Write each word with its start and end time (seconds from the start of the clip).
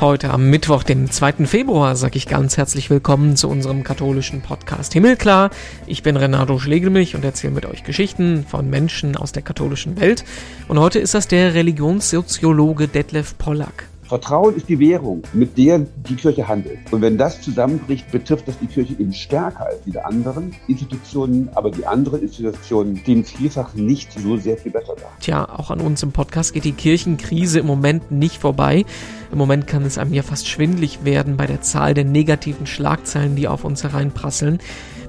Heute 0.00 0.30
am 0.30 0.48
Mittwoch, 0.48 0.82
den 0.82 1.10
2. 1.10 1.44
Februar, 1.44 1.94
sage 1.94 2.16
ich 2.16 2.26
ganz 2.26 2.56
herzlich 2.56 2.88
willkommen 2.88 3.36
zu 3.36 3.50
unserem 3.50 3.84
katholischen 3.84 4.40
Podcast 4.40 4.94
Himmelklar. 4.94 5.50
Ich 5.86 6.02
bin 6.02 6.16
Renato 6.16 6.58
Schlegelmilch 6.58 7.16
und 7.16 7.22
erzähle 7.22 7.52
mit 7.52 7.66
euch 7.66 7.84
Geschichten 7.84 8.46
von 8.48 8.70
Menschen 8.70 9.14
aus 9.14 9.32
der 9.32 9.42
katholischen 9.42 10.00
Welt. 10.00 10.24
Und 10.68 10.78
heute 10.80 11.00
ist 11.00 11.12
das 11.12 11.28
der 11.28 11.52
Religionssoziologe 11.52 12.88
Detlef 12.88 13.36
Pollack. 13.36 13.89
Vertrauen 14.10 14.56
ist 14.56 14.68
die 14.68 14.80
Währung, 14.80 15.22
mit 15.32 15.56
der 15.56 15.78
die 15.78 16.16
Kirche 16.16 16.48
handelt. 16.48 16.78
Und 16.90 17.00
wenn 17.00 17.16
das 17.16 17.40
zusammenbricht, 17.42 18.10
betrifft 18.10 18.48
das 18.48 18.58
die 18.58 18.66
Kirche 18.66 18.94
eben 18.98 19.12
stärker 19.12 19.66
als 19.66 19.84
die 19.86 19.96
anderen 20.00 20.52
Institutionen. 20.66 21.48
Aber 21.54 21.70
die 21.70 21.86
anderen 21.86 22.20
Institutionen 22.20 22.96
stehen 22.96 23.22
vielfach 23.22 23.72
nicht 23.74 24.12
so 24.12 24.36
sehr 24.36 24.56
viel 24.56 24.72
besser 24.72 24.96
da. 24.96 25.06
Tja, 25.20 25.48
auch 25.48 25.70
an 25.70 25.80
uns 25.80 26.02
im 26.02 26.10
Podcast 26.10 26.52
geht 26.54 26.64
die 26.64 26.72
Kirchenkrise 26.72 27.60
im 27.60 27.66
Moment 27.66 28.10
nicht 28.10 28.38
vorbei. 28.38 28.84
Im 29.30 29.38
Moment 29.38 29.68
kann 29.68 29.84
es 29.84 29.96
einem 29.96 30.12
ja 30.12 30.24
fast 30.24 30.48
schwindlig 30.48 31.04
werden 31.04 31.36
bei 31.36 31.46
der 31.46 31.60
Zahl 31.60 31.94
der 31.94 32.04
negativen 32.04 32.66
Schlagzeilen, 32.66 33.36
die 33.36 33.46
auf 33.46 33.62
uns 33.62 33.84
hereinprasseln. 33.84 34.58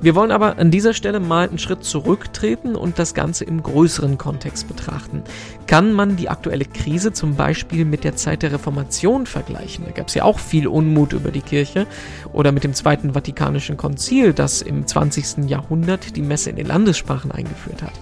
Wir 0.02 0.16
wollen 0.16 0.32
aber 0.32 0.58
an 0.58 0.72
dieser 0.72 0.96
Stelle 0.96 1.20
mal 1.20 1.48
einen 1.48 1.60
Schritt 1.60 1.84
zurücktreten 1.84 2.76
und 2.76 2.98
das 2.98 3.14
Ganze 3.14 3.46
im 3.46 3.62
größeren 3.62 4.18
Kontext 4.18 4.68
betrachten. 4.68 5.22
Kann 5.68 5.94
man 5.94 6.16
die 6.16 6.28
aktuelle 6.28 6.66
Krise 6.66 7.14
zum 7.14 7.36
Beispiel 7.36 7.86
mit 7.86 8.04
der 8.04 8.16
Zeit 8.16 8.42
der 8.42 8.52
Reformation 8.52 9.28
vergleichen? 9.28 9.86
Da 9.86 9.92
gab 9.92 10.08
es 10.08 10.16
ja 10.16 10.24
auch 10.24 10.40
viel 10.40 10.68
Unmut 10.68 11.14
über 11.14 11.30
die 11.30 11.42
Kirche 11.42 11.86
oder 12.34 12.52
mit 12.52 12.64
dem 12.64 12.74
Zweiten 12.74 13.14
Vatikanischen 13.14 13.78
Konzil, 13.78 14.34
das 14.34 14.64
im 14.64 14.88
20. 14.88 15.48
Jahrhundert 15.48 16.16
die 16.16 16.24
Messe 16.24 16.50
in 16.50 16.56
den 16.56 16.66
Landessprachen 16.66 17.32
eingeführt 17.32 17.84
hat. 17.84 17.94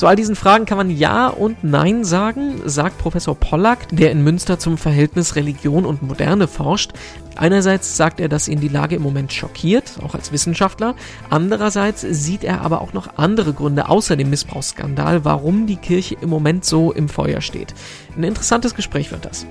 Zu 0.00 0.06
all 0.06 0.16
diesen 0.16 0.34
Fragen 0.34 0.64
kann 0.64 0.78
man 0.78 0.88
Ja 0.88 1.28
und 1.28 1.62
Nein 1.62 2.04
sagen, 2.04 2.62
sagt 2.64 2.96
Professor 2.96 3.34
Pollack, 3.34 3.86
der 3.90 4.12
in 4.12 4.24
Münster 4.24 4.58
zum 4.58 4.78
Verhältnis 4.78 5.36
Religion 5.36 5.84
und 5.84 6.02
Moderne 6.02 6.48
forscht. 6.48 6.92
Einerseits 7.36 7.98
sagt 7.98 8.18
er, 8.18 8.30
dass 8.30 8.48
ihn 8.48 8.60
die 8.60 8.68
Lage 8.68 8.96
im 8.96 9.02
Moment 9.02 9.30
schockiert, 9.30 9.98
auch 10.02 10.14
als 10.14 10.32
Wissenschaftler. 10.32 10.94
Andererseits 11.28 12.00
sieht 12.00 12.44
er 12.44 12.62
aber 12.62 12.80
auch 12.80 12.94
noch 12.94 13.18
andere 13.18 13.52
Gründe 13.52 13.90
außer 13.90 14.16
dem 14.16 14.30
Missbrauchsskandal, 14.30 15.26
warum 15.26 15.66
die 15.66 15.76
Kirche 15.76 16.16
im 16.18 16.30
Moment 16.30 16.64
so 16.64 16.92
im 16.92 17.10
Feuer 17.10 17.42
steht. 17.42 17.74
Ein 18.16 18.24
interessantes 18.24 18.74
Gespräch 18.74 19.12
wird 19.12 19.26
das. 19.26 19.44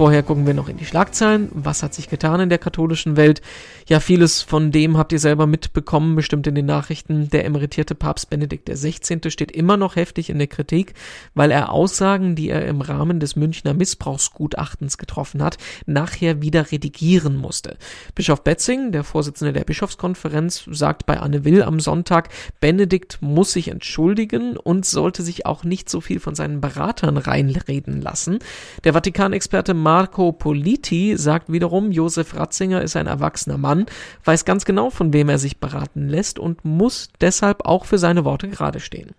Vorher 0.00 0.22
gucken 0.22 0.46
wir 0.46 0.54
noch 0.54 0.70
in 0.70 0.78
die 0.78 0.86
Schlagzeilen. 0.86 1.50
Was 1.52 1.82
hat 1.82 1.92
sich 1.92 2.08
getan 2.08 2.40
in 2.40 2.48
der 2.48 2.56
katholischen 2.56 3.18
Welt? 3.18 3.42
Ja, 3.86 4.00
vieles 4.00 4.40
von 4.40 4.72
dem 4.72 4.96
habt 4.96 5.12
ihr 5.12 5.18
selber 5.18 5.46
mitbekommen, 5.46 6.16
bestimmt 6.16 6.46
in 6.46 6.54
den 6.54 6.64
Nachrichten. 6.64 7.28
Der 7.28 7.44
emeritierte 7.44 7.94
Papst 7.94 8.30
Benedikt 8.30 8.70
XVI. 8.70 9.30
steht 9.30 9.52
immer 9.52 9.76
noch 9.76 9.96
heftig 9.96 10.30
in 10.30 10.38
der 10.38 10.46
Kritik, 10.46 10.94
weil 11.34 11.50
er 11.50 11.70
Aussagen, 11.70 12.34
die 12.34 12.48
er 12.48 12.66
im 12.66 12.80
Rahmen 12.80 13.20
des 13.20 13.36
Münchner 13.36 13.74
Missbrauchsgutachtens 13.74 14.96
getroffen 14.96 15.42
hat, 15.42 15.58
nachher 15.84 16.40
wieder 16.40 16.72
redigieren 16.72 17.36
musste. 17.36 17.76
Bischof 18.14 18.42
Betzing, 18.42 18.92
der 18.92 19.04
Vorsitzende 19.04 19.52
der 19.52 19.64
Bischofskonferenz, 19.64 20.64
sagt 20.70 21.04
bei 21.04 21.20
Anne 21.20 21.44
Will 21.44 21.62
am 21.62 21.78
Sonntag, 21.78 22.30
Benedikt 22.60 23.18
muss 23.20 23.52
sich 23.52 23.68
entschuldigen 23.68 24.56
und 24.56 24.86
sollte 24.86 25.22
sich 25.22 25.44
auch 25.44 25.62
nicht 25.62 25.90
so 25.90 26.00
viel 26.00 26.20
von 26.20 26.34
seinen 26.34 26.62
Beratern 26.62 27.18
reinreden 27.18 28.00
lassen. 28.00 28.38
Der 28.84 28.94
Vatikanexperte 28.94 29.74
Marco 29.92 30.30
Politi 30.30 31.16
sagt 31.16 31.50
wiederum, 31.50 31.90
Josef 31.90 32.36
Ratzinger 32.36 32.80
ist 32.80 32.94
ein 32.94 33.08
erwachsener 33.08 33.58
Mann, 33.58 33.86
weiß 34.22 34.44
ganz 34.44 34.64
genau, 34.64 34.88
von 34.88 35.12
wem 35.12 35.28
er 35.28 35.38
sich 35.38 35.58
beraten 35.58 36.06
lässt 36.06 36.38
und 36.38 36.64
muss 36.64 37.08
deshalb 37.20 37.66
auch 37.66 37.86
für 37.86 37.98
seine 37.98 38.24
Worte 38.24 38.46
gerade 38.46 38.78
stehen. 38.78 39.16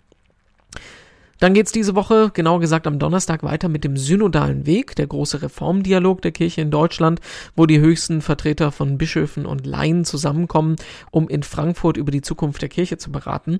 Dann 1.41 1.55
geht's 1.55 1.71
diese 1.71 1.95
Woche, 1.95 2.29
genau 2.35 2.59
gesagt 2.59 2.85
am 2.85 2.99
Donnerstag, 2.99 3.41
weiter 3.41 3.67
mit 3.67 3.83
dem 3.83 3.97
synodalen 3.97 4.67
Weg, 4.67 4.95
der 4.95 5.07
große 5.07 5.41
Reformdialog 5.41 6.21
der 6.21 6.31
Kirche 6.31 6.61
in 6.61 6.69
Deutschland, 6.69 7.19
wo 7.55 7.65
die 7.65 7.79
höchsten 7.79 8.21
Vertreter 8.21 8.71
von 8.71 8.99
Bischöfen 8.99 9.47
und 9.47 9.65
Laien 9.65 10.05
zusammenkommen, 10.05 10.75
um 11.09 11.27
in 11.27 11.41
Frankfurt 11.41 11.97
über 11.97 12.11
die 12.11 12.21
Zukunft 12.21 12.61
der 12.61 12.69
Kirche 12.69 12.99
zu 12.99 13.11
beraten. 13.11 13.59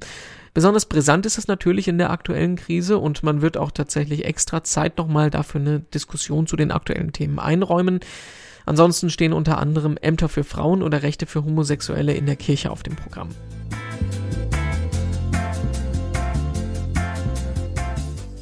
Besonders 0.53 0.85
brisant 0.85 1.25
ist 1.25 1.39
es 1.39 1.47
natürlich 1.47 1.87
in 1.87 1.97
der 1.97 2.11
aktuellen 2.11 2.55
Krise 2.55 2.99
und 2.99 3.23
man 3.23 3.41
wird 3.41 3.57
auch 3.57 3.71
tatsächlich 3.71 4.25
extra 4.25 4.63
Zeit 4.63 4.99
nochmal 4.99 5.31
dafür 5.31 5.59
eine 5.59 5.79
Diskussion 5.79 6.45
zu 6.45 6.55
den 6.57 6.69
aktuellen 6.69 7.13
Themen 7.13 7.39
einräumen. 7.39 7.99
Ansonsten 8.67 9.09
stehen 9.09 9.33
unter 9.33 9.57
anderem 9.57 9.97
Ämter 9.99 10.29
für 10.29 10.43
Frauen 10.43 10.83
oder 10.83 11.01
Rechte 11.01 11.25
für 11.25 11.43
Homosexuelle 11.43 12.13
in 12.13 12.27
der 12.27 12.35
Kirche 12.35 12.69
auf 12.69 12.83
dem 12.83 12.95
Programm. 12.95 13.29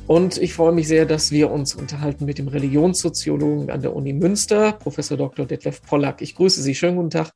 Und 0.10 0.40
ich 0.40 0.56
freue 0.56 0.72
mich 0.72 0.88
sehr, 0.88 1.06
dass 1.06 1.30
wir 1.30 1.52
uns 1.52 1.76
unterhalten 1.76 2.26
mit 2.26 2.40
dem 2.40 2.48
Religionssoziologen 2.48 3.70
an 3.70 3.84
der 3.84 3.96
Uni 3.96 4.12
Münster, 4.12 4.72
Professor 4.72 5.18
Dr. 5.18 5.46
Detlef 5.46 5.84
Pollack. 5.84 6.24
Ich 6.24 6.34
grüße 6.34 6.64
Sie. 6.64 6.74
Schönen 6.74 6.98
guten 6.98 7.12
Tag. 7.12 7.32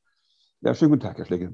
Ja, 0.60 0.74
schönen 0.74 0.90
guten 0.90 1.02
Tag, 1.02 1.16
Herr 1.16 1.24
Schlegel. 1.24 1.52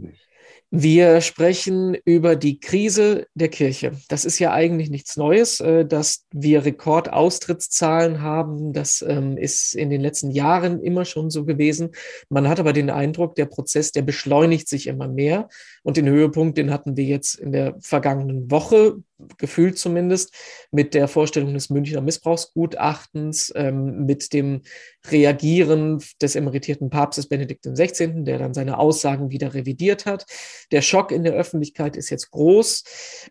Wir 0.70 1.20
sprechen 1.20 1.94
über 2.06 2.36
die 2.36 2.58
Krise 2.58 3.26
der 3.34 3.48
Kirche. 3.48 3.92
Das 4.08 4.24
ist 4.24 4.38
ja 4.38 4.52
eigentlich 4.52 4.88
nichts 4.88 5.18
Neues, 5.18 5.60
äh, 5.60 5.84
dass 5.84 6.24
wir 6.32 6.64
Rekordaustrittszahlen 6.64 8.22
haben. 8.22 8.72
Das 8.72 9.04
ähm, 9.06 9.36
ist 9.36 9.74
in 9.74 9.90
den 9.90 10.00
letzten 10.00 10.30
Jahren 10.30 10.80
immer 10.80 11.04
schon 11.04 11.28
so 11.28 11.44
gewesen. 11.44 11.90
Man 12.30 12.48
hat 12.48 12.60
aber 12.60 12.72
den 12.72 12.88
Eindruck, 12.88 13.34
der 13.34 13.44
Prozess, 13.44 13.92
der 13.92 14.02
beschleunigt 14.02 14.68
sich 14.70 14.86
immer 14.86 15.06
mehr. 15.06 15.50
Und 15.82 15.98
den 15.98 16.08
Höhepunkt, 16.08 16.56
den 16.56 16.70
hatten 16.70 16.96
wir 16.96 17.04
jetzt 17.04 17.34
in 17.34 17.52
der 17.52 17.76
vergangenen 17.80 18.50
Woche, 18.50 19.02
gefühlt 19.38 19.78
zumindest, 19.78 20.34
mit 20.70 20.94
der 20.94 21.08
Vorstellung 21.08 21.54
des 21.54 21.70
Münchner 21.70 22.00
Missbrauchsgutachtens, 22.00 23.52
ähm, 23.56 24.06
mit 24.06 24.32
dem 24.32 24.62
Reagieren 25.06 26.02
des 26.20 26.36
emeritierten 26.36 26.90
Papstes 26.90 27.28
Benedikt 27.28 27.64
XVI., 27.64 28.24
der 28.24 28.38
dann 28.38 28.54
seine 28.54 28.78
Aussagen 28.78 29.30
wieder 29.30 29.54
revidiert 29.54 30.06
hat. 30.06 30.26
Der 30.72 30.82
Schock 30.82 31.12
in 31.12 31.24
der 31.24 31.34
Öffentlichkeit 31.34 31.96
ist 31.96 32.10
jetzt 32.10 32.30
groß. 32.30 32.84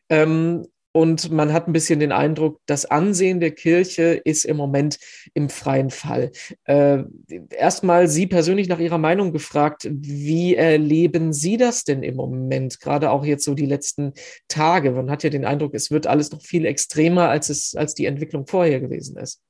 Ähm, 0.09 0.66
und 0.99 1.31
man 1.31 1.53
hat 1.53 1.65
ein 1.65 1.71
bisschen 1.71 2.01
den 2.01 2.11
Eindruck, 2.11 2.59
das 2.65 2.85
Ansehen 2.85 3.39
der 3.39 3.51
Kirche 3.51 4.19
ist 4.25 4.43
im 4.43 4.57
Moment 4.57 4.99
im 5.33 5.47
freien 5.47 5.91
Fall. 5.91 6.33
Äh, 6.65 7.03
Erstmal 7.51 8.09
Sie 8.09 8.27
persönlich 8.27 8.67
nach 8.67 8.79
Ihrer 8.79 8.97
Meinung 8.97 9.31
gefragt, 9.31 9.88
wie 9.89 10.55
erleben 10.55 11.31
Sie 11.31 11.55
das 11.55 11.85
denn 11.85 12.03
im 12.03 12.17
Moment? 12.17 12.81
Gerade 12.81 13.11
auch 13.11 13.23
jetzt 13.23 13.45
so 13.45 13.53
die 13.53 13.65
letzten 13.65 14.11
Tage. 14.49 14.91
Man 14.91 15.09
hat 15.09 15.23
ja 15.23 15.29
den 15.29 15.45
Eindruck, 15.45 15.73
es 15.73 15.89
wird 15.89 16.05
alles 16.05 16.33
noch 16.33 16.41
viel 16.41 16.65
extremer, 16.65 17.29
als 17.29 17.47
es, 17.47 17.75
als 17.75 17.93
die 17.93 18.05
Entwicklung 18.05 18.45
vorher 18.45 18.81
gewesen 18.81 19.15
ist. 19.15 19.41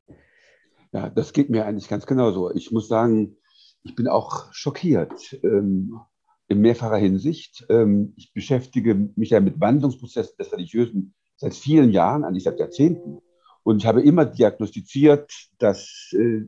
Ja, 0.94 1.10
das 1.10 1.34
geht 1.34 1.50
mir 1.50 1.66
eigentlich 1.66 1.90
ganz 1.90 2.06
genauso. 2.06 2.54
Ich 2.54 2.70
muss 2.72 2.88
sagen, 2.88 3.38
ich 3.82 3.96
bin 3.96 4.08
auch 4.08 4.54
schockiert. 4.54 5.40
Ähm, 5.42 6.00
in 6.48 6.62
mehrfacher 6.62 6.98
Hinsicht. 6.98 7.66
Ähm, 7.70 8.14
ich 8.18 8.34
beschäftige 8.34 8.96
mich 9.16 9.30
ja 9.30 9.40
mit 9.40 9.60
Wandlungsprozessen 9.60 10.36
des 10.38 10.52
religiösen 10.52 11.14
seit 11.40 11.56
vielen 11.56 11.92
Jahren, 11.92 12.24
eigentlich 12.24 12.44
seit 12.44 12.60
Jahrzehnten. 12.60 13.20
Und 13.64 13.78
ich 13.78 13.86
habe 13.86 14.02
immer 14.02 14.26
diagnostiziert, 14.26 15.32
dass 15.58 16.12
äh, 16.14 16.42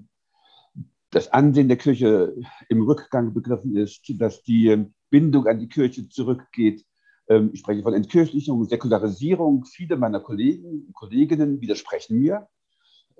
das 1.09 1.31
Ansehen 1.31 1.67
der 1.67 1.77
Kirche 1.77 2.35
im 2.69 2.83
Rückgang 2.83 3.33
begriffen 3.33 3.75
ist, 3.75 4.01
dass 4.15 4.43
die 4.43 4.85
Bindung 5.09 5.47
an 5.47 5.59
die 5.59 5.67
Kirche 5.67 6.07
zurückgeht. 6.09 6.85
Ähm, 7.27 7.51
ich 7.53 7.61
spreche 7.61 7.83
von 7.83 7.93
Entkirchlichung, 7.93 8.63
Säkularisierung. 8.65 9.65
Viele 9.65 9.97
meiner 9.97 10.19
Kollegen 10.19 10.85
und 10.87 10.93
Kolleginnen 10.93 11.61
widersprechen 11.61 12.19
mir. 12.19 12.47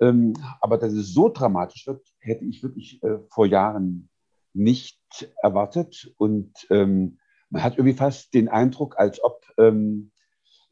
Ähm, 0.00 0.34
aber 0.60 0.78
dass 0.78 0.92
es 0.92 1.12
so 1.12 1.28
dramatisch 1.28 1.86
wird, 1.86 2.06
hätte 2.18 2.44
ich 2.44 2.62
wirklich 2.62 3.02
äh, 3.02 3.18
vor 3.28 3.46
Jahren 3.46 4.08
nicht 4.52 4.98
erwartet. 5.42 6.12
Und 6.18 6.52
ähm, 6.70 7.18
man 7.50 7.62
hat 7.62 7.78
irgendwie 7.78 7.96
fast 7.96 8.34
den 8.34 8.48
Eindruck, 8.48 8.98
als 8.98 9.22
ob 9.22 9.42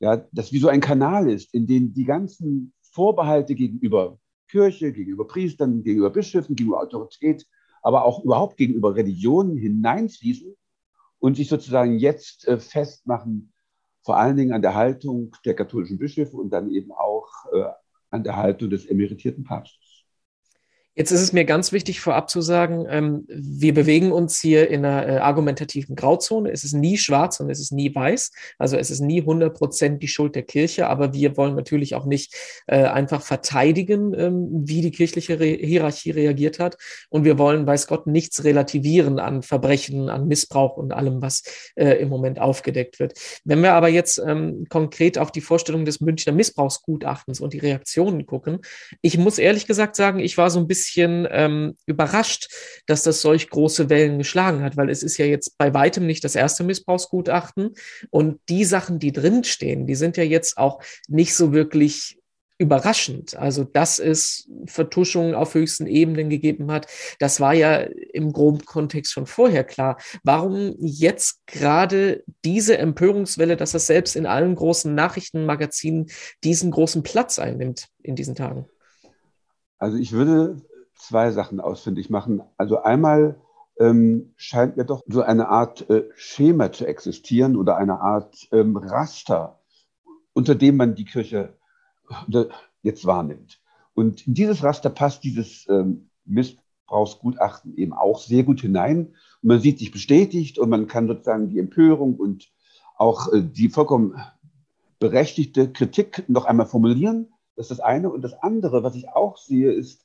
ja, 0.00 0.16
das 0.32 0.52
wie 0.52 0.58
so 0.58 0.68
ein 0.68 0.80
Kanal 0.80 1.30
ist, 1.30 1.54
in 1.54 1.66
den 1.66 1.92
die 1.92 2.04
ganzen 2.04 2.72
Vorbehalte 2.80 3.54
gegenüber 3.54 4.18
Kirche, 4.48 4.92
gegenüber 4.92 5.26
Priestern, 5.26 5.82
gegenüber 5.82 6.10
Bischöfen, 6.10 6.56
gegenüber 6.56 6.80
Autorität, 6.80 7.46
aber 7.82 8.04
auch 8.04 8.24
überhaupt 8.24 8.56
gegenüber 8.56 8.96
Religionen 8.96 9.56
hineinfließen 9.56 10.56
und 11.18 11.36
sich 11.36 11.48
sozusagen 11.48 11.98
jetzt 11.98 12.48
äh, 12.48 12.58
festmachen, 12.58 13.52
vor 14.02 14.16
allen 14.16 14.36
Dingen 14.36 14.52
an 14.52 14.62
der 14.62 14.74
Haltung 14.74 15.36
der 15.44 15.54
katholischen 15.54 15.98
Bischöfe 15.98 16.36
und 16.36 16.50
dann 16.50 16.70
eben 16.70 16.90
auch 16.92 17.28
äh, 17.52 17.64
an 18.10 18.24
der 18.24 18.36
Haltung 18.36 18.70
des 18.70 18.86
emeritierten 18.86 19.44
Papstes. 19.44 19.89
Jetzt 21.00 21.12
ist 21.12 21.22
es 21.22 21.32
mir 21.32 21.46
ganz 21.46 21.72
wichtig 21.72 21.98
vorab 21.98 22.28
zu 22.28 22.42
sagen, 22.42 22.84
ähm, 22.90 23.24
wir 23.26 23.72
bewegen 23.72 24.12
uns 24.12 24.38
hier 24.38 24.68
in 24.68 24.84
einer 24.84 25.08
äh, 25.08 25.16
argumentativen 25.16 25.96
Grauzone. 25.96 26.50
Es 26.50 26.62
ist 26.62 26.74
nie 26.74 26.98
schwarz 26.98 27.40
und 27.40 27.48
es 27.48 27.58
ist 27.58 27.72
nie 27.72 27.94
weiß. 27.94 28.30
Also 28.58 28.76
es 28.76 28.90
ist 28.90 29.00
nie 29.00 29.20
100 29.20 29.56
Prozent 29.56 30.02
die 30.02 30.08
Schuld 30.08 30.34
der 30.34 30.42
Kirche, 30.42 30.88
aber 30.88 31.14
wir 31.14 31.38
wollen 31.38 31.54
natürlich 31.54 31.94
auch 31.94 32.04
nicht 32.04 32.34
äh, 32.66 32.84
einfach 32.84 33.22
verteidigen, 33.22 34.12
ähm, 34.12 34.48
wie 34.52 34.82
die 34.82 34.90
kirchliche 34.90 35.40
Re 35.40 35.46
Hierarchie 35.46 36.10
reagiert 36.10 36.58
hat. 36.58 36.76
Und 37.08 37.24
wir 37.24 37.38
wollen, 37.38 37.66
weiß 37.66 37.86
Gott, 37.86 38.06
nichts 38.06 38.44
relativieren 38.44 39.18
an 39.20 39.40
Verbrechen, 39.40 40.10
an 40.10 40.28
Missbrauch 40.28 40.76
und 40.76 40.92
allem, 40.92 41.22
was 41.22 41.44
äh, 41.76 41.92
im 41.92 42.10
Moment 42.10 42.42
aufgedeckt 42.42 43.00
wird. 43.00 43.14
Wenn 43.46 43.62
wir 43.62 43.72
aber 43.72 43.88
jetzt 43.88 44.18
ähm, 44.18 44.66
konkret 44.68 45.16
auf 45.16 45.32
die 45.32 45.40
Vorstellung 45.40 45.86
des 45.86 46.02
Münchner 46.02 46.34
Missbrauchsgutachtens 46.34 47.40
und 47.40 47.54
die 47.54 47.58
Reaktionen 47.58 48.26
gucken, 48.26 48.58
ich 49.00 49.16
muss 49.16 49.38
ehrlich 49.38 49.66
gesagt 49.66 49.96
sagen, 49.96 50.18
ich 50.18 50.36
war 50.36 50.50
so 50.50 50.60
ein 50.60 50.66
bisschen 50.66 50.89
bisschen 50.90 51.28
ähm, 51.30 51.74
überrascht, 51.86 52.48
dass 52.86 53.02
das 53.02 53.20
solch 53.20 53.48
große 53.48 53.88
Wellen 53.90 54.18
geschlagen 54.18 54.62
hat, 54.62 54.76
weil 54.76 54.90
es 54.90 55.02
ist 55.02 55.18
ja 55.18 55.26
jetzt 55.26 55.56
bei 55.58 55.72
weitem 55.74 56.06
nicht 56.06 56.24
das 56.24 56.34
erste 56.34 56.64
Missbrauchsgutachten. 56.64 57.74
Und 58.10 58.40
die 58.48 58.64
Sachen, 58.64 58.98
die 58.98 59.12
drinstehen, 59.12 59.86
die 59.86 59.94
sind 59.94 60.16
ja 60.16 60.24
jetzt 60.24 60.58
auch 60.58 60.82
nicht 61.08 61.34
so 61.34 61.52
wirklich 61.52 62.16
überraschend. 62.58 63.36
Also, 63.36 63.64
dass 63.64 63.98
es 63.98 64.50
Vertuschungen 64.66 65.34
auf 65.34 65.54
höchsten 65.54 65.86
Ebenen 65.86 66.28
gegeben 66.28 66.70
hat, 66.70 66.88
das 67.18 67.40
war 67.40 67.54
ja 67.54 67.76
im 68.12 68.32
groben 68.32 68.64
Kontext 68.66 69.12
schon 69.12 69.26
vorher 69.26 69.64
klar. 69.64 69.96
Warum 70.24 70.74
jetzt 70.78 71.46
gerade 71.46 72.22
diese 72.44 72.76
Empörungswelle, 72.76 73.56
dass 73.56 73.72
das 73.72 73.86
selbst 73.86 74.14
in 74.14 74.26
allen 74.26 74.54
großen 74.56 74.94
Nachrichtenmagazinen 74.94 76.10
diesen 76.44 76.70
großen 76.70 77.02
Platz 77.02 77.38
einnimmt 77.38 77.88
in 78.02 78.14
diesen 78.14 78.34
Tagen? 78.34 78.66
Also 79.78 79.96
ich 79.96 80.12
würde 80.12 80.60
zwei 81.00 81.30
Sachen 81.30 81.60
ausfindig 81.60 82.10
machen. 82.10 82.42
Also 82.56 82.82
einmal 82.82 83.40
ähm, 83.78 84.32
scheint 84.36 84.76
mir 84.76 84.84
doch 84.84 85.02
so 85.06 85.22
eine 85.22 85.48
Art 85.48 85.88
äh, 85.88 86.04
Schema 86.14 86.70
zu 86.70 86.86
existieren 86.86 87.56
oder 87.56 87.76
eine 87.76 88.00
Art 88.00 88.48
ähm, 88.52 88.76
Raster, 88.76 89.58
unter 90.32 90.54
dem 90.54 90.76
man 90.76 90.94
die 90.94 91.06
Kirche 91.06 91.54
jetzt 92.82 93.06
wahrnimmt. 93.06 93.60
Und 93.94 94.26
in 94.26 94.34
dieses 94.34 94.62
Raster 94.62 94.90
passt 94.90 95.24
dieses 95.24 95.68
ähm, 95.68 96.10
Missbrauchsgutachten 96.24 97.76
eben 97.76 97.92
auch 97.92 98.20
sehr 98.20 98.42
gut 98.42 98.60
hinein. 98.60 99.14
Und 99.42 99.48
man 99.48 99.60
sieht 99.60 99.78
sich 99.78 99.90
bestätigt 99.90 100.58
und 100.58 100.68
man 100.70 100.86
kann 100.86 101.06
sozusagen 101.06 101.48
die 101.48 101.58
Empörung 101.58 102.16
und 102.16 102.50
auch 102.96 103.32
äh, 103.32 103.42
die 103.42 103.68
vollkommen 103.68 104.20
berechtigte 104.98 105.72
Kritik 105.72 106.24
noch 106.28 106.44
einmal 106.44 106.66
formulieren. 106.66 107.32
Das 107.56 107.70
ist 107.70 107.78
das 107.78 107.80
eine. 107.80 108.10
Und 108.10 108.22
das 108.22 108.34
andere, 108.42 108.82
was 108.82 108.94
ich 108.94 109.08
auch 109.08 109.38
sehe, 109.38 109.72
ist, 109.72 110.04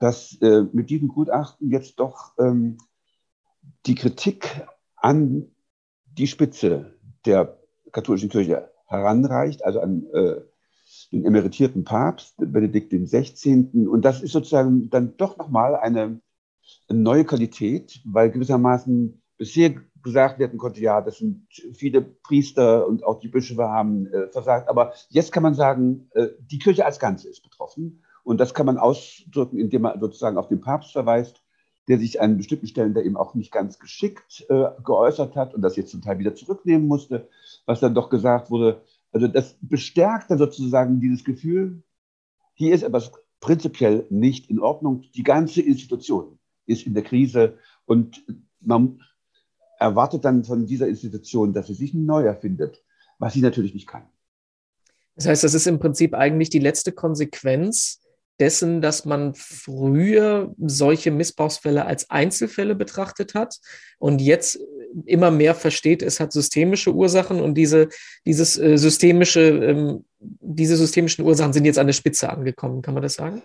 dass 0.00 0.36
äh, 0.40 0.64
mit 0.72 0.90
diesem 0.90 1.08
Gutachten 1.08 1.70
jetzt 1.70 2.00
doch 2.00 2.32
ähm, 2.38 2.78
die 3.86 3.94
Kritik 3.94 4.66
an 4.96 5.46
die 6.06 6.26
Spitze 6.26 6.98
der 7.24 7.58
katholischen 7.92 8.30
Kirche 8.30 8.70
heranreicht, 8.86 9.64
also 9.64 9.80
an 9.80 10.06
äh, 10.12 10.40
den 11.12 11.24
emeritierten 11.24 11.84
Papst 11.84 12.34
Benedikt 12.38 12.92
XVI. 12.92 13.86
Und 13.86 14.04
das 14.04 14.22
ist 14.22 14.32
sozusagen 14.32 14.90
dann 14.90 15.16
doch 15.16 15.36
nochmal 15.36 15.76
eine, 15.76 16.20
eine 16.88 16.98
neue 16.98 17.24
Qualität, 17.24 18.00
weil 18.04 18.30
gewissermaßen 18.30 19.22
bisher 19.36 19.74
gesagt 20.02 20.38
werden 20.38 20.58
konnte, 20.58 20.80
ja, 20.80 21.00
das 21.02 21.18
sind 21.18 21.46
viele 21.74 22.00
Priester 22.00 22.86
und 22.86 23.04
auch 23.04 23.20
die 23.20 23.28
Bischöfe 23.28 23.68
haben 23.68 24.06
äh, 24.06 24.28
versagt. 24.28 24.68
Aber 24.68 24.94
jetzt 25.10 25.30
kann 25.30 25.42
man 25.42 25.54
sagen, 25.54 26.08
äh, 26.14 26.28
die 26.40 26.58
Kirche 26.58 26.86
als 26.86 26.98
Ganze 26.98 27.28
ist 27.28 27.42
betroffen. 27.42 28.02
Und 28.24 28.38
das 28.38 28.54
kann 28.54 28.66
man 28.66 28.78
ausdrücken, 28.78 29.58
indem 29.58 29.82
man 29.82 30.00
sozusagen 30.00 30.38
auf 30.38 30.48
den 30.48 30.60
Papst 30.60 30.92
verweist, 30.92 31.42
der 31.88 31.98
sich 31.98 32.20
an 32.20 32.36
bestimmten 32.36 32.66
Stellen 32.66 32.94
da 32.94 33.00
eben 33.00 33.16
auch 33.16 33.34
nicht 33.34 33.50
ganz 33.50 33.78
geschickt 33.78 34.46
äh, 34.48 34.68
geäußert 34.84 35.34
hat 35.34 35.54
und 35.54 35.62
das 35.62 35.76
jetzt 35.76 35.90
zum 35.90 36.02
Teil 36.02 36.18
wieder 36.18 36.34
zurücknehmen 36.34 36.86
musste, 36.86 37.28
was 37.66 37.80
dann 37.80 37.94
doch 37.94 38.10
gesagt 38.10 38.50
wurde, 38.50 38.82
also 39.12 39.26
das 39.26 39.56
bestärkt 39.60 40.30
dann 40.30 40.38
sozusagen 40.38 41.00
dieses 41.00 41.24
Gefühl, 41.24 41.82
hier 42.54 42.74
ist 42.74 42.82
etwas 42.82 43.10
prinzipiell 43.40 44.06
nicht 44.10 44.50
in 44.50 44.60
Ordnung. 44.60 45.02
Die 45.14 45.22
ganze 45.22 45.62
Institution 45.62 46.38
ist 46.66 46.86
in 46.86 46.94
der 46.94 47.02
Krise 47.02 47.58
und 47.86 48.24
man 48.60 49.00
erwartet 49.78 50.24
dann 50.24 50.44
von 50.44 50.66
dieser 50.66 50.86
Institution, 50.86 51.52
dass 51.52 51.66
sie 51.66 51.74
sich 51.74 51.94
neu 51.94 52.22
erfindet, 52.22 52.84
was 53.18 53.32
sie 53.32 53.40
natürlich 53.40 53.74
nicht 53.74 53.88
kann. 53.88 54.02
Das 55.16 55.26
heißt, 55.26 55.42
das 55.42 55.54
ist 55.54 55.66
im 55.66 55.78
Prinzip 55.78 56.14
eigentlich 56.14 56.50
die 56.50 56.58
letzte 56.58 56.92
Konsequenz 56.92 58.00
dessen, 58.40 58.80
dass 58.80 59.04
man 59.04 59.34
früher 59.34 60.54
solche 60.58 61.10
Missbrauchsfälle 61.10 61.84
als 61.84 62.10
Einzelfälle 62.10 62.74
betrachtet 62.74 63.34
hat 63.34 63.60
und 63.98 64.20
jetzt 64.20 64.58
immer 65.04 65.30
mehr 65.30 65.54
versteht, 65.54 66.02
es 66.02 66.18
hat 66.18 66.32
systemische 66.32 66.92
Ursachen 66.92 67.40
und 67.40 67.54
diese, 67.54 67.88
dieses 68.26 68.58
äh, 68.58 68.76
systemische, 68.76 69.40
ähm, 69.40 70.04
diese 70.18 70.76
systemischen 70.76 71.24
Ursachen 71.24 71.52
sind 71.52 71.64
jetzt 71.64 71.78
an 71.78 71.86
der 71.86 71.94
Spitze 71.94 72.30
angekommen. 72.30 72.82
Kann 72.82 72.94
man 72.94 73.02
das 73.02 73.14
sagen? 73.14 73.42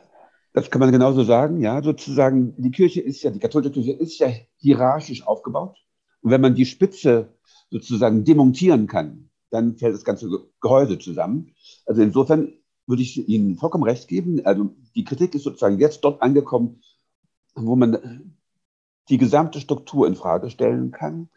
Das 0.54 0.70
kann 0.72 0.80
man 0.80 0.92
genauso 0.92 1.24
sagen, 1.24 1.60
ja. 1.62 1.84
Sozusagen, 1.84 2.54
die 2.58 2.72
Kirche 2.72 3.02
ist 3.02 3.22
ja, 3.24 3.30
die 3.30 3.40
katholische 3.40 3.74
Kirche 3.74 3.92
ist 3.92 4.20
ja 4.20 4.32
hierarchisch 4.58 5.28
aufgebaut. 5.28 5.78
Und 6.22 6.32
wenn 6.32 6.42
man 6.42 6.56
die 6.56 6.66
Spitze 6.66 7.34
sozusagen 7.70 8.24
demontieren 8.24 8.88
kann, 8.88 9.30
dann 9.52 9.78
fällt 9.78 9.96
das 9.96 10.06
ganze 10.06 10.30
Gehäuse 10.62 10.98
zusammen. 10.98 11.54
Also 11.86 12.02
insofern 12.02 12.54
würde 12.88 13.02
ich 13.02 13.28
Ihnen 13.28 13.56
vollkommen 13.56 13.84
recht 13.84 14.08
geben. 14.08 14.46
Also 14.46 14.76
die 14.96 15.04
Kritik 15.04 15.36
ist 15.36 15.44
sozusagen 15.44 15.80
jetzt 15.80 16.02
dort 16.02 16.22
angekommen, 16.22 16.82
wo 17.56 17.76
man 17.76 18.36
die 19.10 19.18
gesamte 19.18 19.60
Struktur 19.60 20.08
in 20.08 20.16
Frage 20.16 20.50
stellen 20.50 20.92
kann. 20.92 21.30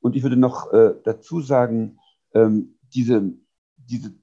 Und 0.00 0.16
ich 0.16 0.22
würde 0.22 0.36
noch 0.36 0.72
äh, 0.72 0.94
dazu 1.04 1.40
sagen, 1.40 1.98
ähm, 2.34 2.78
diese, 2.94 3.32
diese, 3.76 4.14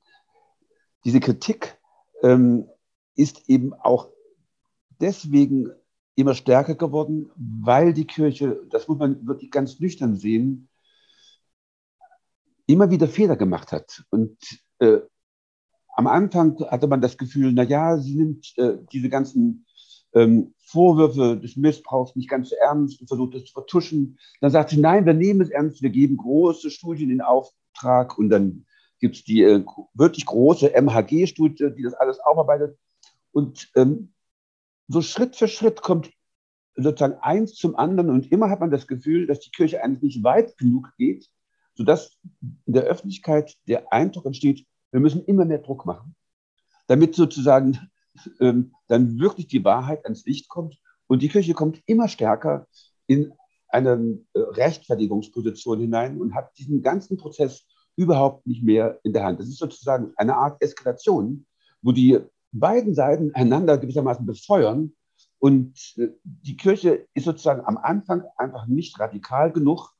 diese 1.05 1.19
Kritik 1.19 1.77
ähm, 2.23 2.67
ist 3.15 3.49
eben 3.49 3.73
auch 3.73 4.09
deswegen 4.99 5.69
immer 6.15 6.33
stärker 6.33 6.75
geworden, 6.75 7.29
weil 7.35 7.93
die 7.93 8.07
Kirche, 8.07 8.65
das 8.69 8.87
muss 8.87 8.97
man 8.97 9.27
wirklich 9.27 9.51
ganz 9.51 9.79
nüchtern 9.79 10.15
sehen, 10.15 10.67
immer 12.65 12.89
wieder 12.89 13.07
Fehler 13.07 13.35
gemacht 13.35 13.71
hat. 13.71 14.03
Und 14.09 14.37
äh, 14.79 14.99
am 15.97 16.05
Anfang 16.05 16.59
hatte 16.69 16.87
man 16.87 17.01
das 17.01 17.17
Gefühl, 17.17 17.51
na 17.53 17.63
ja, 17.63 17.97
sie 17.97 18.15
nimmt 18.15 18.53
äh, 18.57 18.77
diese 18.91 19.09
ganzen 19.09 19.65
ähm, 20.13 20.53
Vorwürfe 20.59 21.37
des 21.37 21.57
Missbrauchs 21.57 22.15
nicht 22.15 22.29
ganz 22.29 22.49
so 22.49 22.55
ernst 22.55 23.01
und 23.01 23.07
versucht 23.07 23.33
es 23.33 23.45
zu 23.45 23.53
vertuschen. 23.53 24.19
Dann 24.39 24.51
sagt 24.51 24.69
sie, 24.69 24.79
nein, 24.79 25.07
wir 25.07 25.15
nehmen 25.15 25.41
es 25.41 25.49
ernst, 25.49 25.81
wir 25.81 25.89
geben 25.89 26.17
große 26.17 26.69
Studien 26.69 27.09
in 27.09 27.21
Auftrag 27.21 28.15
und 28.17 28.29
dann 28.29 28.67
gibt 28.99 29.15
es 29.15 29.23
die 29.23 29.41
äh, 29.41 29.65
wirklich 29.95 30.27
große 30.27 30.71
MHG-Studie, 30.79 31.71
die 31.75 31.83
das 31.83 31.95
alles 31.95 32.19
aufarbeitet. 32.19 32.77
Und 33.31 33.71
ähm, 33.75 34.13
so 34.87 35.01
Schritt 35.01 35.35
für 35.35 35.47
Schritt 35.47 35.81
kommt 35.81 36.11
sozusagen 36.75 37.17
eins 37.21 37.55
zum 37.55 37.75
anderen 37.75 38.11
und 38.11 38.31
immer 38.31 38.51
hat 38.51 38.59
man 38.59 38.69
das 38.69 38.85
Gefühl, 38.85 39.25
dass 39.25 39.39
die 39.39 39.49
Kirche 39.49 39.83
eigentlich 39.83 40.15
nicht 40.15 40.23
weit 40.23 40.59
genug 40.59 40.93
geht, 40.99 41.27
sodass 41.73 42.19
in 42.67 42.73
der 42.73 42.83
Öffentlichkeit 42.83 43.55
der 43.67 43.91
Eindruck 43.91 44.27
entsteht, 44.27 44.67
wir 44.91 44.99
müssen 44.99 45.23
immer 45.25 45.45
mehr 45.45 45.59
Druck 45.59 45.85
machen, 45.85 46.15
damit 46.87 47.15
sozusagen 47.15 47.79
ähm, 48.39 48.73
dann 48.87 49.19
wirklich 49.19 49.47
die 49.47 49.63
Wahrheit 49.63 50.05
ans 50.05 50.25
Licht 50.25 50.49
kommt. 50.49 50.77
Und 51.07 51.21
die 51.21 51.29
Kirche 51.29 51.53
kommt 51.53 51.81
immer 51.85 52.07
stärker 52.07 52.67
in 53.05 53.33
eine 53.69 54.19
äh, 54.33 54.39
Rechtfertigungsposition 54.39 55.79
hinein 55.79 56.19
und 56.19 56.33
hat 56.33 56.57
diesen 56.57 56.81
ganzen 56.81 57.17
Prozess 57.17 57.65
überhaupt 57.95 58.45
nicht 58.45 58.63
mehr 58.63 58.99
in 59.03 59.13
der 59.13 59.23
Hand. 59.23 59.39
Das 59.39 59.47
ist 59.47 59.57
sozusagen 59.57 60.13
eine 60.15 60.35
Art 60.35 60.61
Eskalation, 60.61 61.45
wo 61.81 61.91
die 61.91 62.19
beiden 62.51 62.93
Seiten 62.93 63.33
einander 63.33 63.77
gewissermaßen 63.77 64.25
befeuern. 64.25 64.93
Und 65.39 65.95
äh, 65.97 66.09
die 66.23 66.57
Kirche 66.57 67.07
ist 67.13 67.25
sozusagen 67.25 67.65
am 67.65 67.77
Anfang 67.77 68.23
einfach 68.37 68.67
nicht 68.67 68.99
radikal 68.99 69.51
genug 69.51 69.91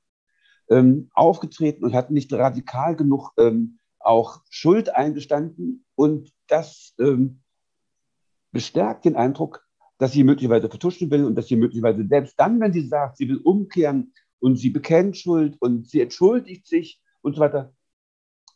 ähm, 0.70 1.10
aufgetreten 1.13 1.84
und 1.84 1.94
hat 1.94 2.12
nicht 2.12 2.32
radikal 2.34 2.96
genug 2.96 3.32
ähm, 3.38 3.79
auch 4.00 4.42
Schuld 4.50 4.94
eingestanden. 4.96 5.86
Und 5.96 6.32
das 6.48 6.94
ähm, 7.00 7.42
bestärkt 8.51 9.06
den 9.06 9.16
Eindruck, 9.16 9.66
dass 9.98 10.12
sie 10.12 10.24
möglicherweise 10.24 10.70
vertuschen 10.70 11.10
will 11.12 11.25
und 11.25 11.36
dass 11.36 11.48
sie 11.48 11.56
möglicherweise 11.56 12.06
selbst 12.08 12.39
dann, 12.39 12.60
wenn 12.60 12.74
sie 12.74 12.88
sagt, 12.88 13.18
sie 13.18 13.27
will 13.27 13.38
umkehren 13.38 14.13
und 14.39 14.58
sie 14.58 14.70
bekennt 14.70 15.18
Schuld 15.18 15.58
und 15.60 15.88
sie 15.88 16.01
entschuldigt 16.01 16.68
sich 16.68 17.01
und 17.22 17.36
so 17.36 17.42
weiter, 17.42 17.74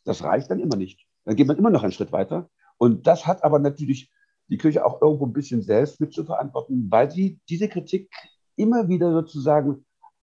das 0.04 0.22
reicht 0.22 0.50
dann 0.50 0.60
immer 0.60 0.76
nicht. 0.76 1.06
Dann 1.24 1.36
geht 1.36 1.46
man 1.46 1.58
immer 1.58 1.70
noch 1.70 1.82
einen 1.82 1.92
Schritt 1.92 2.12
weiter. 2.12 2.50
Und 2.78 3.06
das 3.06 3.26
hat 3.26 3.44
aber 3.44 3.58
natürlich 3.58 4.10
die 4.48 4.58
Kirche 4.58 4.84
auch 4.84 5.00
irgendwo 5.00 5.26
ein 5.26 5.32
bisschen 5.32 5.62
selbst 5.62 6.00
mit 6.00 6.12
zu 6.12 6.24
verantworten, 6.24 6.90
weil 6.90 7.10
sie 7.10 7.38
diese 7.48 7.68
Kritik 7.68 8.10
immer 8.56 8.88
wieder 8.88 9.12
sozusagen 9.12 9.84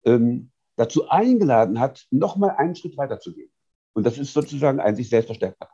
ähm, 0.05 0.51
dazu 0.77 1.09
eingeladen 1.09 1.79
hat, 1.79 2.07
nochmal 2.11 2.51
einen 2.51 2.75
Schritt 2.75 2.97
weiter 2.97 3.21
zu 3.21 3.33
gehen. 3.33 3.52
Und 3.95 4.05
das 4.05 4.19
ist 4.19 4.33
sozusagen 4.33 4.81
ein 4.81 4.97
sich 4.97 5.09
selbst 5.09 5.27
verstärkter 5.27 5.69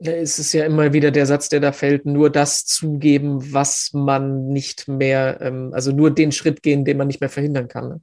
ja, 0.00 0.12
es 0.12 0.38
ist 0.38 0.52
ja 0.52 0.64
immer 0.64 0.92
wieder 0.92 1.10
der 1.10 1.26
Satz, 1.26 1.48
der 1.48 1.60
da 1.60 1.72
fällt, 1.72 2.06
nur 2.06 2.30
das 2.30 2.64
zugeben, 2.64 3.52
was 3.52 3.90
man 3.92 4.48
nicht 4.48 4.86
mehr, 4.86 5.40
ähm, 5.40 5.70
also 5.72 5.90
nur 5.90 6.10
den 6.12 6.30
Schritt 6.30 6.62
gehen, 6.62 6.84
den 6.84 6.96
man 6.96 7.08
nicht 7.08 7.20
mehr 7.20 7.30
verhindern 7.30 7.68
kann. 7.68 7.88
Ne? 7.88 8.00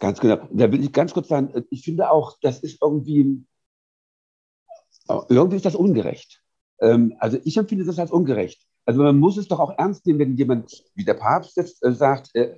Ganz 0.00 0.20
genau. 0.20 0.48
Da 0.50 0.70
will 0.72 0.82
ich 0.82 0.92
ganz 0.92 1.12
kurz 1.12 1.28
sagen, 1.28 1.64
ich 1.70 1.84
finde 1.84 2.10
auch, 2.10 2.36
das 2.40 2.60
ist 2.60 2.82
irgendwie, 2.82 3.44
irgendwie 5.28 5.56
ist 5.56 5.64
das 5.64 5.76
ungerecht. 5.76 6.42
Ähm, 6.80 7.14
also 7.18 7.38
ich 7.44 7.56
empfinde 7.56 7.84
das 7.84 7.98
als 7.98 8.10
ungerecht. 8.10 8.60
Also 8.84 9.02
man 9.02 9.18
muss 9.18 9.36
es 9.36 9.48
doch 9.48 9.60
auch 9.60 9.78
ernst 9.78 10.06
nehmen, 10.06 10.18
wenn 10.18 10.36
jemand, 10.36 10.82
wie 10.94 11.04
der 11.04 11.14
Papst 11.14 11.56
jetzt 11.56 11.84
äh, 11.84 11.92
sagt, 11.92 12.30
er, 12.34 12.56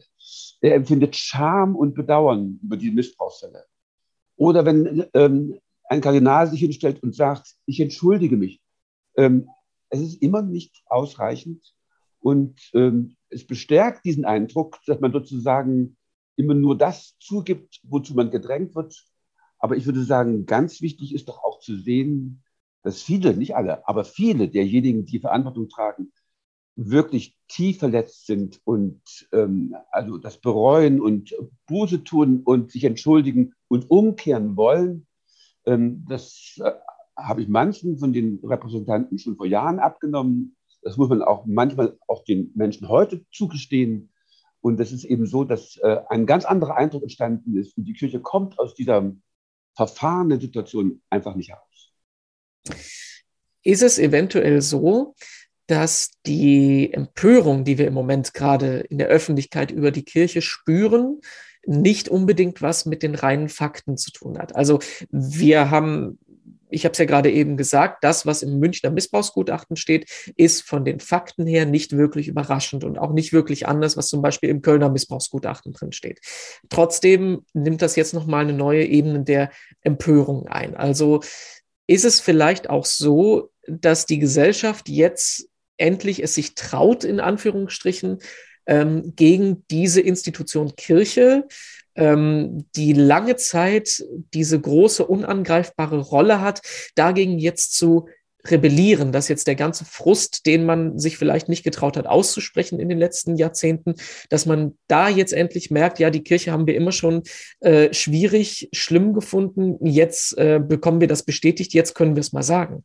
er 0.62 0.74
empfindet 0.74 1.16
Scham 1.16 1.76
und 1.76 1.94
Bedauern 1.94 2.60
über 2.62 2.76
die 2.78 2.90
Missbrauchsfälle. 2.90 3.66
Oder 4.36 4.64
wenn 4.64 5.04
ähm, 5.12 5.58
ein 5.90 6.00
Kardinal 6.00 6.48
sich 6.48 6.60
hinstellt 6.60 7.02
und 7.02 7.16
sagt, 7.16 7.56
ich 7.66 7.80
entschuldige 7.80 8.36
mich. 8.36 8.60
Ähm, 9.16 9.48
es 9.88 10.00
ist 10.00 10.22
immer 10.22 10.40
nicht 10.40 10.82
ausreichend. 10.86 11.74
Und 12.20 12.60
ähm, 12.74 13.16
es 13.28 13.44
bestärkt 13.46 14.04
diesen 14.04 14.24
Eindruck, 14.24 14.78
dass 14.86 15.00
man 15.00 15.12
sozusagen 15.12 15.96
immer 16.36 16.54
nur 16.54 16.78
das 16.78 17.16
zugibt, 17.18 17.80
wozu 17.82 18.14
man 18.14 18.30
gedrängt 18.30 18.76
wird. 18.76 19.04
Aber 19.58 19.76
ich 19.76 19.84
würde 19.84 20.04
sagen, 20.04 20.46
ganz 20.46 20.80
wichtig 20.80 21.12
ist 21.12 21.28
doch 21.28 21.42
auch 21.42 21.58
zu 21.58 21.76
sehen, 21.76 22.44
dass 22.82 23.02
viele, 23.02 23.36
nicht 23.36 23.56
alle, 23.56 23.86
aber 23.88 24.04
viele 24.04 24.48
derjenigen, 24.48 25.06
die 25.06 25.18
Verantwortung 25.18 25.68
tragen, 25.68 26.12
wirklich 26.76 27.36
tief 27.48 27.78
verletzt 27.78 28.26
sind 28.26 28.60
und 28.64 29.02
ähm, 29.32 29.74
also 29.90 30.18
das 30.18 30.40
bereuen 30.40 31.00
und 31.00 31.34
Buße 31.66 32.04
tun 32.04 32.42
und 32.44 32.70
sich 32.70 32.84
entschuldigen 32.84 33.54
und 33.66 33.90
umkehren 33.90 34.56
wollen. 34.56 35.08
Ähm, 35.66 36.04
das 36.08 36.58
äh, 36.62 36.72
habe 37.16 37.42
ich 37.42 37.48
manchen 37.48 37.98
von 37.98 38.12
den 38.12 38.40
Repräsentanten 38.42 39.18
schon 39.18 39.36
vor 39.36 39.46
Jahren 39.46 39.78
abgenommen. 39.78 40.56
Das 40.82 40.96
muss 40.96 41.08
man 41.08 41.22
auch 41.22 41.44
manchmal 41.46 41.98
auch 42.06 42.24
den 42.24 42.52
Menschen 42.54 42.88
heute 42.88 43.24
zugestehen. 43.32 44.12
Und 44.60 44.78
das 44.78 44.92
ist 44.92 45.04
eben 45.04 45.26
so, 45.26 45.44
dass 45.44 45.76
äh, 45.78 45.98
ein 46.08 46.26
ganz 46.26 46.44
anderer 46.44 46.76
Eindruck 46.76 47.02
entstanden 47.02 47.56
ist. 47.56 47.76
Und 47.76 47.84
die 47.84 47.94
Kirche 47.94 48.20
kommt 48.20 48.58
aus 48.58 48.74
dieser 48.74 49.12
verfahrenen 49.74 50.40
Situation 50.40 51.02
einfach 51.10 51.34
nicht 51.34 51.50
heraus. 51.50 51.92
Ist 53.62 53.82
es 53.82 53.98
eventuell 53.98 54.60
so, 54.60 55.14
dass 55.66 56.10
die 56.26 56.92
Empörung, 56.92 57.64
die 57.64 57.78
wir 57.78 57.86
im 57.86 57.94
Moment 57.94 58.34
gerade 58.34 58.80
in 58.80 58.98
der 58.98 59.06
Öffentlichkeit 59.06 59.70
über 59.70 59.90
die 59.90 60.02
Kirche 60.02 60.42
spüren, 60.42 61.20
nicht 61.66 62.08
unbedingt 62.08 62.62
was 62.62 62.86
mit 62.86 63.02
den 63.02 63.14
reinen 63.14 63.48
Fakten 63.48 63.96
zu 63.96 64.10
tun 64.12 64.38
hat. 64.38 64.56
Also 64.56 64.78
wir 65.10 65.70
haben 65.70 66.18
ich 66.70 66.84
habe 66.84 66.92
es 66.92 66.98
ja 66.98 67.04
gerade 67.04 67.30
eben 67.30 67.56
gesagt, 67.56 68.04
das, 68.04 68.26
was 68.26 68.42
im 68.42 68.58
Münchner 68.58 68.90
Missbrauchsgutachten 68.90 69.76
steht, 69.76 70.08
ist 70.36 70.62
von 70.62 70.84
den 70.84 71.00
Fakten 71.00 71.46
her 71.46 71.66
nicht 71.66 71.96
wirklich 71.96 72.28
überraschend 72.28 72.84
und 72.84 72.98
auch 72.98 73.12
nicht 73.12 73.32
wirklich 73.32 73.66
anders, 73.66 73.96
was 73.96 74.08
zum 74.08 74.22
Beispiel 74.22 74.48
im 74.48 74.62
Kölner 74.62 74.88
Missbrauchsgutachten 74.88 75.72
drin 75.72 75.92
steht. 75.92 76.20
Trotzdem 76.68 77.44
nimmt 77.52 77.82
das 77.82 77.96
jetzt 77.96 78.14
nochmal 78.14 78.42
eine 78.42 78.52
neue 78.52 78.84
Ebene 78.84 79.24
der 79.24 79.50
Empörung 79.82 80.46
ein. 80.46 80.76
Also 80.76 81.20
ist 81.86 82.04
es 82.04 82.20
vielleicht 82.20 82.70
auch 82.70 82.84
so, 82.84 83.50
dass 83.66 84.06
die 84.06 84.18
Gesellschaft 84.18 84.88
jetzt 84.88 85.48
endlich 85.76 86.22
es 86.22 86.34
sich 86.34 86.54
traut, 86.54 87.04
in 87.04 87.20
Anführungsstrichen, 87.20 88.18
ähm, 88.70 89.12
gegen 89.16 89.64
diese 89.70 90.00
Institution 90.00 90.74
Kirche 90.76 91.46
ähm, 91.96 92.66
die 92.76 92.92
lange 92.92 93.36
Zeit 93.36 94.02
diese 94.32 94.58
große 94.58 95.04
unangreifbare 95.04 95.98
Rolle 95.98 96.40
hat, 96.40 96.62
dagegen 96.94 97.38
jetzt 97.38 97.76
zu 97.76 98.08
rebellieren, 98.46 99.12
dass 99.12 99.28
jetzt 99.28 99.48
der 99.48 99.54
ganze 99.54 99.84
Frust, 99.84 100.46
den 100.46 100.64
man 100.64 100.98
sich 100.98 101.18
vielleicht 101.18 101.50
nicht 101.50 101.62
getraut 101.62 101.98
hat 101.98 102.06
auszusprechen 102.06 102.80
in 102.80 102.88
den 102.88 102.98
letzten 102.98 103.36
Jahrzehnten, 103.36 103.96
dass 104.30 104.46
man 104.46 104.78
da 104.86 105.08
jetzt 105.08 105.34
endlich 105.34 105.70
merkt, 105.70 105.98
ja, 105.98 106.08
die 106.08 106.22
Kirche 106.22 106.52
haben 106.52 106.66
wir 106.66 106.74
immer 106.74 106.92
schon 106.92 107.22
äh, 107.58 107.92
schwierig, 107.92 108.70
schlimm 108.72 109.12
gefunden, 109.12 109.84
jetzt 109.84 110.38
äh, 110.38 110.58
bekommen 110.58 111.00
wir 111.00 111.08
das 111.08 111.24
bestätigt, 111.24 111.74
jetzt 111.74 111.94
können 111.94 112.16
wir 112.16 112.20
es 112.20 112.32
mal 112.32 112.42
sagen. 112.42 112.84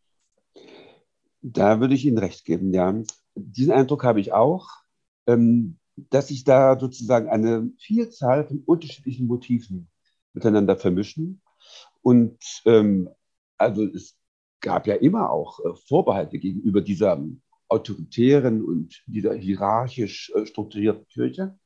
Da 1.42 1.80
würde 1.80 1.94
ich 1.94 2.06
Ihnen 2.06 2.18
recht 2.18 2.44
geben, 2.44 2.74
ja. 2.74 2.94
Diesen 3.36 3.72
Eindruck 3.72 4.04
habe 4.04 4.20
ich 4.20 4.34
auch. 4.34 4.85
Ähm, 5.28 5.78
dass 6.10 6.28
sich 6.28 6.44
da 6.44 6.78
sozusagen 6.78 7.30
eine 7.30 7.72
Vielzahl 7.80 8.46
von 8.46 8.62
unterschiedlichen 8.66 9.28
Motiven 9.28 9.88
miteinander 10.34 10.76
vermischen. 10.76 11.42
Und 12.02 12.38
ähm, 12.66 13.10
also 13.58 13.84
es 13.84 14.18
gab 14.60 14.88
ja 14.88 14.96
immer 14.96 15.30
auch 15.30 15.60
äh, 15.60 15.74
Vorbehalte 15.88 16.38
gegenüber 16.38 16.82
dieser 16.82 17.24
autoritären 17.68 18.64
und 18.64 19.04
dieser 19.08 19.34
hierarchisch 19.34 20.32
äh, 20.36 20.46
strukturierten 20.46 21.08
Kirche 21.08 21.58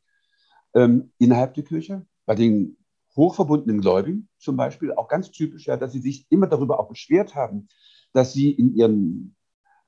ähm, 0.75 1.11
innerhalb 1.17 1.55
der 1.55 1.63
Kirche. 1.63 2.05
Bei 2.25 2.35
den 2.35 2.77
hochverbundenen 3.15 3.81
Gläubigen 3.81 4.29
zum 4.37 4.55
Beispiel 4.55 4.93
auch 4.93 5.07
ganz 5.07 5.31
typisch, 5.31 5.65
ja, 5.65 5.75
dass 5.75 5.91
sie 5.91 5.99
sich 5.99 6.27
immer 6.29 6.47
darüber 6.47 6.79
auch 6.79 6.87
beschwert 6.87 7.35
haben, 7.35 7.67
dass 8.13 8.33
sie 8.33 8.51
in 8.51 8.75
ihren 8.75 9.35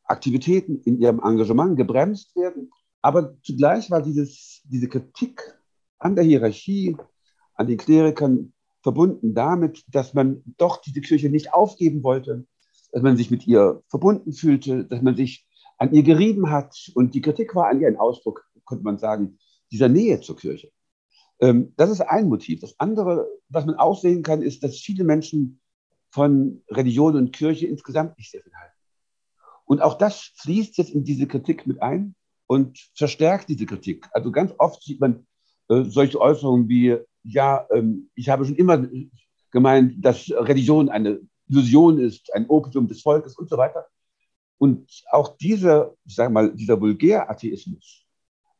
Aktivitäten, 0.03 0.81
in 0.81 0.99
ihrem 0.99 1.21
Engagement 1.23 1.77
gebremst 1.77 2.35
werden 2.35 2.71
aber 3.01 3.35
zugleich 3.41 3.89
war 3.89 4.01
dieses, 4.01 4.61
diese 4.65 4.87
Kritik 4.87 5.57
an 5.97 6.15
der 6.15 6.23
Hierarchie, 6.23 6.97
an 7.55 7.67
den 7.67 7.77
Klerikern 7.77 8.53
verbunden 8.81 9.33
damit, 9.33 9.83
dass 9.87 10.13
man 10.13 10.43
doch 10.57 10.81
diese 10.81 11.01
Kirche 11.01 11.29
nicht 11.29 11.53
aufgeben 11.53 12.03
wollte, 12.03 12.45
dass 12.91 13.01
man 13.01 13.17
sich 13.17 13.31
mit 13.31 13.47
ihr 13.47 13.81
verbunden 13.87 14.33
fühlte, 14.33 14.85
dass 14.85 15.01
man 15.01 15.15
sich 15.15 15.47
an 15.77 15.93
ihr 15.93 16.03
gerieben 16.03 16.49
hat. 16.49 16.75
Und 16.95 17.13
die 17.13 17.21
Kritik 17.21 17.55
war 17.55 17.67
eigentlich 17.67 17.87
ein 17.87 17.97
Ausdruck, 17.97 18.45
könnte 18.65 18.83
man 18.83 18.97
sagen, 18.97 19.37
dieser 19.71 19.89
Nähe 19.89 20.19
zur 20.21 20.35
Kirche. 20.35 20.71
Ähm, 21.39 21.73
das 21.77 21.89
ist 21.89 22.01
ein 22.01 22.27
Motiv. 22.27 22.59
Das 22.61 22.79
andere, 22.79 23.27
was 23.49 23.65
man 23.65 23.75
auch 23.75 23.99
sehen 23.99 24.23
kann, 24.23 24.41
ist, 24.41 24.63
dass 24.63 24.77
viele 24.77 25.03
Menschen 25.03 25.59
von 26.09 26.61
Religion 26.69 27.15
und 27.15 27.31
Kirche 27.31 27.67
insgesamt 27.67 28.17
nicht 28.17 28.31
sehr 28.31 28.41
viel 28.41 28.53
halten. 28.53 28.75
Und 29.65 29.81
auch 29.81 29.97
das 29.97 30.31
fließt 30.35 30.77
jetzt 30.77 30.91
in 30.91 31.03
diese 31.03 31.27
Kritik 31.27 31.65
mit 31.65 31.81
ein 31.81 32.15
und 32.51 32.77
verstärkt 32.95 33.47
diese 33.47 33.65
Kritik. 33.65 34.05
Also 34.11 34.29
ganz 34.29 34.53
oft 34.57 34.83
sieht 34.83 34.99
man 34.99 35.25
äh, 35.69 35.85
solche 35.85 36.19
Äußerungen 36.19 36.67
wie, 36.67 36.97
ja, 37.23 37.65
ähm, 37.71 38.09
ich 38.13 38.27
habe 38.27 38.43
schon 38.43 38.57
immer 38.57 38.85
gemeint, 39.51 40.03
dass 40.03 40.29
Religion 40.29 40.89
eine 40.89 41.21
Illusion 41.47 41.97
ist, 41.97 42.33
ein 42.33 42.45
Opium 42.49 42.89
des 42.89 43.01
Volkes 43.03 43.37
und 43.37 43.49
so 43.49 43.55
weiter. 43.55 43.85
Und 44.57 44.91
auch 45.11 45.37
dieser, 45.37 45.95
ich 46.05 46.15
sage 46.15 46.33
mal, 46.33 46.53
dieser 46.53 46.81
Vulgär-Atheismus 46.81 48.03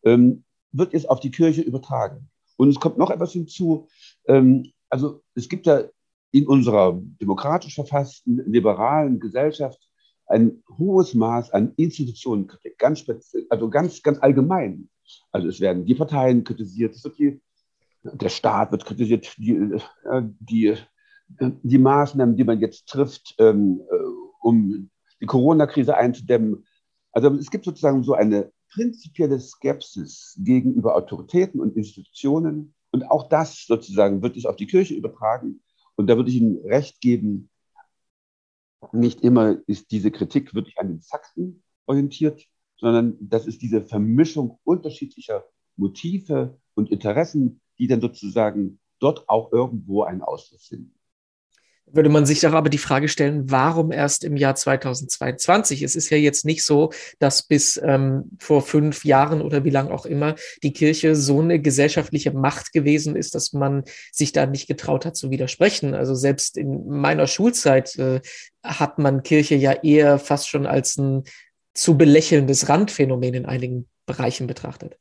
ähm, 0.06 0.46
wird 0.72 0.94
jetzt 0.94 1.10
auf 1.10 1.20
die 1.20 1.32
Kirche 1.32 1.62
übertragen. 1.62 2.30
Und 2.56 2.70
es 2.70 2.80
kommt 2.80 2.98
noch 2.98 3.10
etwas 3.10 3.34
hinzu. 3.34 3.90
Ähm, 4.26 4.72
also 4.90 5.22
es 5.36 5.50
gibt 5.50 5.66
ja 5.66 5.84
in 6.32 6.48
unserer 6.48 6.98
demokratisch 7.20 7.76
verfassten, 7.76 8.42
liberalen 8.50 9.20
Gesellschaft 9.20 9.91
ein 10.32 10.64
hohes 10.78 11.14
Maß 11.14 11.52
an 11.52 11.74
Institutionenkritik, 11.76 12.78
ganz 12.78 13.00
speziell, 13.00 13.46
also 13.50 13.70
ganz, 13.70 14.02
ganz 14.02 14.20
allgemein. 14.20 14.90
Also 15.32 15.48
es 15.48 15.60
werden 15.60 15.86
die 15.86 15.96
Parteien 15.96 16.44
kritisiert, 16.44 16.96
die, 17.18 17.42
der 18.04 18.30
Staat 18.30 18.72
wird 18.72 18.86
kritisiert, 18.86 19.36
die, 19.38 19.52
äh, 19.52 20.24
die, 20.40 20.76
die 21.30 21.78
Maßnahmen, 21.78 22.36
die 22.36 22.44
man 22.44 22.60
jetzt 22.60 22.88
trifft, 22.88 23.36
ähm, 23.38 23.82
äh, 23.92 23.96
um 24.42 24.90
die 25.20 25.26
Corona-Krise 25.26 25.96
einzudämmen. 25.96 26.66
Also 27.12 27.34
es 27.36 27.52
gibt 27.52 27.66
sozusagen 27.66 28.04
so 28.04 28.14
eine 28.14 28.52
prinzipielle 28.74 29.40
Skepsis 29.40 30.36
gegenüber 30.40 30.96
Autoritäten 30.96 31.60
und 31.60 31.76
Institutionen. 31.76 32.74
Und 32.92 33.04
auch 33.04 33.30
das 33.30 33.66
sozusagen 33.66 34.22
wird 34.22 34.38
es 34.38 34.46
auf 34.46 34.56
die 34.56 34.68
Kirche 34.68 34.96
übertragen. 34.96 35.62
Und 35.96 36.08
da 36.08 36.18
würde 36.18 36.30
ich 36.30 36.38
Ihnen 36.38 36.58
recht 36.66 37.02
geben, 37.02 37.51
nicht 38.92 39.22
immer 39.22 39.58
ist 39.68 39.92
diese 39.92 40.12
Kritik 40.12 40.54
wirklich 40.54 40.78
an 40.80 40.88
den 40.90 41.02
Fakten 41.02 41.64
orientiert, 41.86 42.46
sondern 42.78 43.18
das 43.20 43.48
ist 43.48 43.62
diese 43.62 43.82
Vermischung 43.82 44.60
unterschiedlicher 44.64 45.46
Motive 45.76 46.60
und 46.74 46.92
Interessen, 46.92 47.62
die 47.78 47.88
dann 47.88 48.02
sozusagen 48.02 48.80
dort 49.00 49.30
auch 49.30 49.52
irgendwo 49.52 50.04
einen 50.04 50.22
Ausfluss 50.22 50.68
finden 50.68 51.01
würde 51.94 52.10
man 52.10 52.26
sich 52.26 52.40
doch 52.42 52.54
aber 52.54 52.70
die 52.70 52.78
Frage 52.78 53.08
stellen, 53.08 53.50
warum 53.52 53.92
erst 53.92 54.24
im 54.24 54.38
Jahr 54.38 54.56
2022? 54.56 55.84
Es 55.84 55.96
ist 55.96 56.10
ja 56.10 56.18
jetzt 56.18 56.46
nicht 56.46 56.64
so, 56.64 56.92
dass 57.20 57.44
bis 57.44 57.80
ähm, 57.84 58.32
vor 58.40 58.62
fünf 58.62 59.06
Jahren 59.06 59.42
oder 59.42 59.64
wie 59.64 59.70
lang 59.70 59.90
auch 59.90 60.06
immer 60.06 60.36
die 60.64 60.74
Kirche 60.74 61.16
so 61.16 61.42
eine 61.42 61.60
gesellschaftliche 61.60 62.32
Macht 62.32 62.74
gewesen 62.74 63.16
ist, 63.16 63.36
dass 63.36 63.54
man 63.54 63.84
sich 64.12 64.32
da 64.32 64.46
nicht 64.46 64.68
getraut 64.68 65.06
hat 65.06 65.16
zu 65.16 65.32
widersprechen. 65.32 65.94
Also 65.94 66.16
selbst 66.16 66.58
in 66.58 66.88
meiner 66.88 67.28
Schulzeit 67.28 67.96
äh, 67.98 68.22
hat 68.64 69.00
man 69.00 69.24
Kirche 69.24 69.56
ja 69.56 69.72
eher 69.72 70.20
fast 70.20 70.48
schon 70.48 70.66
als 70.66 70.98
ein 70.98 71.24
zu 71.74 71.98
belächelndes 71.98 72.70
Randphänomen 72.70 73.34
in 73.34 73.46
einigen 73.46 73.88
Bereichen 74.06 74.48
betrachtet. 74.48 74.98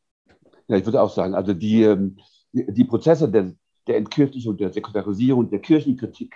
Ja, 0.69 0.77
ich 0.77 0.85
würde 0.85 1.03
auch 1.03 1.13
sagen, 1.13 1.35
also 1.35 1.53
die, 1.53 1.83
ähm, 1.83 2.17
die, 2.53 2.85
Prozesse 2.85 3.29
der, 3.29 3.53
der 3.89 3.97
Entkirchlichung, 3.97 4.57
der 4.57 4.73
Säkularisierung, 4.73 5.51
der 5.51 5.59
Kirchenkritik, 5.59 6.35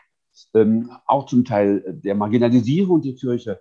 ähm, 0.55 0.91
auch 1.07 1.27
zum 1.27 1.45
Teil 1.45 2.01
der 2.05 2.15
Marginalisierung 2.15 3.03
der 3.03 3.15
Kirche, 3.15 3.61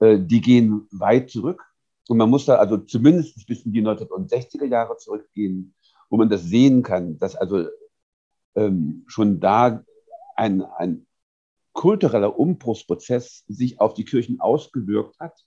äh, 0.00 0.18
die 0.18 0.40
gehen 0.40 0.86
weit 0.90 1.30
zurück. 1.30 1.64
Und 2.08 2.18
man 2.18 2.30
muss 2.30 2.46
da 2.46 2.56
also 2.56 2.78
zumindest 2.78 3.46
bis 3.46 3.64
in 3.64 3.72
die 3.72 3.82
1960er 3.82 4.66
Jahre 4.66 4.96
zurückgehen, 4.96 5.74
wo 6.08 6.16
man 6.16 6.28
das 6.28 6.42
sehen 6.42 6.82
kann, 6.82 7.18
dass 7.18 7.36
also 7.36 7.66
ähm, 8.56 9.04
schon 9.06 9.40
da 9.40 9.84
ein, 10.36 10.62
ein 10.62 11.06
kultureller 11.72 12.38
Umbruchsprozess 12.38 13.44
sich 13.46 13.80
auf 13.80 13.94
die 13.94 14.04
Kirchen 14.04 14.40
ausgewirkt 14.40 15.18
hat. 15.20 15.44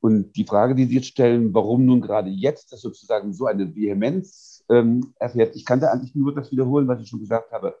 Und 0.00 0.32
die 0.36 0.44
Frage, 0.44 0.74
die 0.74 0.84
Sie 0.84 0.96
jetzt 0.96 1.06
stellen, 1.06 1.54
warum 1.54 1.84
nun 1.84 2.00
gerade 2.00 2.30
jetzt 2.30 2.72
das 2.72 2.80
sozusagen 2.80 3.32
so 3.32 3.46
eine 3.46 3.74
Vehemenz 3.74 4.64
ähm, 4.68 5.12
erfährt, 5.18 5.54
ich 5.54 5.64
kann 5.64 5.80
da 5.80 5.88
eigentlich 5.90 6.14
nur 6.14 6.34
das 6.34 6.50
wiederholen, 6.50 6.88
was 6.88 7.00
ich 7.00 7.08
schon 7.08 7.20
gesagt 7.20 7.52
habe, 7.52 7.76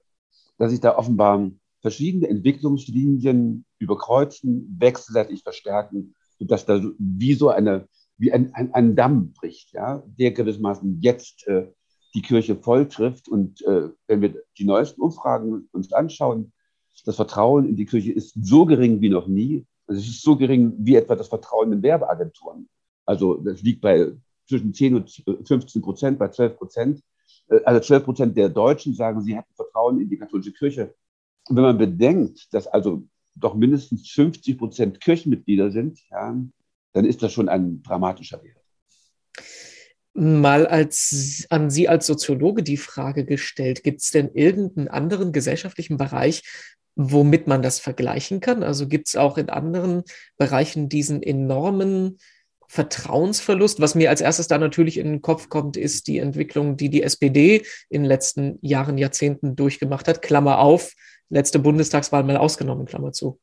dass 0.58 0.70
sich 0.70 0.80
da 0.80 0.96
offenbar 0.96 1.50
verschiedene 1.82 2.28
Entwicklungslinien 2.28 3.64
überkreuzen, 3.78 4.76
wechselseitig 4.78 5.42
verstärken, 5.42 6.14
sodass 6.38 6.64
da 6.64 6.82
wie 6.98 7.34
so 7.34 7.50
eine 7.50 7.88
wie 8.22 8.32
ein, 8.32 8.54
ein, 8.54 8.72
ein 8.72 8.94
Damm 8.94 9.32
bricht, 9.32 9.72
ja, 9.72 10.02
der 10.06 10.30
gewissermaßen 10.30 11.00
jetzt 11.00 11.46
äh, 11.48 11.66
die 12.14 12.22
Kirche 12.22 12.56
voll 12.56 12.86
trifft. 12.86 13.28
Und 13.28 13.62
äh, 13.62 13.88
wenn 14.06 14.22
wir 14.22 14.42
die 14.56 14.64
neuesten 14.64 15.00
Umfragen 15.00 15.68
uns 15.72 15.92
anschauen, 15.92 16.52
das 17.04 17.16
Vertrauen 17.16 17.68
in 17.68 17.76
die 17.76 17.86
Kirche 17.86 18.12
ist 18.12 18.36
so 18.40 18.64
gering 18.64 19.00
wie 19.00 19.08
noch 19.08 19.26
nie. 19.26 19.66
Also 19.86 20.00
es 20.00 20.08
ist 20.08 20.22
so 20.22 20.36
gering 20.36 20.72
wie 20.78 20.94
etwa 20.94 21.16
das 21.16 21.28
Vertrauen 21.28 21.72
in 21.72 21.82
Werbeagenturen. 21.82 22.68
Also 23.06 23.38
das 23.38 23.62
liegt 23.62 23.80
bei 23.80 24.12
zwischen 24.48 24.72
10 24.72 24.94
und 24.94 25.24
15 25.44 25.82
Prozent, 25.82 26.18
bei 26.18 26.28
12 26.28 26.56
Prozent. 26.56 27.02
Äh, 27.48 27.60
also 27.64 27.80
12 27.80 28.04
Prozent 28.04 28.36
der 28.36 28.50
Deutschen 28.50 28.94
sagen, 28.94 29.22
sie 29.22 29.34
hätten 29.34 29.54
Vertrauen 29.54 30.00
in 30.00 30.08
die 30.08 30.18
katholische 30.18 30.52
Kirche. 30.52 30.94
Wenn 31.48 31.62
man 31.62 31.78
bedenkt, 31.78 32.52
dass 32.54 32.66
also 32.66 33.04
doch 33.34 33.54
mindestens 33.54 34.10
50 34.10 34.58
Prozent 34.58 35.00
Kirchenmitglieder 35.00 35.70
sind, 35.70 35.98
ja, 36.10 36.36
dann 36.92 37.04
ist 37.04 37.22
das 37.22 37.32
schon 37.32 37.48
ein 37.48 37.82
dramatischer 37.82 38.42
Wert. 38.42 38.56
Mal 40.14 40.66
als, 40.66 41.46
an 41.48 41.70
Sie 41.70 41.88
als 41.88 42.06
Soziologe 42.06 42.62
die 42.62 42.76
Frage 42.76 43.24
gestellt, 43.24 43.82
gibt 43.82 44.02
es 44.02 44.10
denn 44.10 44.30
irgendeinen 44.34 44.88
anderen 44.88 45.32
gesellschaftlichen 45.32 45.96
Bereich, 45.96 46.42
womit 46.96 47.46
man 47.46 47.62
das 47.62 47.78
vergleichen 47.78 48.40
kann? 48.40 48.62
Also 48.62 48.88
gibt 48.88 49.08
es 49.08 49.16
auch 49.16 49.38
in 49.38 49.48
anderen 49.48 50.02
Bereichen 50.36 50.90
diesen 50.90 51.22
enormen 51.22 52.18
Vertrauensverlust? 52.68 53.80
Was 53.80 53.94
mir 53.94 54.10
als 54.10 54.20
erstes 54.20 54.48
da 54.48 54.58
natürlich 54.58 54.98
in 54.98 55.06
den 55.06 55.22
Kopf 55.22 55.48
kommt, 55.48 55.78
ist 55.78 56.06
die 56.06 56.18
Entwicklung, 56.18 56.76
die 56.76 56.90
die 56.90 57.02
SPD 57.02 57.62
in 57.88 58.02
den 58.02 58.08
letzten 58.08 58.58
Jahren, 58.60 58.98
Jahrzehnten 58.98 59.56
durchgemacht 59.56 60.08
hat. 60.08 60.20
Klammer 60.20 60.58
auf, 60.58 60.92
letzte 61.32 61.58
Bundestagswahl 61.58 62.22
mal 62.24 62.36
ausgenommen, 62.36 62.86
Klammer 62.86 63.12
zu. 63.12 63.40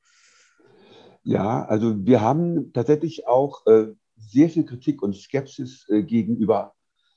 Ja, 1.24 1.66
also 1.66 2.06
wir 2.06 2.22
haben 2.22 2.72
tatsächlich 2.72 3.28
auch 3.28 3.66
äh, 3.66 3.88
sehr 4.16 4.50
viel 4.50 4.66
Kritik 4.66 5.02
und 5.02 5.16
Skepsis 5.16 5.88
äh, 5.90 6.04
gegenüber 6.04 6.76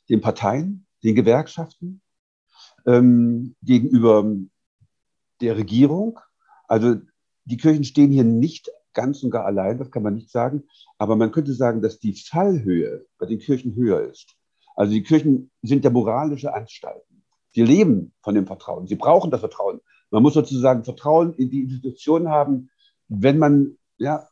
den 0.08 0.20
Parteien, 0.20 0.86
den 1.04 1.14
Gewerkschaften, 1.14 2.00
ähm, 2.86 3.54
gegenüber 3.62 4.34
der 5.40 5.56
Regierung. 5.56 6.18
Also 6.66 6.96
die 7.44 7.56
Kirchen 7.56 7.84
stehen 7.84 8.10
hier 8.10 8.24
nicht 8.24 8.70
ganz 8.94 9.22
und 9.22 9.30
gar 9.30 9.44
allein, 9.44 9.78
das 9.78 9.90
kann 9.90 10.02
man 10.02 10.14
nicht 10.14 10.30
sagen. 10.30 10.64
Aber 10.98 11.16
man 11.16 11.32
könnte 11.32 11.52
sagen, 11.52 11.82
dass 11.82 11.98
die 11.98 12.14
Fallhöhe 12.14 13.06
bei 13.18 13.26
den 13.26 13.38
Kirchen 13.38 13.74
höher 13.74 14.00
ist. 14.00 14.36
Also 14.74 14.92
die 14.92 15.02
Kirchen 15.02 15.50
sind 15.62 15.84
ja 15.84 15.90
moralische 15.90 16.54
Anstalten. 16.54 17.24
Sie 17.50 17.62
leben 17.62 18.14
von 18.22 18.34
dem 18.34 18.46
Vertrauen. 18.46 18.86
Sie 18.86 18.96
brauchen 18.96 19.30
das 19.30 19.40
Vertrauen. 19.40 19.80
Man 20.12 20.22
muss 20.22 20.34
sozusagen 20.34 20.84
Vertrauen 20.84 21.32
in 21.34 21.50
die 21.50 21.62
Institution 21.62 22.28
haben, 22.28 22.70
wenn 23.08 23.38
man 23.38 23.78
ja, 23.96 24.28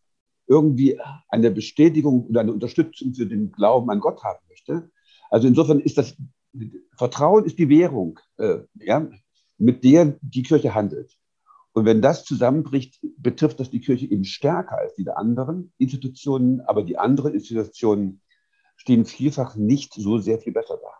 irgendwie 0.46 1.00
eine 1.28 1.50
Bestätigung 1.50 2.26
oder 2.26 2.40
eine 2.40 2.52
Unterstützung 2.52 3.14
für 3.14 3.26
den 3.26 3.50
Glauben 3.50 3.90
an 3.90 4.00
Gott 4.00 4.22
haben 4.22 4.44
möchte. 4.49 4.90
Also 5.30 5.49
insofern 5.49 5.80
ist 5.80 5.96
das 5.96 6.16
Vertrauen 6.96 7.44
ist 7.44 7.58
die 7.58 7.68
Währung, 7.68 8.18
äh, 8.37 8.58
ja, 8.75 9.08
mit 9.58 9.84
der 9.84 10.18
die 10.20 10.42
Kirche 10.42 10.75
handelt. 10.75 11.16
Und 11.72 11.84
wenn 11.84 12.02
das 12.02 12.25
zusammenbricht, 12.25 12.99
betrifft 13.16 13.60
das 13.60 13.70
die 13.70 13.80
Kirche 13.80 14.06
eben 14.06 14.25
stärker 14.25 14.76
als 14.78 14.94
die 14.96 15.08
anderen 15.08 15.72
Institutionen, 15.78 16.60
aber 16.62 16.82
die 16.82 16.99
anderen 16.99 17.32
Institutionen 17.32 18.20
stehen 18.76 19.04
vielfach 19.04 19.54
nicht 19.54 19.94
so 19.94 20.18
sehr 20.18 20.40
viel 20.40 20.52
besser 20.52 20.78
da. 20.82 21.00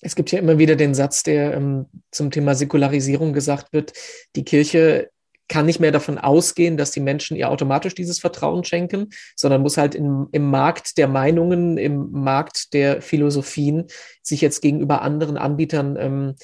Es 0.00 0.16
gibt 0.16 0.32
ja 0.32 0.38
immer 0.38 0.58
wieder 0.58 0.76
den 0.76 0.94
Satz, 0.94 1.22
der 1.22 1.54
ähm, 1.54 1.86
zum 2.10 2.30
Thema 2.30 2.54
Säkularisierung 2.54 3.32
gesagt 3.32 3.72
wird, 3.72 3.92
die 4.36 4.44
Kirche 4.44 5.10
kann 5.48 5.66
nicht 5.66 5.80
mehr 5.80 5.92
davon 5.92 6.18
ausgehen, 6.18 6.76
dass 6.76 6.90
die 6.90 7.00
Menschen 7.00 7.36
ihr 7.36 7.50
automatisch 7.50 7.94
dieses 7.94 8.18
Vertrauen 8.18 8.64
schenken, 8.64 9.10
sondern 9.36 9.62
muss 9.62 9.76
halt 9.76 9.94
im, 9.94 10.28
im 10.32 10.50
Markt 10.50 10.96
der 10.96 11.06
Meinungen, 11.06 11.76
im 11.76 12.10
Markt 12.10 12.72
der 12.72 13.02
Philosophien 13.02 13.86
sich 14.22 14.40
jetzt 14.40 14.62
gegenüber 14.62 15.02
anderen 15.02 15.36
Anbietern 15.36 15.96
ähm, 15.98 16.34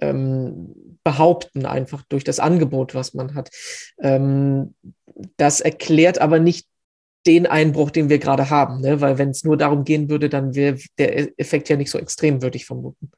ähm, 0.00 0.98
behaupten, 1.04 1.66
einfach 1.66 2.02
durch 2.08 2.24
das 2.24 2.40
Angebot, 2.40 2.94
was 2.94 3.14
man 3.14 3.34
hat. 3.34 3.50
Ähm, 4.00 4.74
das 5.36 5.60
erklärt 5.60 6.20
aber 6.20 6.40
nicht 6.40 6.66
den 7.26 7.46
Einbruch, 7.46 7.90
den 7.90 8.08
wir 8.08 8.18
gerade 8.18 8.50
haben, 8.50 8.80
ne? 8.80 9.00
weil 9.00 9.18
wenn 9.18 9.30
es 9.30 9.44
nur 9.44 9.56
darum 9.56 9.84
gehen 9.84 10.08
würde, 10.08 10.28
dann 10.28 10.54
wäre 10.54 10.78
der 10.98 11.38
Effekt 11.38 11.68
ja 11.68 11.76
nicht 11.76 11.90
so 11.90 11.98
extrem, 11.98 12.42
würde 12.42 12.56
ich 12.56 12.66
vermuten. 12.66 13.10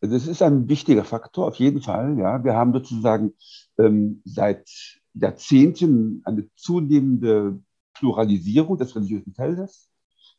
Das 0.00 0.26
ist 0.26 0.42
ein 0.42 0.68
wichtiger 0.68 1.04
Faktor, 1.04 1.46
auf 1.46 1.56
jeden 1.56 1.80
Fall. 1.80 2.18
Ja, 2.18 2.44
wir 2.44 2.54
haben 2.54 2.72
sozusagen 2.72 3.32
ähm, 3.78 4.20
seit 4.24 4.68
Jahrzehnten 5.14 6.20
eine 6.24 6.48
zunehmende 6.54 7.58
Pluralisierung 7.94 8.76
des 8.76 8.94
religiösen 8.94 9.34
Feldes. 9.34 9.88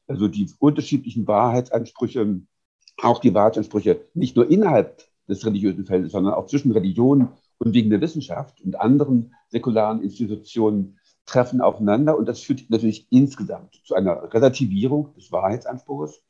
Also 0.06 0.28
die 0.28 0.50
unterschiedlichen 0.60 1.28
Wahrheitsansprüche, 1.28 2.40
auch 3.02 3.20
die 3.20 3.34
Wahrheitsansprüche 3.34 4.02
nicht 4.14 4.36
nur 4.36 4.50
innerhalb 4.50 5.04
des 5.28 5.46
religiösen 5.46 5.86
Feldes, 5.86 6.12
sondern 6.12 6.36
auch 6.36 6.46
zwischen 6.46 6.72
Religion 6.72 7.30
und 7.58 7.74
wegen 7.74 7.90
der 7.90 8.02
Wissenschaft 8.02 8.62
und 8.62 8.80
anderen 8.80 9.34
säkularen 9.50 10.02
Institutionen 10.02 11.00
treffen 11.28 11.62
aufeinander. 11.62 12.18
Und 12.18 12.28
das 12.28 12.42
führt 12.42 12.70
natürlich 12.70 13.08
insgesamt 13.12 13.80
zu 13.86 13.94
einer 13.94 14.34
Relativierung 14.34 15.14
des 15.14 15.32
Wahrheitsanspruchs 15.32 16.24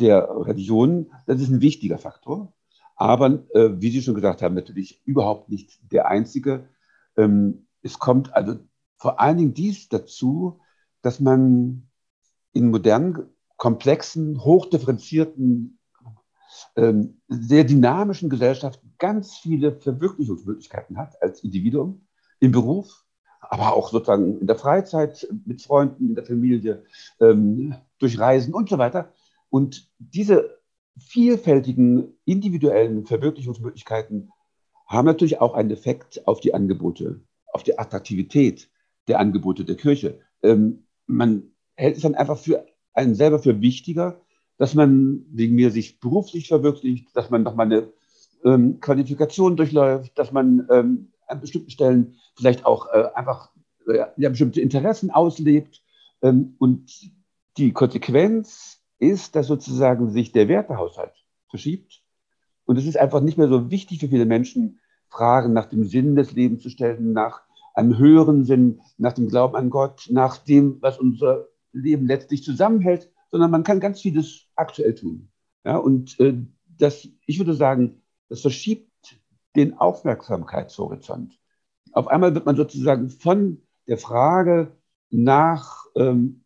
der 0.00 0.28
Religion. 0.28 1.12
Das 1.26 1.40
ist 1.40 1.50
ein 1.50 1.60
wichtiger 1.60 1.98
Faktor. 1.98 2.52
Aber, 2.96 3.44
äh, 3.54 3.70
wie 3.80 3.90
Sie 3.90 4.02
schon 4.02 4.16
gesagt 4.16 4.42
haben, 4.42 4.56
natürlich 4.56 5.00
überhaupt 5.04 5.48
nicht 5.48 5.78
der 5.92 6.08
einzige. 6.08 6.68
Ähm, 7.16 7.68
es 7.82 8.00
kommt 8.00 8.34
also 8.34 8.56
vor 8.96 9.20
allen 9.20 9.38
Dingen 9.38 9.54
dies 9.54 9.88
dazu, 9.88 10.60
dass 11.02 11.20
man 11.20 11.88
in 12.52 12.70
modernen, 12.70 13.30
komplexen, 13.56 14.42
hochdifferenzierten 14.42 15.78
ähm, 16.76 17.20
sehr 17.28 17.64
dynamischen 17.64 18.30
Gesellschaften 18.30 18.94
ganz 18.98 19.36
viele 19.36 19.72
Verwirklichungsmöglichkeiten 19.72 20.96
hat 20.96 21.20
als 21.22 21.44
Individuum 21.44 22.06
im 22.40 22.52
Beruf, 22.52 23.04
aber 23.48 23.74
auch 23.74 23.90
sozusagen 23.90 24.40
in 24.40 24.46
der 24.46 24.56
Freizeit, 24.56 25.26
mit 25.44 25.62
Freunden, 25.62 26.08
in 26.08 26.14
der 26.14 26.24
Familie, 26.24 26.84
ähm, 27.20 27.74
durch 27.98 28.18
Reisen 28.18 28.54
und 28.54 28.68
so 28.68 28.78
weiter. 28.78 29.12
Und 29.50 29.88
diese 29.98 30.58
vielfältigen 30.98 32.14
individuellen 32.24 33.06
Verwirklichungsmöglichkeiten 33.06 34.30
haben 34.86 35.06
natürlich 35.06 35.40
auch 35.40 35.54
einen 35.54 35.70
Effekt 35.70 36.26
auf 36.26 36.40
die 36.40 36.54
Angebote, 36.54 37.20
auf 37.52 37.62
die 37.62 37.78
Attraktivität 37.78 38.68
der 39.06 39.20
Angebote 39.20 39.64
der 39.64 39.76
Kirche. 39.76 40.20
Ähm, 40.42 40.84
man 41.06 41.50
hält 41.74 41.96
es 41.96 42.02
dann 42.02 42.14
einfach 42.14 42.38
für 42.38 42.66
einen 42.92 43.14
selber 43.14 43.38
für 43.38 43.60
wichtiger, 43.60 44.20
dass 44.58 44.74
man 44.74 45.24
wegen 45.30 45.54
mir 45.54 45.70
sich 45.70 46.00
beruflich 46.00 46.48
verwirklicht, 46.48 47.16
dass 47.16 47.30
man 47.30 47.44
nochmal 47.44 47.66
eine 47.66 47.92
ähm, 48.44 48.80
Qualifikation 48.80 49.56
durchläuft, 49.56 50.18
dass 50.18 50.32
man 50.32 50.66
ähm, 50.70 51.12
an 51.28 51.40
bestimmten 51.40 51.70
Stellen 51.70 52.16
vielleicht 52.36 52.64
auch 52.66 52.86
äh, 52.92 53.08
einfach 53.14 53.50
äh, 53.86 54.04
ja, 54.16 54.28
bestimmte 54.28 54.60
Interessen 54.60 55.10
auslebt. 55.10 55.82
Ähm, 56.22 56.54
und 56.58 56.90
die 57.56 57.72
Konsequenz 57.72 58.80
ist, 58.98 59.36
dass 59.36 59.46
sozusagen 59.46 60.10
sich 60.10 60.32
der 60.32 60.48
Wertehaushalt 60.48 61.12
verschiebt. 61.48 62.02
Und 62.64 62.76
es 62.76 62.86
ist 62.86 62.98
einfach 62.98 63.20
nicht 63.20 63.38
mehr 63.38 63.48
so 63.48 63.70
wichtig 63.70 64.00
für 64.00 64.08
viele 64.08 64.26
Menschen, 64.26 64.80
Fragen 65.08 65.52
nach 65.52 65.66
dem 65.66 65.84
Sinn 65.84 66.16
des 66.16 66.32
Lebens 66.32 66.62
zu 66.62 66.68
stellen, 66.68 67.12
nach 67.12 67.40
einem 67.74 67.96
höheren 67.96 68.44
Sinn, 68.44 68.80
nach 68.98 69.14
dem 69.14 69.28
Glauben 69.28 69.56
an 69.56 69.70
Gott, 69.70 70.08
nach 70.10 70.36
dem, 70.38 70.82
was 70.82 70.98
unser 70.98 71.46
Leben 71.72 72.06
letztlich 72.06 72.42
zusammenhält, 72.42 73.10
sondern 73.30 73.50
man 73.50 73.62
kann 73.62 73.80
ganz 73.80 74.00
vieles 74.00 74.46
aktuell 74.56 74.94
tun. 74.94 75.30
Ja, 75.64 75.76
und 75.76 76.18
äh, 76.20 76.34
das, 76.78 77.08
ich 77.26 77.38
würde 77.38 77.54
sagen, 77.54 78.02
das 78.28 78.40
verschiebt 78.40 78.87
den 79.56 79.78
Aufmerksamkeitshorizont. 79.78 81.38
Auf 81.92 82.08
einmal 82.08 82.34
wird 82.34 82.46
man 82.46 82.56
sozusagen 82.56 83.10
von 83.10 83.62
der 83.86 83.98
Frage 83.98 84.72
nach 85.10 85.86
ähm, 85.96 86.44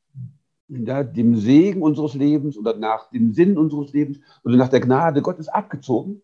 ja, 0.69 1.03
dem 1.03 1.37
Segen 1.37 1.83
unseres 1.83 2.15
Lebens 2.15 2.57
oder 2.57 2.77
nach 2.77 3.11
dem 3.11 3.33
Sinn 3.33 3.59
unseres 3.59 3.93
Lebens 3.93 4.21
oder 4.45 4.57
nach 4.57 4.69
der 4.69 4.81
Gnade 4.81 5.23
Gottes 5.23 5.49
abgezogen, 5.49 6.23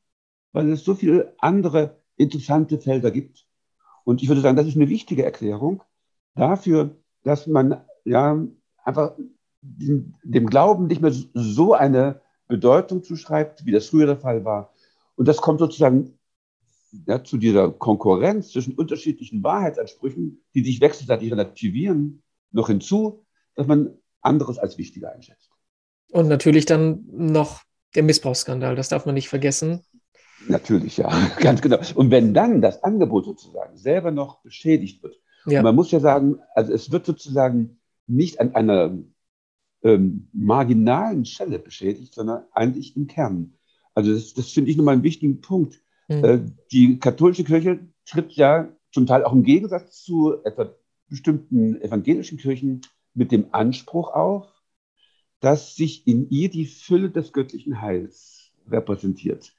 weil 0.52 0.70
es 0.70 0.84
so 0.84 0.94
viele 0.94 1.34
andere 1.38 1.96
interessante 2.16 2.78
Felder 2.78 3.10
gibt. 3.10 3.46
Und 4.04 4.22
ich 4.22 4.28
würde 4.28 4.40
sagen, 4.40 4.56
das 4.56 4.66
ist 4.66 4.76
eine 4.76 4.88
wichtige 4.88 5.24
Erklärung 5.24 5.82
dafür, 6.34 6.96
dass 7.24 7.46
man 7.46 7.82
ja 8.04 8.42
einfach 8.84 9.14
dem, 9.60 10.14
dem 10.22 10.46
Glauben 10.46 10.86
nicht 10.86 11.02
mehr 11.02 11.12
so 11.34 11.74
eine 11.74 12.20
Bedeutung 12.46 13.02
zuschreibt, 13.02 13.66
wie 13.66 13.72
das 13.72 13.88
früher 13.88 14.06
der 14.06 14.16
Fall 14.16 14.44
war. 14.44 14.72
Und 15.16 15.28
das 15.28 15.38
kommt 15.38 15.58
sozusagen 15.58 16.17
ja, 17.06 17.22
zu 17.22 17.36
dieser 17.36 17.70
Konkurrenz 17.70 18.50
zwischen 18.50 18.74
unterschiedlichen 18.74 19.42
Wahrheitsansprüchen, 19.42 20.42
die 20.54 20.64
sich 20.64 20.80
wechselseitig 20.80 21.30
relativieren, 21.30 22.22
noch 22.50 22.68
hinzu, 22.68 23.24
dass 23.54 23.66
man 23.66 23.98
anderes 24.20 24.58
als 24.58 24.78
wichtiger 24.78 25.12
einschätzt. 25.12 25.50
Und 26.10 26.28
natürlich 26.28 26.66
dann 26.66 27.04
noch 27.10 27.62
der 27.94 28.02
Missbrauchsskandal, 28.02 28.76
das 28.76 28.88
darf 28.88 29.06
man 29.06 29.14
nicht 29.14 29.28
vergessen. 29.28 29.80
Natürlich, 30.46 30.96
ja, 30.96 31.10
ganz 31.40 31.60
genau. 31.60 31.78
Und 31.94 32.10
wenn 32.10 32.34
dann 32.34 32.60
das 32.60 32.82
Angebot 32.82 33.24
sozusagen 33.24 33.76
selber 33.76 34.10
noch 34.10 34.40
beschädigt 34.42 35.02
wird, 35.02 35.20
ja. 35.46 35.62
man 35.62 35.74
muss 35.74 35.90
ja 35.90 36.00
sagen, 36.00 36.38
also 36.54 36.72
es 36.72 36.90
wird 36.90 37.06
sozusagen 37.06 37.80
nicht 38.06 38.40
an 38.40 38.54
einer 38.54 38.96
ähm, 39.82 40.28
marginalen 40.32 41.24
Stelle 41.24 41.58
beschädigt, 41.58 42.14
sondern 42.14 42.44
eigentlich 42.52 42.96
im 42.96 43.06
Kern. 43.06 43.54
Also 43.94 44.12
das, 44.12 44.34
das 44.34 44.50
finde 44.50 44.70
ich 44.70 44.76
nochmal 44.76 44.94
einen 44.94 45.02
wichtigen 45.02 45.40
Punkt. 45.40 45.82
Mhm. 46.08 46.24
Äh, 46.24 46.40
die 46.72 46.98
katholische 46.98 47.44
Kirche 47.44 47.80
tritt 48.06 48.32
ja 48.32 48.68
zum 48.92 49.06
Teil 49.06 49.24
auch 49.24 49.32
im 49.32 49.42
Gegensatz 49.42 50.02
zu 50.02 50.42
etwa 50.44 50.74
bestimmten 51.08 51.80
evangelischen 51.80 52.38
Kirchen 52.38 52.82
mit 53.14 53.32
dem 53.32 53.46
Anspruch 53.52 54.12
auf, 54.12 54.46
dass 55.40 55.76
sich 55.76 56.06
in 56.06 56.28
ihr 56.30 56.50
die 56.50 56.66
Fülle 56.66 57.10
des 57.10 57.32
göttlichen 57.32 57.80
Heils 57.80 58.50
repräsentiert. 58.68 59.54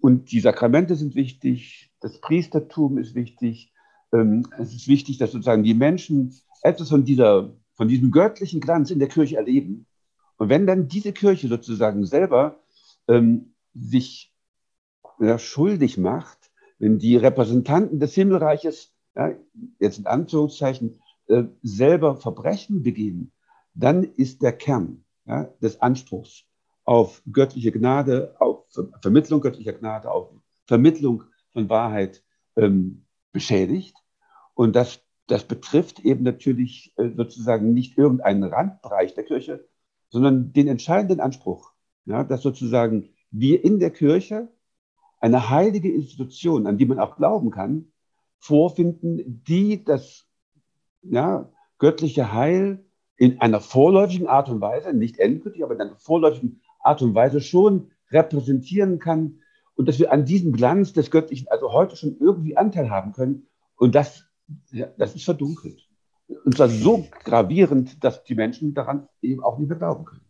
Und 0.00 0.30
die 0.30 0.40
Sakramente 0.40 0.94
sind 0.94 1.14
wichtig, 1.14 1.90
das 2.00 2.20
Priestertum 2.20 2.98
ist 2.98 3.14
wichtig. 3.14 3.72
Ähm, 4.12 4.46
es 4.58 4.72
ist 4.74 4.88
wichtig, 4.88 5.18
dass 5.18 5.32
sozusagen 5.32 5.64
die 5.64 5.74
Menschen 5.74 6.34
etwas 6.62 6.88
von, 6.88 7.04
dieser, 7.04 7.52
von 7.74 7.88
diesem 7.88 8.10
göttlichen 8.10 8.60
Glanz 8.60 8.90
in 8.90 9.00
der 9.00 9.08
Kirche 9.08 9.36
erleben. 9.36 9.86
Und 10.36 10.48
wenn 10.48 10.66
dann 10.66 10.88
diese 10.88 11.12
Kirche 11.12 11.48
sozusagen 11.48 12.06
selber 12.06 12.62
ähm, 13.08 13.54
sich 13.74 14.27
ja, 15.20 15.38
schuldig 15.38 15.98
macht, 15.98 16.50
wenn 16.78 16.98
die 16.98 17.16
Repräsentanten 17.16 18.00
des 18.00 18.14
Himmelreiches, 18.14 18.94
ja, 19.16 19.32
jetzt 19.78 19.98
in 19.98 20.06
Anführungszeichen, 20.06 21.00
äh, 21.26 21.44
selber 21.62 22.16
Verbrechen 22.16 22.82
begehen, 22.82 23.32
dann 23.74 24.04
ist 24.04 24.42
der 24.42 24.52
Kern 24.52 25.04
ja, 25.26 25.44
des 25.60 25.80
Anspruchs 25.80 26.44
auf 26.84 27.22
göttliche 27.30 27.70
Gnade, 27.70 28.34
auf 28.38 28.64
Vermittlung 29.02 29.40
göttlicher 29.40 29.74
Gnade, 29.74 30.10
auf 30.10 30.30
Vermittlung 30.66 31.24
von 31.52 31.68
Wahrheit 31.68 32.22
ähm, 32.56 33.04
beschädigt. 33.32 33.96
Und 34.54 34.74
das, 34.74 35.00
das 35.26 35.44
betrifft 35.44 36.00
eben 36.00 36.24
natürlich 36.24 36.94
äh, 36.96 37.10
sozusagen 37.10 37.74
nicht 37.74 37.98
irgendeinen 37.98 38.44
Randbereich 38.44 39.14
der 39.14 39.24
Kirche, 39.24 39.68
sondern 40.08 40.52
den 40.52 40.68
entscheidenden 40.68 41.20
Anspruch, 41.20 41.72
ja, 42.06 42.24
dass 42.24 42.42
sozusagen 42.42 43.10
wir 43.30 43.62
in 43.62 43.78
der 43.78 43.90
Kirche 43.90 44.48
eine 45.20 45.50
heilige 45.50 45.92
Institution, 45.92 46.66
an 46.66 46.78
die 46.78 46.86
man 46.86 46.98
auch 46.98 47.16
glauben 47.16 47.50
kann, 47.50 47.92
vorfinden, 48.38 49.42
die 49.46 49.84
das 49.84 50.26
ja, 51.02 51.50
göttliche 51.78 52.32
Heil 52.32 52.84
in 53.16 53.40
einer 53.40 53.60
vorläufigen 53.60 54.28
Art 54.28 54.48
und 54.48 54.60
Weise, 54.60 54.92
nicht 54.94 55.18
endgültig, 55.18 55.64
aber 55.64 55.74
in 55.74 55.80
einer 55.80 55.96
vorläufigen 55.96 56.60
Art 56.80 57.02
und 57.02 57.14
Weise 57.14 57.40
schon 57.40 57.90
repräsentieren 58.10 58.98
kann 58.98 59.40
und 59.74 59.88
dass 59.88 59.98
wir 59.98 60.12
an 60.12 60.24
diesem 60.24 60.52
Glanz 60.52 60.92
des 60.92 61.10
Göttlichen 61.10 61.48
also 61.48 61.72
heute 61.72 61.96
schon 61.96 62.16
irgendwie 62.18 62.56
Anteil 62.56 62.90
haben 62.90 63.12
können. 63.12 63.46
Und 63.76 63.94
das, 63.94 64.24
ja, 64.70 64.86
das 64.98 65.14
ist 65.14 65.24
verdunkelt. 65.24 65.88
Und 66.44 66.56
zwar 66.56 66.68
so 66.68 67.06
gravierend, 67.24 68.02
dass 68.02 68.24
die 68.24 68.34
Menschen 68.34 68.74
daran 68.74 69.08
eben 69.22 69.42
auch 69.42 69.58
nicht 69.58 69.68
mehr 69.68 69.78
glauben 69.78 70.04
können. 70.04 70.24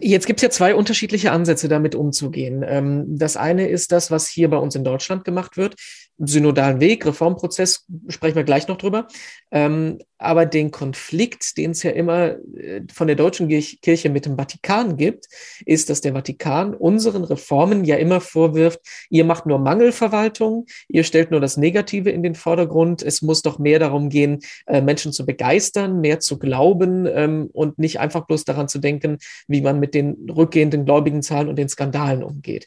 Jetzt 0.00 0.26
gibt 0.26 0.38
es 0.38 0.42
ja 0.42 0.50
zwei 0.50 0.74
unterschiedliche 0.74 1.32
Ansätze, 1.32 1.68
damit 1.68 1.94
umzugehen. 1.94 2.64
Ähm, 2.66 3.04
das 3.08 3.36
eine 3.36 3.68
ist 3.68 3.92
das, 3.92 4.10
was 4.10 4.28
hier 4.28 4.50
bei 4.50 4.58
uns 4.58 4.74
in 4.74 4.84
Deutschland 4.84 5.24
gemacht 5.24 5.56
wird. 5.56 5.76
Synodalen 6.18 6.80
Weg, 6.80 7.04
Reformprozess, 7.04 7.84
sprechen 8.08 8.36
wir 8.36 8.44
gleich 8.44 8.68
noch 8.68 8.78
drüber. 8.78 9.06
Ähm, 9.50 9.98
aber 10.18 10.46
den 10.46 10.70
Konflikt, 10.70 11.58
den 11.58 11.72
es 11.72 11.82
ja 11.82 11.90
immer 11.90 12.36
äh, 12.56 12.82
von 12.92 13.06
der 13.06 13.16
deutschen 13.16 13.48
Kirche 13.48 14.08
mit 14.08 14.24
dem 14.24 14.36
Vatikan 14.36 14.96
gibt, 14.96 15.26
ist, 15.66 15.90
dass 15.90 16.00
der 16.00 16.14
Vatikan 16.14 16.74
unseren 16.74 17.24
Reformen 17.24 17.84
ja 17.84 17.96
immer 17.96 18.20
vorwirft, 18.20 18.80
ihr 19.10 19.24
macht 19.24 19.44
nur 19.44 19.58
Mangelverwaltung, 19.58 20.66
ihr 20.88 21.04
stellt 21.04 21.30
nur 21.30 21.40
das 21.40 21.58
Negative 21.58 22.10
in 22.10 22.22
den 22.22 22.34
Vordergrund. 22.34 23.02
Es 23.02 23.20
muss 23.20 23.42
doch 23.42 23.58
mehr 23.58 23.78
darum 23.78 24.08
gehen, 24.08 24.40
äh, 24.66 24.80
Menschen 24.80 25.12
zu 25.12 25.26
begeistern, 25.26 26.00
mehr 26.00 26.20
zu 26.20 26.38
glauben 26.38 27.06
ähm, 27.06 27.50
und 27.52 27.78
nicht 27.78 28.00
einfach 28.00 28.26
bloß 28.26 28.44
daran 28.44 28.68
zu 28.68 28.78
denken, 28.78 29.18
wie 29.48 29.60
man 29.60 29.78
mit 29.78 29.94
den 29.94 30.30
rückgehenden 30.30 30.86
Gläubigenzahlen 30.86 31.48
und 31.48 31.56
den 31.56 31.68
Skandalen 31.68 32.22
umgeht. 32.22 32.66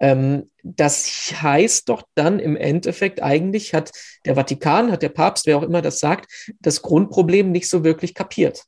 Ähm, 0.00 0.50
das 0.62 1.32
heißt 1.42 1.88
doch 1.88 2.02
dann 2.14 2.38
im 2.38 2.56
Endeffekt 2.56 3.22
eigentlich 3.22 3.74
hat 3.74 3.92
der 4.24 4.34
Vatikan, 4.34 4.90
hat 4.90 5.02
der 5.02 5.10
Papst, 5.10 5.46
wer 5.46 5.58
auch 5.58 5.62
immer 5.62 5.82
das 5.82 6.00
sagt, 6.00 6.30
das 6.60 6.82
Grundproblem 6.82 7.52
nicht 7.52 7.68
so 7.68 7.84
wirklich 7.84 8.14
kapiert. 8.14 8.64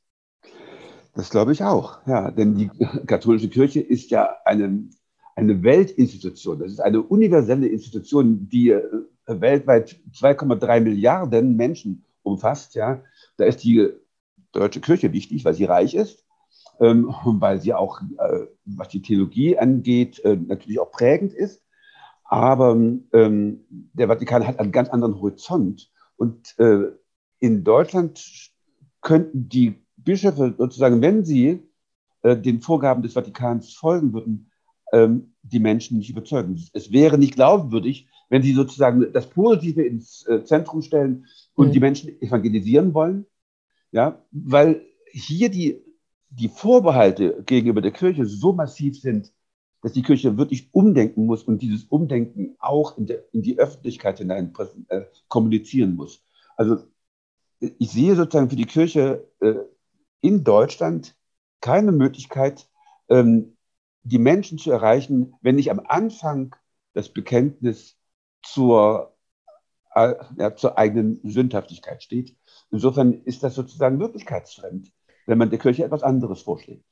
Das 1.15 1.29
glaube 1.29 1.51
ich 1.51 1.63
auch, 1.63 1.99
ja, 2.07 2.31
denn 2.31 2.55
die 2.55 2.69
katholische 3.07 3.49
Kirche 3.49 3.81
ist 3.81 4.09
ja 4.09 4.29
eine, 4.45 4.89
eine 5.35 5.61
Weltinstitution. 5.61 6.59
Das 6.59 6.71
ist 6.71 6.79
eine 6.79 7.01
universelle 7.01 7.67
Institution, 7.67 8.47
die 8.49 8.69
äh, 8.69 8.81
weltweit 9.25 9.95
2,3 10.13 10.81
Milliarden 10.81 11.55
Menschen 11.55 12.03
umfasst. 12.23 12.75
Ja, 12.75 13.03
da 13.37 13.45
ist 13.45 13.63
die 13.63 13.89
deutsche 14.51 14.81
Kirche 14.81 15.13
wichtig, 15.13 15.45
weil 15.45 15.53
sie 15.53 15.65
reich 15.65 15.93
ist 15.93 16.23
ähm, 16.79 17.13
weil 17.25 17.61
sie 17.61 17.73
auch, 17.73 18.01
äh, 18.01 18.47
was 18.65 18.89
die 18.89 19.01
Theologie 19.01 19.57
angeht, 19.57 20.19
äh, 20.25 20.35
natürlich 20.35 20.79
auch 20.79 20.91
prägend 20.91 21.33
ist. 21.33 21.61
Aber 22.25 22.71
ähm, 22.71 23.65
der 23.93 24.07
Vatikan 24.07 24.47
hat 24.47 24.59
einen 24.59 24.71
ganz 24.71 24.89
anderen 24.89 25.19
Horizont. 25.19 25.91
Und 26.15 26.57
äh, 26.57 26.85
in 27.39 27.63
Deutschland 27.63 28.51
könnten 29.01 29.49
die 29.49 29.75
Bischöfe 29.97 30.55
sozusagen, 30.57 31.01
wenn 31.01 31.25
sie 31.25 31.61
äh, 32.23 32.37
den 32.37 32.61
Vorgaben 32.61 33.03
des 33.03 33.13
Vatikans 33.13 33.73
folgen 33.73 34.13
würden, 34.13 34.51
ähm, 34.93 35.33
die 35.43 35.59
Menschen 35.59 35.97
nicht 35.97 36.09
überzeugen. 36.09 36.59
Es 36.73 36.91
wäre 36.91 37.17
nicht 37.17 37.35
glaubwürdig, 37.35 38.07
wenn 38.29 38.41
sie 38.41 38.53
sozusagen 38.53 39.11
das 39.11 39.29
Positive 39.29 39.83
ins 39.83 40.25
äh, 40.27 40.43
Zentrum 40.43 40.81
stellen 40.81 41.25
und 41.55 41.67
mhm. 41.67 41.71
die 41.73 41.79
Menschen 41.79 42.21
evangelisieren 42.21 42.93
wollen. 42.93 43.25
Ja, 43.91 44.23
weil 44.31 44.81
hier 45.11 45.49
die 45.49 45.82
die 46.35 46.49
Vorbehalte 46.49 47.43
gegenüber 47.45 47.81
der 47.81 47.91
Kirche 47.91 48.25
so 48.25 48.53
massiv 48.53 48.99
sind, 48.99 49.31
dass 49.81 49.93
die 49.93 50.01
Kirche 50.01 50.37
wirklich 50.37 50.73
umdenken 50.73 51.25
muss 51.25 51.43
und 51.43 51.61
dieses 51.61 51.83
Umdenken 51.83 52.55
auch 52.59 52.97
in, 52.97 53.05
der, 53.05 53.23
in 53.33 53.41
die 53.41 53.59
Öffentlichkeit 53.59 54.17
hinein 54.17 54.53
äh, 54.87 55.01
kommunizieren 55.27 55.95
muss. 55.95 56.23
Also 56.55 56.77
ich 57.59 57.91
sehe 57.91 58.15
sozusagen 58.15 58.49
für 58.49 58.55
die 58.55 58.65
Kirche 58.65 59.27
äh, 59.41 59.55
in 60.21 60.43
Deutschland 60.43 61.15
keine 61.61 61.91
Möglichkeit, 61.91 62.67
ähm, 63.09 63.57
die 64.03 64.19
Menschen 64.19 64.57
zu 64.57 64.71
erreichen, 64.71 65.35
wenn 65.41 65.55
nicht 65.55 65.69
am 65.69 65.81
Anfang 65.85 66.55
das 66.93 67.09
Bekenntnis 67.09 67.97
zur, 68.41 69.15
äh, 69.93 70.15
ja, 70.37 70.55
zur 70.55 70.77
eigenen 70.77 71.19
Sündhaftigkeit 71.23 72.01
steht. 72.01 72.35
Insofern 72.71 73.13
ist 73.13 73.43
das 73.43 73.55
sozusagen 73.55 73.99
wirklichkeitsfremd 73.99 74.91
wenn 75.25 75.37
man 75.37 75.49
der 75.49 75.59
Kirche 75.59 75.83
etwas 75.83 76.03
anderes 76.03 76.41
vorschlägt. 76.41 76.83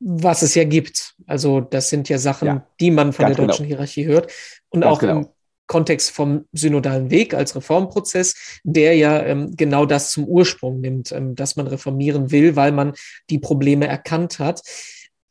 Was 0.00 0.42
es 0.42 0.54
ja 0.54 0.64
gibt. 0.64 1.14
Also 1.26 1.60
das 1.60 1.88
sind 1.88 2.08
ja 2.08 2.18
Sachen, 2.18 2.46
ja, 2.46 2.66
die 2.80 2.90
man 2.90 3.12
von 3.12 3.26
der 3.26 3.36
deutschen 3.36 3.64
genau. 3.64 3.76
Hierarchie 3.76 4.06
hört. 4.06 4.32
Und 4.68 4.80
ganz 4.80 4.92
auch 4.92 4.98
genau. 4.98 5.18
im 5.18 5.28
Kontext 5.68 6.10
vom 6.10 6.44
synodalen 6.52 7.10
Weg 7.10 7.34
als 7.34 7.54
Reformprozess, 7.54 8.60
der 8.64 8.96
ja 8.96 9.22
ähm, 9.22 9.54
genau 9.56 9.86
das 9.86 10.10
zum 10.10 10.24
Ursprung 10.26 10.80
nimmt, 10.80 11.12
ähm, 11.12 11.34
dass 11.34 11.56
man 11.56 11.66
reformieren 11.66 12.30
will, 12.30 12.56
weil 12.56 12.72
man 12.72 12.94
die 13.30 13.38
Probleme 13.38 13.86
erkannt 13.86 14.38
hat. 14.38 14.60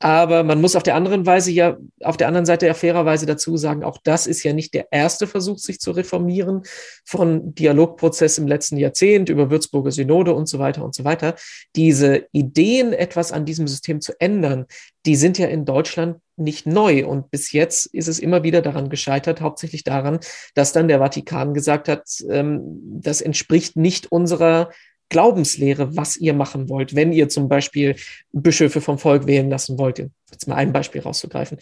Aber 0.03 0.43
man 0.43 0.59
muss 0.59 0.75
auf 0.75 0.81
der 0.81 0.95
anderen 0.95 1.27
Weise 1.27 1.51
ja, 1.51 1.77
auf 2.03 2.17
der 2.17 2.27
anderen 2.27 2.47
Seite 2.47 2.65
ja 2.65 2.73
fairerweise 2.73 3.27
dazu 3.27 3.55
sagen, 3.55 3.83
auch 3.83 3.99
das 4.03 4.25
ist 4.25 4.41
ja 4.41 4.51
nicht 4.51 4.73
der 4.73 4.87
erste 4.91 5.27
Versuch, 5.27 5.59
sich 5.59 5.79
zu 5.79 5.91
reformieren 5.91 6.63
von 7.05 7.53
Dialogprozess 7.53 8.39
im 8.39 8.47
letzten 8.47 8.77
Jahrzehnt 8.77 9.29
über 9.29 9.51
Würzburger 9.51 9.91
Synode 9.91 10.33
und 10.33 10.49
so 10.49 10.57
weiter 10.57 10.83
und 10.83 10.95
so 10.95 11.03
weiter. 11.03 11.35
Diese 11.75 12.25
Ideen, 12.31 12.93
etwas 12.93 13.31
an 13.31 13.45
diesem 13.45 13.67
System 13.67 14.01
zu 14.01 14.19
ändern, 14.19 14.65
die 15.05 15.15
sind 15.15 15.37
ja 15.37 15.47
in 15.47 15.65
Deutschland 15.65 16.17
nicht 16.35 16.65
neu. 16.65 17.05
Und 17.05 17.29
bis 17.29 17.51
jetzt 17.51 17.85
ist 17.85 18.07
es 18.07 18.17
immer 18.17 18.41
wieder 18.41 18.63
daran 18.63 18.89
gescheitert, 18.89 19.41
hauptsächlich 19.41 19.83
daran, 19.83 20.19
dass 20.55 20.73
dann 20.73 20.87
der 20.87 20.97
Vatikan 20.97 21.53
gesagt 21.53 21.87
hat, 21.87 22.07
ähm, 22.27 22.61
das 23.01 23.21
entspricht 23.21 23.75
nicht 23.75 24.11
unserer 24.11 24.71
Glaubenslehre, 25.11 25.95
was 25.95 26.15
ihr 26.15 26.33
machen 26.33 26.69
wollt, 26.69 26.95
wenn 26.95 27.11
ihr 27.11 27.27
zum 27.27 27.49
Beispiel 27.49 27.97
Bischöfe 28.31 28.79
vom 28.79 28.97
Volk 28.97 29.27
wählen 29.27 29.49
lassen 29.49 29.77
wollt, 29.77 29.99
jetzt 29.99 30.47
mal 30.47 30.55
ein 30.55 30.71
Beispiel 30.71 31.01
rauszugreifen. 31.01 31.57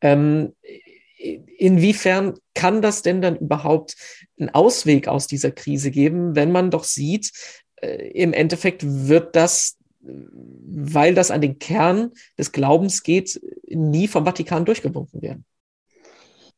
Ähm, 0.00 0.54
inwiefern 1.18 2.34
kann 2.54 2.80
das 2.80 3.02
denn 3.02 3.20
dann 3.20 3.36
überhaupt 3.36 3.96
einen 4.38 4.50
Ausweg 4.50 5.08
aus 5.08 5.26
dieser 5.26 5.50
Krise 5.50 5.90
geben, 5.90 6.36
wenn 6.36 6.52
man 6.52 6.70
doch 6.70 6.84
sieht, 6.84 7.32
äh, 7.82 8.10
im 8.12 8.32
Endeffekt 8.32 8.84
wird 8.86 9.34
das, 9.34 9.76
weil 10.00 11.14
das 11.14 11.32
an 11.32 11.40
den 11.40 11.58
Kern 11.58 12.12
des 12.38 12.52
Glaubens 12.52 13.02
geht, 13.02 13.40
nie 13.66 14.06
vom 14.06 14.24
Vatikan 14.24 14.64
durchgewunken 14.64 15.22
werden? 15.22 15.44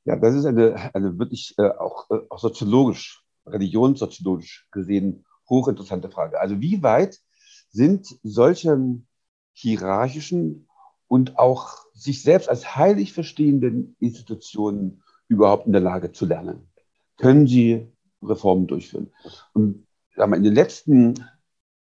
Ja, 0.05 0.17
das 0.17 0.35
ist 0.35 0.45
eine, 0.45 0.95
eine 0.95 1.19
wirklich 1.19 1.55
äh, 1.57 1.71
auch, 1.71 2.11
äh, 2.11 2.19
auch 2.29 2.39
soziologisch, 2.39 3.23
religionssoziologisch 3.47 4.67
gesehen 4.71 5.24
hochinteressante 5.49 6.11
Frage. 6.11 6.41
Also 6.41 6.61
wie 6.61 6.83
weit 6.83 7.21
sind 7.71 8.19
solche 8.23 9.01
hierarchischen 9.53 10.69
und 11.09 11.39
auch 11.39 11.79
sich 11.93 12.23
selbst 12.23 12.49
als 12.49 12.77
heilig 12.77 13.13
verstehenden 13.13 13.97
Institutionen 14.01 15.03
überhaupt 15.29 15.67
in 15.67 15.73
der 15.73 15.81
Lage 15.81 16.13
zu 16.13 16.27
lernen? 16.27 16.69
Können 17.17 17.47
sie 17.47 17.87
Reformen 18.23 18.67
durchführen? 18.67 19.13
Und 19.53 19.87
sagen 20.17 20.33
wir, 20.33 20.37
in 20.37 20.45
den 20.45 20.55
letzten 20.55 21.25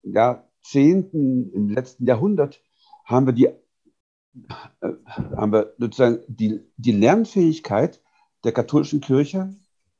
Jahrzehnten, 0.03 1.53
im 1.53 1.68
letzten 1.68 2.07
Jahrhundert 2.07 2.61
haben 3.05 3.27
wir 3.27 3.33
die, 3.33 3.46
äh, 3.46 4.92
haben 5.07 5.53
wir 5.53 5.74
sozusagen 5.79 6.20
die, 6.29 6.61
die 6.77 6.92
Lernfähigkeit 6.92 8.00
der 8.44 8.53
katholischen 8.53 9.00
Kirche 9.00 9.55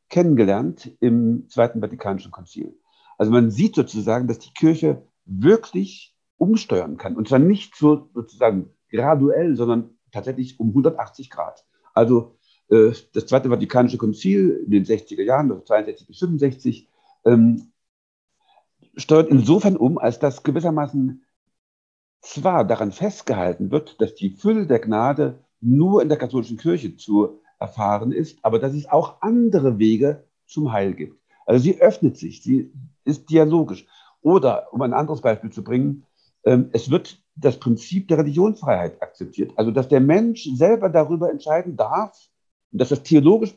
kennengelernt 0.09 0.93
im 1.01 1.49
Zweiten 1.49 1.81
Vatikanischen 1.81 2.31
Konzil. 2.31 2.79
Also 3.19 3.33
man 3.33 3.51
sieht 3.51 3.75
sozusagen, 3.75 4.29
dass 4.29 4.39
die 4.39 4.53
Kirche 4.53 5.07
wirklich 5.25 6.15
umsteuern 6.37 6.97
kann. 6.97 7.17
Und 7.17 7.29
zwar 7.29 7.39
nicht 7.39 7.77
so 7.77 8.09
sozusagen 8.15 8.71
graduell, 8.91 9.57
sondern 9.57 9.91
tatsächlich 10.13 10.61
um 10.61 10.69
180 10.69 11.31
Grad. 11.31 11.65
Also 11.93 12.37
äh, 12.71 12.93
das 13.13 13.27
Zweite 13.27 13.49
Vatikanische 13.49 13.99
Konzil 13.99 14.63
in 14.65 14.71
den 14.71 14.85
60er 14.85 15.23
Jahren, 15.23 15.51
also 15.51 15.65
62 15.65 16.07
bis 16.07 16.19
65, 16.19 16.89
ähm, 17.25 17.73
steuert 18.97 19.31
insofern 19.31 19.77
um, 19.77 19.99
als 19.99 20.19
dass 20.19 20.43
gewissermaßen 20.43 21.25
zwar 22.21 22.65
daran 22.65 22.93
festgehalten 22.93 23.71
wird, 23.71 24.01
dass 24.01 24.15
die 24.15 24.31
Fülle 24.31 24.67
der 24.67 24.79
Gnade 24.79 25.45
nur 25.61 26.03
in 26.03 26.09
der 26.09 26.19
katholischen 26.19 26.57
Kirche 26.57 26.97
zu 26.97 27.41
erfahren 27.59 28.13
ist, 28.13 28.39
aber 28.43 28.59
dass 28.59 28.75
es 28.75 28.89
auch 28.89 29.21
andere 29.23 29.79
Wege 29.79 30.25
zum 30.47 30.73
Heil 30.73 30.95
gibt. 30.95 31.24
Also 31.47 31.63
sie 31.63 31.81
öffnet 31.81 32.17
sich, 32.17 32.43
sie 32.43 32.73
ist 33.05 33.31
dialogisch. 33.31 33.87
Oder, 34.21 34.73
um 34.73 34.81
ein 34.83 34.95
anderes 34.95 35.21
Beispiel 35.21 35.51
zu 35.51 35.63
bringen, 35.63 36.05
ähm, 36.45 36.71
es 36.73 36.91
wird 36.91 37.19
das 37.37 37.59
Prinzip 37.59 38.09
der 38.09 38.19
Religionsfreiheit 38.19 39.03
akzeptiert. 39.03 39.53
Also, 39.57 39.71
dass 39.71 39.89
der 39.89 40.01
Mensch 40.01 40.49
selber 40.55 40.89
darüber 40.89 41.31
entscheiden 41.31 41.77
darf, 41.77 42.17
dass 42.71 42.89
das 42.89 43.03
theologisch 43.03 43.55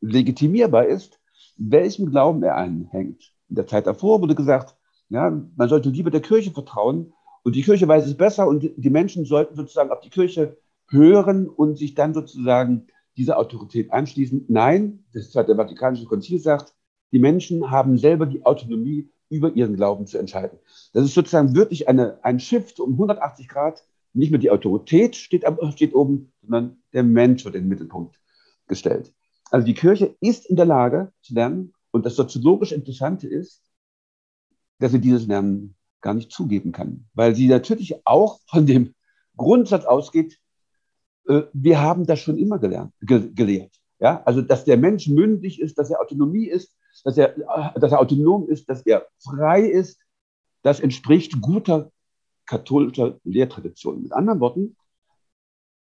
legitimierbar 0.00 0.86
ist, 0.86 1.20
welchem 1.56 2.10
Glauben 2.10 2.42
er 2.42 2.56
anhängt. 2.56 3.32
In 3.48 3.56
der 3.56 3.66
Zeit 3.66 3.86
davor 3.86 4.20
wurde 4.20 4.34
gesagt, 4.34 4.76
ja, 5.08 5.30
man 5.30 5.68
sollte 5.68 5.90
lieber 5.90 6.10
der 6.10 6.22
Kirche 6.22 6.50
vertrauen 6.50 7.12
und 7.42 7.54
die 7.54 7.62
Kirche 7.62 7.86
weiß 7.86 8.06
es 8.06 8.16
besser 8.16 8.48
und 8.48 8.70
die 8.76 8.90
Menschen 8.90 9.24
sollten 9.24 9.56
sozusagen 9.56 9.90
auf 9.90 10.00
die 10.00 10.10
Kirche 10.10 10.56
hören 10.88 11.48
und 11.48 11.76
sich 11.76 11.94
dann 11.94 12.14
sozusagen 12.14 12.86
dieser 13.16 13.38
Autorität 13.38 13.92
anschließen. 13.92 14.46
Nein, 14.48 15.04
das 15.12 15.30
Zweite 15.30 15.54
Vatikanische 15.56 16.06
Konzil 16.06 16.38
sagt, 16.38 16.74
die 17.12 17.18
Menschen 17.18 17.70
haben 17.70 17.98
selber 17.98 18.26
die 18.26 18.44
Autonomie, 18.44 19.08
über 19.28 19.54
ihren 19.54 19.76
Glauben 19.76 20.06
zu 20.06 20.18
entscheiden. 20.18 20.58
Das 20.92 21.04
ist 21.04 21.14
sozusagen 21.14 21.54
wirklich 21.54 21.88
eine, 21.88 22.22
ein 22.22 22.38
Shift 22.38 22.80
um 22.80 22.92
180 22.92 23.48
Grad. 23.48 23.82
Nicht 24.12 24.30
mehr 24.30 24.38
die 24.38 24.50
Autorität 24.50 25.16
steht, 25.16 25.46
steht 25.72 25.94
oben, 25.94 26.30
sondern 26.42 26.82
der 26.92 27.02
Mensch 27.02 27.46
wird 27.46 27.54
in 27.54 27.62
den 27.62 27.68
Mittelpunkt 27.68 28.20
gestellt. 28.66 29.10
Also 29.50 29.66
die 29.66 29.72
Kirche 29.72 30.14
ist 30.20 30.44
in 30.44 30.56
der 30.56 30.66
Lage 30.66 31.12
zu 31.22 31.32
lernen. 31.32 31.72
Und 31.92 32.04
das 32.04 32.16
soziologisch 32.16 32.72
Interessante 32.72 33.26
ist, 33.26 33.62
dass 34.80 34.92
sie 34.92 35.00
dieses 35.00 35.26
Lernen 35.26 35.76
gar 36.02 36.12
nicht 36.12 36.30
zugeben 36.30 36.72
kann, 36.72 37.06
weil 37.14 37.34
sie 37.34 37.48
natürlich 37.48 38.06
auch 38.06 38.40
von 38.48 38.66
dem 38.66 38.94
Grundsatz 39.36 39.84
ausgeht, 39.86 40.38
äh, 41.28 41.42
wir 41.52 41.80
haben 41.80 42.06
das 42.06 42.20
schon 42.20 42.36
immer 42.36 42.58
gelernt, 42.58 42.92
ge 43.00 43.30
gelehrt. 43.32 43.72
Ja? 43.98 44.22
Also, 44.24 44.42
dass 44.42 44.64
der 44.64 44.76
Mensch 44.76 45.08
mündig 45.08 45.60
ist, 45.60 45.78
dass 45.78 45.90
er 45.90 46.00
Autonomie 46.00 46.48
ist, 46.48 46.76
dass 47.04 47.16
er, 47.16 47.34
dass 47.74 47.92
er 47.92 48.00
autonom 48.00 48.48
ist, 48.48 48.68
dass 48.68 48.84
er 48.86 49.06
frei 49.18 49.62
ist, 49.62 50.00
das 50.62 50.80
entspricht 50.80 51.40
guter 51.40 51.90
katholischer 52.46 53.18
Lehrtradition. 53.24 54.02
Mit 54.02 54.12
anderen 54.12 54.40
Worten, 54.40 54.76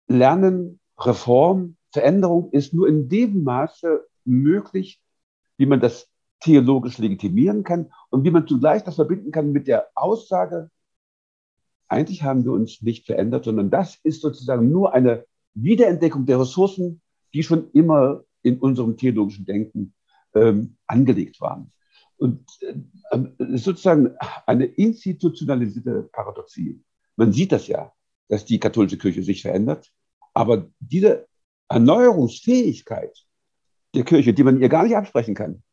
Lernen, 0.07 0.79
Reform, 0.97 1.77
Veränderung 1.91 2.51
ist 2.51 2.73
nur 2.73 2.87
in 2.87 3.09
dem 3.09 3.43
Maße 3.43 4.05
möglich, 4.25 5.01
wie 5.57 5.65
man 5.65 5.79
das 5.79 6.07
theologisch 6.39 6.97
legitimieren 6.97 7.63
kann 7.63 7.91
und 8.09 8.23
wie 8.23 8.31
man 8.31 8.47
zugleich 8.47 8.83
das 8.83 8.95
verbinden 8.95 9.31
kann 9.31 9.51
mit 9.51 9.67
der 9.67 9.87
Aussage, 9.95 10.69
eigentlich 11.87 12.23
haben 12.23 12.45
wir 12.45 12.51
uns 12.51 12.81
nicht 12.81 13.05
verändert, 13.05 13.45
sondern 13.45 13.69
das 13.69 13.99
ist 14.03 14.21
sozusagen 14.21 14.71
nur 14.71 14.93
eine 14.93 15.25
Wiederentdeckung 15.53 16.25
der 16.25 16.39
Ressourcen, 16.39 17.01
die 17.33 17.43
schon 17.43 17.69
immer 17.71 18.23
in 18.41 18.59
unserem 18.59 18.97
theologischen 18.97 19.45
Denken 19.45 19.93
ähm, 20.35 20.77
angelegt 20.87 21.41
waren. 21.41 21.71
Und 22.17 22.45
äh, 22.61 23.55
sozusagen 23.57 24.15
eine 24.45 24.65
institutionalisierte 24.65 26.09
Paradoxie. 26.11 26.81
Man 27.15 27.33
sieht 27.33 27.51
das 27.51 27.67
ja, 27.67 27.91
dass 28.29 28.45
die 28.45 28.59
katholische 28.59 28.97
Kirche 28.97 29.23
sich 29.23 29.41
verändert, 29.41 29.91
aber 30.33 30.69
diese 30.79 31.27
Erneuerungsfähigkeit 31.67 33.25
der 33.95 34.03
Kirche, 34.03 34.33
die 34.33 34.43
man 34.43 34.61
ihr 34.61 34.69
gar 34.69 34.83
nicht 34.83 34.95
absprechen 34.95 35.35
kann, 35.35 35.63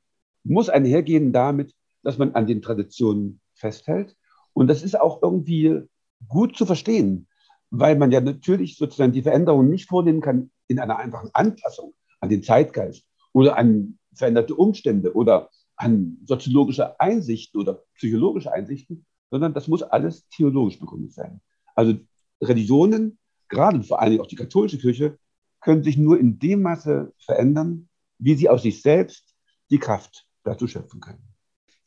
muss 0.44 0.68
einhergehen 0.68 1.32
damit, 1.32 1.74
dass 2.02 2.18
man 2.18 2.34
an 2.34 2.46
den 2.46 2.62
Traditionen 2.62 3.40
festhält. 3.54 4.16
Und 4.54 4.68
das 4.68 4.82
ist 4.82 4.98
auch 4.98 5.22
irgendwie 5.22 5.82
gut 6.26 6.56
zu 6.56 6.66
verstehen, 6.66 7.28
weil 7.70 7.96
man 7.96 8.10
ja 8.10 8.20
natürlich 8.20 8.76
sozusagen 8.76 9.12
die 9.12 9.22
Veränderungen 9.22 9.70
nicht 9.70 9.88
vornehmen 9.88 10.20
kann 10.20 10.50
in 10.66 10.78
einer 10.78 10.98
einfachen 10.98 11.30
Anpassung 11.32 11.94
an 12.20 12.28
den 12.28 12.42
Zeitgeist 12.42 13.04
oder 13.32 13.56
an 13.56 13.98
veränderte 14.18 14.54
Umstände 14.54 15.14
oder 15.14 15.50
an 15.76 16.18
soziologische 16.24 17.00
Einsichten 17.00 17.60
oder 17.60 17.82
psychologische 17.94 18.52
Einsichten, 18.52 19.06
sondern 19.30 19.54
das 19.54 19.68
muss 19.68 19.82
alles 19.82 20.28
theologisch 20.28 20.78
begründet 20.78 21.12
sein. 21.12 21.40
Also 21.74 21.94
Religionen, 22.42 23.18
gerade 23.48 23.82
vor 23.82 24.00
allem 24.00 24.20
auch 24.20 24.26
die 24.26 24.36
katholische 24.36 24.78
Kirche, 24.78 25.18
können 25.60 25.84
sich 25.84 25.96
nur 25.96 26.18
in 26.18 26.38
dem 26.38 26.62
Maße 26.62 27.12
verändern, 27.18 27.88
wie 28.18 28.34
sie 28.34 28.48
aus 28.48 28.62
sich 28.62 28.82
selbst 28.82 29.34
die 29.70 29.78
Kraft 29.78 30.26
dazu 30.44 30.66
schöpfen 30.66 31.00
können. 31.00 31.22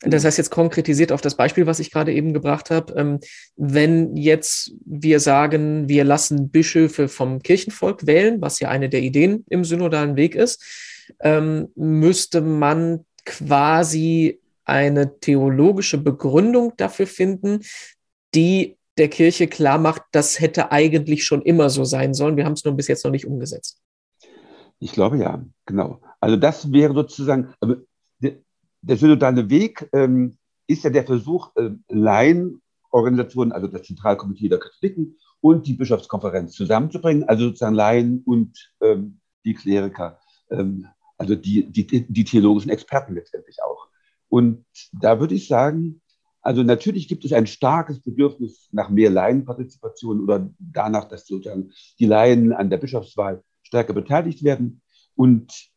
Das 0.04 0.24
heißt 0.24 0.38
jetzt 0.38 0.50
konkretisiert 0.50 1.12
auf 1.12 1.20
das 1.20 1.36
Beispiel, 1.36 1.66
was 1.66 1.78
ich 1.78 1.92
gerade 1.92 2.12
eben 2.12 2.32
gebracht 2.32 2.70
habe, 2.70 2.92
ähm, 2.94 3.20
wenn 3.56 4.16
jetzt 4.16 4.72
wir 4.84 5.20
sagen, 5.20 5.88
wir 5.88 6.02
lassen 6.02 6.50
Bischöfe 6.50 7.06
vom 7.08 7.40
Kirchenvolk 7.40 8.06
wählen, 8.06 8.40
was 8.40 8.58
ja 8.58 8.68
eine 8.68 8.88
der 8.88 9.02
Ideen 9.02 9.44
im 9.48 9.64
synodalen 9.64 10.16
Weg 10.16 10.34
ist, 10.34 10.91
ähm, 11.20 11.68
müsste 11.74 12.40
man 12.40 13.04
quasi 13.24 14.40
eine 14.64 15.18
theologische 15.18 15.98
Begründung 15.98 16.74
dafür 16.76 17.06
finden, 17.06 17.60
die 18.34 18.76
der 18.98 19.08
Kirche 19.08 19.46
klar 19.46 19.78
macht, 19.78 20.02
das 20.12 20.40
hätte 20.40 20.70
eigentlich 20.70 21.24
schon 21.24 21.42
immer 21.42 21.70
so 21.70 21.84
sein 21.84 22.14
sollen. 22.14 22.36
Wir 22.36 22.44
haben 22.44 22.52
es 22.52 22.64
nur 22.64 22.74
bis 22.74 22.88
jetzt 22.88 23.04
noch 23.04 23.10
nicht 23.10 23.26
umgesetzt. 23.26 23.80
Ich 24.78 24.92
glaube 24.92 25.18
ja, 25.18 25.44
genau. 25.64 26.00
Also 26.20 26.36
das 26.36 26.72
wäre 26.72 26.92
sozusagen, 26.94 27.54
der, 28.20 28.96
synodale 28.96 29.48
Weg 29.48 29.88
ähm, 29.92 30.36
ist 30.66 30.84
ja 30.84 30.90
der 30.90 31.04
Versuch, 31.04 31.50
äh, 31.56 31.70
Laienorganisationen, 31.88 33.52
also 33.52 33.68
das 33.68 33.84
Zentralkomitee 33.84 34.48
der 34.48 34.58
Katholiken 34.58 35.16
und 35.40 35.66
die 35.66 35.74
Bischofskonferenz 35.74 36.52
zusammenzubringen, 36.52 37.24
also 37.24 37.46
sozusagen 37.46 37.74
Laien 37.74 38.22
und 38.26 38.72
ähm, 38.80 39.20
die 39.44 39.54
Kleriker 39.54 40.18
ähm, 40.18 40.21
also 41.18 41.34
die, 41.34 41.70
die, 41.70 42.06
die 42.08 42.24
theologischen 42.24 42.70
Experten 42.70 43.14
letztendlich 43.14 43.62
auch. 43.62 43.88
Und 44.28 44.64
da 44.92 45.20
würde 45.20 45.34
ich 45.34 45.46
sagen, 45.46 46.00
also 46.40 46.62
natürlich 46.64 47.06
gibt 47.06 47.24
es 47.24 47.32
ein 47.32 47.46
starkes 47.46 48.00
Bedürfnis 48.00 48.68
nach 48.72 48.90
mehr 48.90 49.10
Laienpartizipation 49.10 50.20
oder 50.20 50.50
danach, 50.58 51.04
dass 51.04 51.26
sozusagen 51.26 51.70
die 52.00 52.06
Laien 52.06 52.52
an 52.52 52.68
der 52.68 52.78
Bischofswahl 52.78 53.44
stärker 53.62 53.92
beteiligt 53.92 54.42
werden. 54.42 54.82
Und 55.14 55.70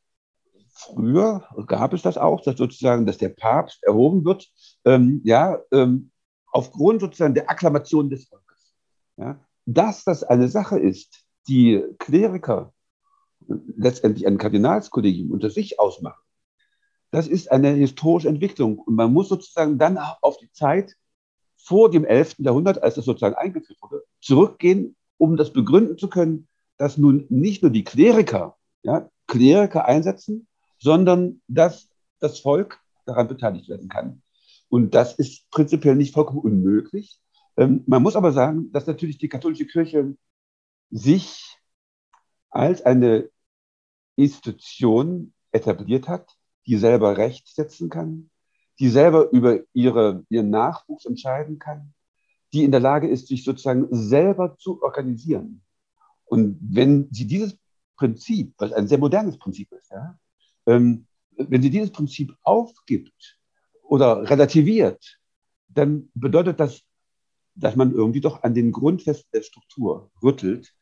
früher 0.69 1.47
gab 1.67 1.93
es 1.93 2.01
das 2.01 2.17
auch, 2.17 2.41
dass 2.41 2.57
sozusagen, 2.57 3.05
dass 3.05 3.19
der 3.19 3.29
Papst 3.29 3.83
erhoben 3.83 4.25
wird, 4.25 4.49
ähm, 4.85 5.21
ja, 5.23 5.59
ähm, 5.71 6.11
aufgrund 6.47 7.01
sozusagen 7.01 7.35
der 7.35 7.49
Akklamation 7.49 8.09
des 8.09 8.27
Volkes. 8.27 8.75
Ja. 9.17 9.39
Dass 9.65 10.03
das 10.03 10.23
eine 10.23 10.47
Sache 10.47 10.79
ist, 10.79 11.25
die 11.47 11.83
Kleriker 11.99 12.73
letztendlich 13.47 14.27
ein 14.27 14.37
Kardinalskollegium 14.37 15.31
unter 15.31 15.49
sich 15.49 15.79
ausmachen. 15.79 16.21
Das 17.11 17.27
ist 17.27 17.51
eine 17.51 17.69
historische 17.69 18.27
Entwicklung. 18.27 18.79
Und 18.79 18.95
man 18.95 19.13
muss 19.13 19.29
sozusagen 19.29 19.77
dann 19.77 19.97
auf 19.97 20.37
die 20.37 20.51
Zeit 20.51 20.95
vor 21.55 21.89
dem 21.89 22.05
11. 22.05 22.35
Jahrhundert, 22.39 22.83
als 22.83 22.95
das 22.95 23.05
sozusagen 23.05 23.35
eingeführt 23.35 23.81
wurde, 23.81 24.03
zurückgehen, 24.21 24.95
um 25.17 25.37
das 25.37 25.53
begründen 25.53 25.97
zu 25.97 26.09
können, 26.09 26.47
dass 26.77 26.97
nun 26.97 27.25
nicht 27.29 27.61
nur 27.61 27.71
die 27.71 27.83
Kleriker, 27.83 28.57
ja, 28.83 29.09
Kleriker 29.27 29.85
einsetzen, 29.85 30.47
sondern 30.77 31.41
dass 31.47 31.89
das 32.19 32.39
Volk 32.39 32.79
daran 33.05 33.27
beteiligt 33.27 33.69
werden 33.69 33.87
kann. 33.87 34.21
Und 34.69 34.93
das 34.93 35.13
ist 35.13 35.49
prinzipiell 35.51 35.95
nicht 35.95 36.13
vollkommen 36.13 36.39
unmöglich. 36.39 37.19
Ähm, 37.57 37.83
man 37.87 38.03
muss 38.03 38.15
aber 38.15 38.31
sagen, 38.31 38.71
dass 38.71 38.87
natürlich 38.87 39.17
die 39.17 39.29
katholische 39.29 39.65
Kirche 39.65 40.15
sich 40.91 41.57
als 42.49 42.81
eine 42.81 43.29
Institution 44.15 45.33
etabliert 45.51 46.07
hat, 46.07 46.35
die 46.65 46.77
selber 46.77 47.17
Recht 47.17 47.47
setzen 47.47 47.89
kann, 47.89 48.29
die 48.79 48.89
selber 48.89 49.31
über 49.31 49.59
ihre, 49.73 50.25
ihren 50.29 50.49
Nachwuchs 50.49 51.05
entscheiden 51.05 51.59
kann, 51.59 51.93
die 52.53 52.63
in 52.63 52.71
der 52.71 52.79
Lage 52.79 53.07
ist, 53.07 53.27
sich 53.27 53.43
sozusagen 53.43 53.87
selber 53.91 54.57
zu 54.57 54.81
organisieren. 54.81 55.61
Und 56.25 56.57
wenn 56.61 57.07
sie 57.11 57.27
dieses 57.27 57.57
Prinzip, 57.95 58.53
was 58.57 58.73
ein 58.73 58.87
sehr 58.87 58.97
modernes 58.97 59.37
Prinzip 59.37 59.71
ist, 59.71 59.91
ja, 59.91 60.17
ähm, 60.65 61.07
wenn 61.37 61.61
sie 61.61 61.69
dieses 61.69 61.91
Prinzip 61.91 62.35
aufgibt 62.43 63.39
oder 63.83 64.29
relativiert, 64.29 65.19
dann 65.67 66.09
bedeutet 66.13 66.59
das 66.59 66.83
dass 67.55 67.75
man 67.75 67.91
irgendwie 67.93 68.21
doch 68.21 68.43
an 68.43 68.53
den 68.53 68.71
Grundfesten 68.71 69.29
der 69.33 69.41
Struktur 69.41 70.11
rüttelt. 70.21 70.73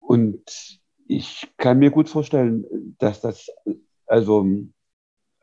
Und 0.00 0.80
ich 1.08 1.48
kann 1.56 1.78
mir 1.78 1.90
gut 1.90 2.08
vorstellen, 2.08 2.94
dass 2.98 3.20
das 3.20 3.48
also, 4.06 4.46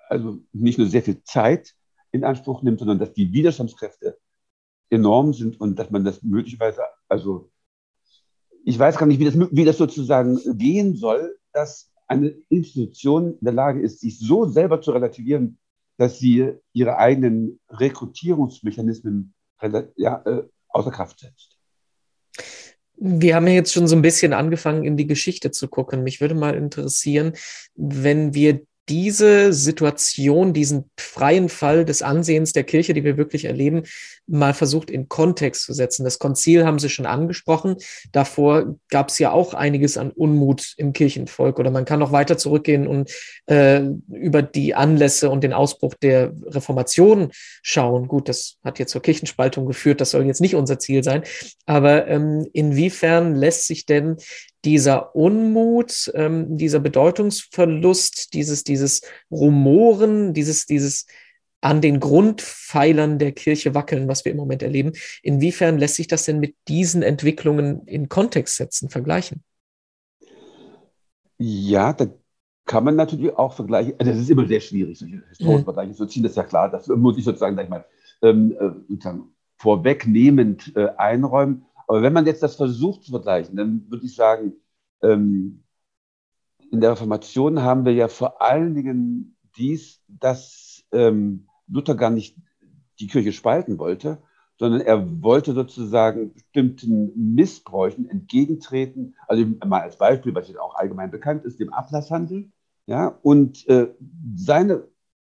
also 0.10 0.40
nicht 0.52 0.78
nur 0.78 0.88
sehr 0.88 1.04
viel 1.04 1.24
Zeit 1.24 1.74
in 2.12 2.24
Anspruch 2.24 2.62
nimmt, 2.62 2.80
sondern 2.80 3.00
dass 3.00 3.14
die 3.14 3.32
Widerstandskräfte 3.34 4.18
enorm 4.90 5.34
sind 5.34 5.60
und 5.60 5.78
dass 5.78 5.90
man 5.90 6.04
das 6.04 6.22
möglicherweise, 6.22 6.82
also 7.08 7.50
ich 8.64 8.78
weiß 8.78 8.98
gar 8.98 9.06
nicht, 9.06 9.20
wie 9.20 9.26
das, 9.26 9.36
wie 9.38 9.66
das 9.66 9.78
sozusagen 9.78 10.40
gehen 10.58 10.96
soll, 10.96 11.38
dass 11.52 11.92
eine 12.08 12.30
Institution 12.50 13.34
in 13.34 13.46
der 13.46 13.54
Lage 13.54 13.82
ist, 13.82 14.00
sich 14.00 14.20
so 14.20 14.46
selber 14.46 14.82
zu 14.82 14.92
relativieren, 14.92 15.58
dass 15.98 16.20
sie 16.20 16.54
ihre 16.72 16.98
eigenen 16.98 17.60
Rekrutierungsmechanismen 17.70 19.34
ja, 19.96 20.22
äh, 20.26 20.48
außer 20.70 20.92
Kraft 20.92 21.20
setzt. 21.20 21.53
Wir 23.06 23.36
haben 23.36 23.48
ja 23.48 23.54
jetzt 23.54 23.74
schon 23.74 23.86
so 23.86 23.98
ein 23.98 24.02
bisschen 24.02 24.32
angefangen, 24.32 24.86
in 24.86 24.96
die 24.96 25.08
Geschichte 25.08 25.52
zu 25.52 25.68
gucken. 25.68 26.04
Mich 26.04 26.22
würde 26.22 26.36
mal 26.36 26.56
interessieren, 26.56 27.34
wenn 27.76 28.34
wir 28.34 28.62
diese 28.90 29.54
Situation, 29.54 30.54
diesen 30.54 30.90
freien 30.98 31.48
Fall 31.48 31.86
des 31.86 32.02
Ansehens 32.02 32.52
der 32.52 32.64
Kirche, 32.64 32.94
die 32.94 33.04
wir 33.04 33.18
wirklich 33.18 33.46
erleben, 33.46 33.84
mal 34.28 34.54
versucht 34.54 34.90
in 34.90 35.08
Kontext 35.08 35.64
zu 35.64 35.74
setzen. 35.74 36.04
Das 36.04 36.20
Konzil 36.20 36.66
haben 36.66 36.80
Sie 36.80 36.90
schon 36.90 37.06
angesprochen. 37.06 37.78
Davor 38.12 38.76
gab 38.90 39.10
es 39.10 39.20
ja 39.20 39.32
auch 39.32 39.54
einiges 39.54 39.98
an 39.98 40.12
Unmut 40.12 40.74
im 40.78 40.92
Kirchenvolk. 40.92 41.60
Oder 41.60 41.72
man 41.72 41.86
kann 41.86 42.00
noch 42.00 42.12
weiter 42.12 42.38
zurückgehen 42.38 42.88
und 42.88 43.12
äh, 43.46 43.82
über 44.12 44.42
die 44.42 44.76
Anlässe 44.76 45.30
und 45.30 45.44
den 45.44 45.54
Ausbruch 45.54 45.94
der 45.94 46.34
Reformation 46.46 47.32
schauen. 47.62 48.08
Gut, 48.08 48.28
das 48.28 48.58
hat 48.64 48.80
jetzt 48.80 48.92
zur 48.92 49.02
Kirchenspaltung 49.02 49.66
geführt. 49.66 50.02
Das 50.02 50.12
soll 50.12 50.26
jetzt 50.26 50.42
nicht 50.42 50.56
unser 50.56 50.80
Ziel 50.80 51.04
sein. 51.04 51.24
Aber 51.66 52.08
ähm, 52.08 52.48
inwiefern 52.54 53.36
lässt 53.36 53.68
sich 53.68 53.86
denn 53.86 54.18
dieser 54.66 55.16
Unmut, 55.16 56.12
ähm, 56.16 56.58
dieser 56.58 56.80
Bedeutungsverlust, 56.80 58.34
dieses, 58.34 58.64
dieses 58.64 59.02
Rumoren, 59.30 60.34
dieses, 60.34 60.66
dieses 60.66 61.06
an 61.64 61.80
den 61.80 62.00
Grundpfeilern 62.02 63.20
der 63.20 63.32
Kirche 63.32 63.74
wackeln, 63.74 64.08
was 64.08 64.26
wir 64.26 64.32
im 64.32 64.38
Moment 64.38 64.64
erleben. 64.64 64.92
Inwiefern 65.22 65.78
lässt 65.78 65.96
sich 65.96 66.08
das 66.08 66.26
denn 66.26 66.40
mit 66.40 66.56
diesen 66.68 67.04
Entwicklungen 67.04 67.88
in 67.88 68.10
Kontext 68.10 68.58
setzen, 68.58 68.90
vergleichen? 68.90 69.44
Ja, 71.38 71.94
da 71.94 72.08
kann 72.66 72.84
man 72.84 72.96
natürlich 72.96 73.34
auch 73.36 73.54
vergleichen. 73.54 73.94
Also 73.98 74.12
das 74.12 74.22
ist 74.22 74.30
immer 74.30 74.48
sehr 74.48 74.60
schwierig, 74.60 75.00
solche 75.00 75.24
historischen 75.30 75.62
mhm. 75.62 75.66
Vergleiche 75.66 75.94
zu 75.94 76.06
ziehen. 76.06 76.24
Das 76.24 76.34
ist 76.34 76.38
ja 76.38 76.44
klar. 76.44 76.70
Das 76.70 76.88
muss 76.88 77.18
ich 77.18 77.24
sozusagen, 77.24 77.56
sag 77.56 77.64
ich 77.64 77.70
mal, 77.70 77.86
ähm, 78.22 78.56
äh, 78.60 78.70
sozusagen 78.90 79.34
vorwegnehmend 79.58 80.74
äh, 80.76 80.90
einräumen. 80.98 81.66
Aber 81.88 82.02
wenn 82.02 82.14
man 82.14 82.26
jetzt 82.26 82.44
das 82.44 82.56
versucht 82.56 83.04
zu 83.04 83.12
vergleichen, 83.12 83.56
dann 83.56 83.86
würde 83.90 84.06
ich 84.06 84.16
sagen, 84.16 84.54
ähm, 85.02 85.64
in 86.72 86.82
der 86.82 86.92
Reformation 86.92 87.62
haben 87.62 87.86
wir 87.86 87.94
ja 87.94 88.08
vor 88.08 88.42
allen 88.42 88.74
Dingen 88.74 89.38
dies, 89.58 90.02
dass 90.08 90.84
ähm, 90.92 91.48
Luther 91.68 91.96
gar 91.96 92.10
nicht 92.10 92.38
die 93.00 93.08
Kirche 93.08 93.32
spalten 93.32 93.78
wollte, 93.78 94.22
sondern 94.58 94.82
er 94.82 95.22
wollte 95.22 95.54
sozusagen 95.54 96.34
bestimmten 96.34 97.36
Missbräuchen 97.36 98.10
entgegentreten. 98.10 99.16
Also 99.28 99.46
mal 99.66 99.82
als 99.82 99.98
Beispiel, 99.98 100.34
was 100.34 100.48
jetzt 100.48 100.60
auch 100.60 100.76
allgemein 100.76 101.12
bekannt 101.12 101.44
ist, 101.46 101.60
dem 101.60 101.74
Ablasshandel. 101.74 102.52
Ja, 102.86 103.20
und 103.22 103.68
äh, 103.68 103.94
seine 104.36 104.88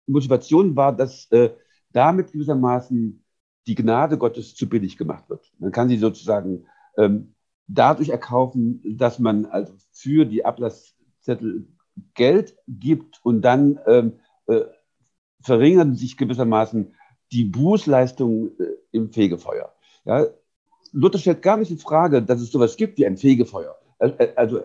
Motivation 0.08 0.76
war, 0.76 0.96
dass 0.96 1.30
äh, 1.32 1.52
damit 1.92 2.32
gewissermaßen 2.32 3.24
die 3.68 3.76
Gnade 3.76 4.18
Gottes 4.18 4.56
zu 4.56 4.68
billig 4.68 4.98
gemacht 4.98 5.30
wird. 5.30 5.52
Man 5.60 5.72
kann 5.72 5.90
sie 5.90 5.98
sozusagen 5.98 6.66
ähm, 6.98 7.36
dadurch 7.68 8.10
erkaufen, 8.10 8.82
dass 8.98 9.20
man 9.20 9.46
also 9.46 9.74
für 9.92 10.26
die 10.26 10.46
Ablasszettel 10.46 11.68
Geld 12.14 12.56
gibt 12.68 13.20
und 13.24 13.42
dann 13.42 13.80
ähm, 13.86 14.14
äh, 14.48 14.62
verringern 15.42 15.96
sich 15.96 16.18
gewissermaßen 16.18 16.96
die 17.32 17.46
Bußleistungen 17.46 18.60
äh, 18.60 18.64
im 18.92 19.12
Fegefeuer. 19.12 19.74
Ja? 20.06 20.28
Luther 20.92 21.20
stellt 21.20 21.42
gar 21.42 21.58
nicht 21.58 21.72
in 21.72 21.78
Frage, 21.78 22.22
dass 22.22 22.42
es 22.42 22.52
sowas 22.52 22.76
gibt 22.76 22.98
wie 22.98 23.06
ein 23.06 23.18
Fegefeuer. 23.18 23.76
Also, 24.00 24.16
also 24.36 24.62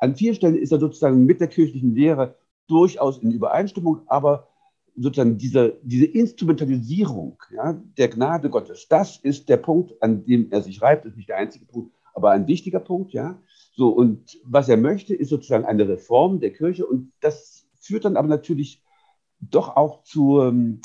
an 0.00 0.16
vielen 0.16 0.34
Stellen 0.34 0.56
ist 0.56 0.72
er 0.72 0.80
sozusagen 0.80 1.24
mit 1.24 1.40
der 1.40 1.48
kirchlichen 1.48 1.94
Lehre 1.94 2.36
durchaus 2.66 3.18
in 3.18 3.30
Übereinstimmung, 3.32 4.02
aber 4.06 4.48
sozusagen 4.96 5.38
diese, 5.38 5.78
diese 5.82 6.06
Instrumentalisierung 6.06 7.38
ja, 7.54 7.80
der 7.96 8.08
Gnade 8.08 8.50
Gottes, 8.50 8.86
das 8.88 9.16
ist 9.18 9.48
der 9.48 9.56
Punkt, 9.56 10.02
an 10.02 10.24
dem 10.24 10.50
er 10.50 10.62
sich 10.62 10.82
reibt, 10.82 11.04
das 11.04 11.12
ist 11.12 11.16
nicht 11.16 11.28
der 11.28 11.38
einzige 11.38 11.66
Punkt, 11.66 11.92
aber 12.14 12.30
ein 12.30 12.46
wichtiger 12.46 12.80
Punkt, 12.80 13.12
ja. 13.12 13.38
So, 13.72 13.88
und 13.88 14.38
was 14.44 14.68
er 14.68 14.76
möchte, 14.76 15.14
ist 15.14 15.28
sozusagen 15.28 15.64
eine 15.64 15.88
Reform 15.88 16.40
der 16.40 16.52
Kirche 16.52 16.86
und 16.86 17.12
das 17.20 17.66
führt 17.80 18.04
dann 18.04 18.16
aber 18.16 18.28
natürlich 18.28 18.82
doch 19.40 19.76
auch 19.76 20.02
zu 20.02 20.40
ähm, 20.42 20.80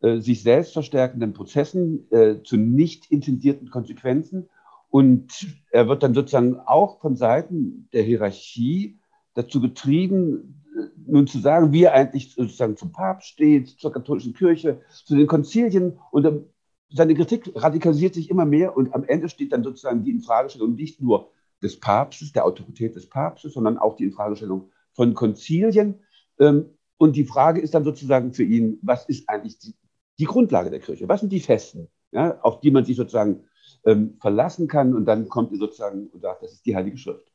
äh, 0.00 0.20
sich 0.20 0.42
selbst 0.42 0.72
verstärkenden 0.74 1.32
Prozessen, 1.32 2.10
äh, 2.12 2.42
zu 2.42 2.56
nicht 2.56 3.10
intendierten 3.10 3.70
Konsequenzen. 3.70 4.48
Und 4.90 5.46
er 5.70 5.88
wird 5.88 6.02
dann 6.02 6.14
sozusagen 6.14 6.60
auch 6.60 7.00
von 7.00 7.16
Seiten 7.16 7.88
der 7.92 8.02
Hierarchie 8.02 8.98
dazu 9.34 9.60
getrieben, 9.60 10.62
nun 11.06 11.26
zu 11.26 11.38
sagen, 11.38 11.72
wie 11.72 11.84
er 11.84 11.94
eigentlich 11.94 12.34
sozusagen 12.34 12.76
zum 12.76 12.92
Papst 12.92 13.28
steht, 13.28 13.68
zur 13.68 13.92
katholischen 13.92 14.34
Kirche, 14.34 14.80
zu 15.04 15.16
den 15.16 15.26
Konzilien. 15.26 15.98
Und 16.10 16.46
seine 16.90 17.14
Kritik 17.14 17.50
radikalisiert 17.54 18.14
sich 18.14 18.30
immer 18.30 18.44
mehr 18.44 18.76
und 18.76 18.94
am 18.94 19.04
Ende 19.04 19.28
steht 19.28 19.52
dann 19.52 19.64
sozusagen 19.64 20.04
die 20.04 20.10
Infragestellung 20.10 20.74
nicht 20.74 21.00
nur 21.00 21.30
des 21.62 21.80
Papstes, 21.80 22.32
der 22.32 22.44
Autorität 22.44 22.94
des 22.94 23.08
Papstes, 23.08 23.54
sondern 23.54 23.78
auch 23.78 23.96
die 23.96 24.04
Infragestellung 24.04 24.70
von 24.92 25.14
Konzilien. 25.14 26.00
Ähm, 26.38 26.66
und 26.98 27.16
die 27.16 27.24
Frage 27.24 27.60
ist 27.60 27.74
dann 27.74 27.84
sozusagen 27.84 28.32
für 28.32 28.44
ihn, 28.44 28.78
was 28.82 29.06
ist 29.06 29.28
eigentlich 29.28 29.58
die, 29.58 29.74
die 30.18 30.24
Grundlage 30.24 30.70
der 30.70 30.80
Kirche? 30.80 31.08
Was 31.08 31.20
sind 31.20 31.32
die 31.32 31.40
Festen, 31.40 31.88
ja, 32.12 32.38
auf 32.40 32.60
die 32.60 32.70
man 32.70 32.84
sich 32.84 32.96
sozusagen 32.96 33.44
ähm, 33.84 34.16
verlassen 34.20 34.68
kann? 34.68 34.94
Und 34.94 35.06
dann 35.06 35.28
kommt 35.28 35.52
er 35.52 35.58
sozusagen 35.58 36.08
und 36.08 36.20
sagt, 36.20 36.42
das 36.42 36.52
ist 36.52 36.66
die 36.66 36.76
Heilige 36.76 36.96
Schrift. 36.96 37.32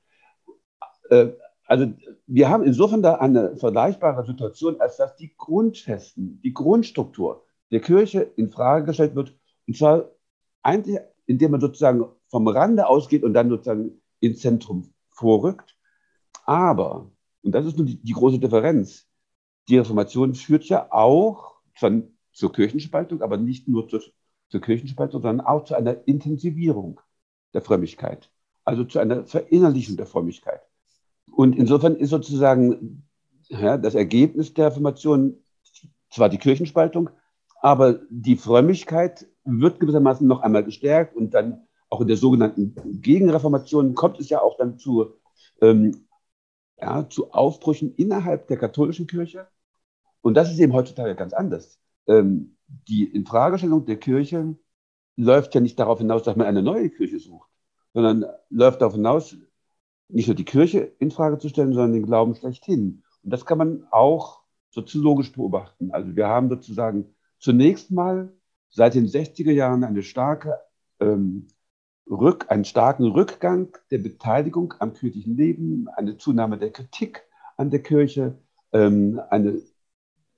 Also 1.72 1.90
wir 2.28 2.50
haben 2.50 2.66
insofern 2.66 3.02
da 3.02 3.16
eine 3.16 3.56
vergleichbare 3.56 4.26
Situation, 4.26 4.82
als 4.82 4.98
dass 4.98 5.16
die 5.16 5.34
Grundfesten, 5.38 6.42
die 6.42 6.54
Grundstruktur 6.54 7.46
der 7.72 7.80
Kirche 7.80 8.30
in 8.36 8.50
Frage 8.50 8.88
gestellt 8.88 9.16
wird. 9.16 9.40
Und 9.66 9.78
zwar 9.78 10.12
eigentlich, 10.64 11.00
indem 11.28 11.52
man 11.52 11.62
sozusagen 11.62 12.04
vom 12.28 12.50
Rande 12.50 12.88
ausgeht 12.88 13.24
und 13.24 13.34
dann 13.34 13.48
sozusagen 13.48 14.02
ins 14.20 14.42
Zentrum 14.42 14.92
vorrückt. 15.12 15.78
Aber, 16.44 17.10
und 17.42 17.56
das 17.56 17.66
ist 17.66 17.78
nun 17.78 17.88
die, 17.88 18.04
die 18.04 18.12
große 18.12 18.40
Differenz, 18.40 19.08
die 19.70 19.78
Reformation 19.78 20.36
führt 20.36 20.66
ja 20.66 20.92
auch 20.92 21.62
zwar 21.80 22.02
zur 22.34 22.52
Kirchenspaltung, 22.52 23.22
aber 23.22 23.38
nicht 23.38 23.70
nur 23.70 23.88
zur, 23.88 24.02
zur 24.50 24.60
Kirchenspaltung, 24.60 25.22
sondern 25.22 25.46
auch 25.48 25.64
zu 25.64 25.76
einer 25.76 26.06
Intensivierung 26.06 27.00
der 27.54 27.62
Frömmigkeit, 27.62 28.30
also 28.66 28.84
zu 28.84 29.00
einer 29.00 29.26
Verinnerlichung 29.26 29.96
der 29.96 30.06
Frömmigkeit. 30.06 30.60
Und 31.32 31.56
insofern 31.58 31.96
ist 31.96 32.10
sozusagen 32.10 33.04
ja, 33.50 33.78
das 33.78 33.96
Ergebnis 33.96 34.54
der 34.54 34.68
Reformation 34.68 35.38
zwar 36.10 36.30
die 36.30 36.38
Kirchenspaltung, 36.38 37.10
aber 37.62 38.00
die 38.10 38.38
Frömmigkeit 38.38 39.28
wird 39.46 39.80
gewissermaßen 39.80 40.28
noch 40.28 40.42
einmal 40.42 40.64
gestärkt 40.64 41.16
und 41.16 41.34
dann 41.34 41.68
auch 41.90 42.02
in 42.02 42.08
der 42.08 42.18
sogenannten 42.18 42.76
Gegenreformation 43.02 43.96
kommt 43.96 44.20
es 44.20 44.30
ja 44.30 44.42
auch 44.42 44.58
dann 44.58 44.78
zu, 44.78 45.14
ähm, 45.62 46.08
ja, 46.80 47.08
zu 47.10 47.32
Aufbrüchen 47.32 47.94
innerhalb 47.96 48.48
der 48.48 48.58
katholischen 48.58 49.08
Kirche. 49.08 49.48
Und 50.22 50.36
das 50.36 50.52
ist 50.52 50.60
eben 50.60 50.74
heutzutage 50.74 51.16
ganz 51.16 51.34
anders. 51.34 51.80
Ähm, 52.08 52.56
die 52.88 53.04
Infragestellung 53.04 53.86
der 53.86 53.98
Kirche 53.98 54.56
läuft 55.18 55.54
ja 55.54 55.62
nicht 55.62 55.78
darauf 55.80 56.00
hinaus, 56.00 56.24
dass 56.24 56.36
man 56.36 56.48
eine 56.48 56.64
neue 56.64 56.90
Kirche 56.90 57.20
sucht, 57.20 57.50
sondern 57.94 58.26
läuft 58.50 58.82
darauf 58.82 58.94
hinaus, 58.94 59.36
nicht 60.14 60.28
nur 60.28 60.36
die 60.36 60.46
Kirche 60.46 60.92
in 61.00 61.12
Frage 61.12 61.38
zu 61.38 61.50
stellen, 61.50 61.74
sondern 61.74 61.94
den 61.94 62.06
Glauben 62.06 62.36
schlechthin. 62.36 63.04
Und 63.24 63.34
das 63.34 63.46
kann 63.46 63.58
man 63.58 63.88
auch 63.92 64.42
soziologisch 64.70 65.32
beobachten. 65.32 65.92
Also 65.92 66.16
wir 66.16 66.28
haben 66.28 66.50
sozusagen 66.50 67.16
zunächst 67.40 67.92
mal 67.92 68.34
seit 68.70 68.96
den 68.96 69.08
60er 69.08 69.52
Jahren 69.52 69.84
eine 69.84 70.04
starke, 70.04 70.58
ähm, 71.00 71.48
Rück, 72.10 72.50
einen 72.50 72.66
starken 72.66 73.06
Rückgang 73.06 73.78
der 73.90 74.00
Beteiligung 74.00 74.74
am 74.80 74.94
kirchlichen 74.94 75.38
Leben, 75.38 75.88
eine 75.96 76.18
Zunahme 76.18 76.58
der 76.58 76.72
Kritik 76.72 77.24
an 77.58 77.70
der 77.70 77.82
Kirche, 77.82 78.38
ähm, 78.74 79.22
eine 79.30 79.62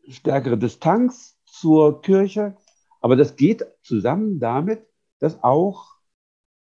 stärkere 0.07 0.57
Distanz 0.57 1.39
zur 1.45 2.01
Kirche. 2.01 2.57
Aber 3.01 3.15
das 3.15 3.35
geht 3.35 3.65
zusammen 3.81 4.39
damit, 4.39 4.85
dass 5.19 5.43
auch 5.43 5.93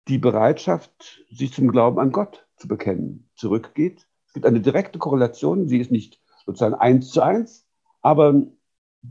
die 0.07 0.17
Bereitschaft, 0.17 1.25
sich 1.29 1.53
zum 1.53 1.69
Glauben 1.69 1.99
an 1.99 2.11
Gott 2.11 2.46
zu 2.57 2.67
bekennen, 2.67 3.29
zurückgeht. 3.35 4.07
Es 4.27 4.33
gibt 4.33 4.45
eine 4.45 4.61
direkte 4.61 4.99
Korrelation, 4.99 5.67
sie 5.67 5.79
ist 5.79 5.91
nicht 5.91 6.19
sozusagen 6.45 6.75
eins 6.75 7.09
zu 7.11 7.21
eins, 7.21 7.65
aber 8.01 8.43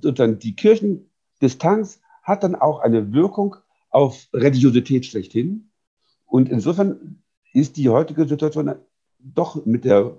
sozusagen 0.00 0.38
die 0.38 0.56
Kirchendistanz 0.56 2.00
hat 2.22 2.42
dann 2.42 2.54
auch 2.54 2.80
eine 2.80 3.12
Wirkung 3.12 3.56
auf 3.90 4.28
Religiosität 4.32 5.06
schlechthin. 5.06 5.70
Und 6.26 6.48
insofern 6.48 7.22
ist 7.52 7.76
die 7.76 7.88
heutige 7.88 8.26
Situation 8.26 8.74
doch 9.18 9.64
mit 9.64 9.84
der 9.84 10.16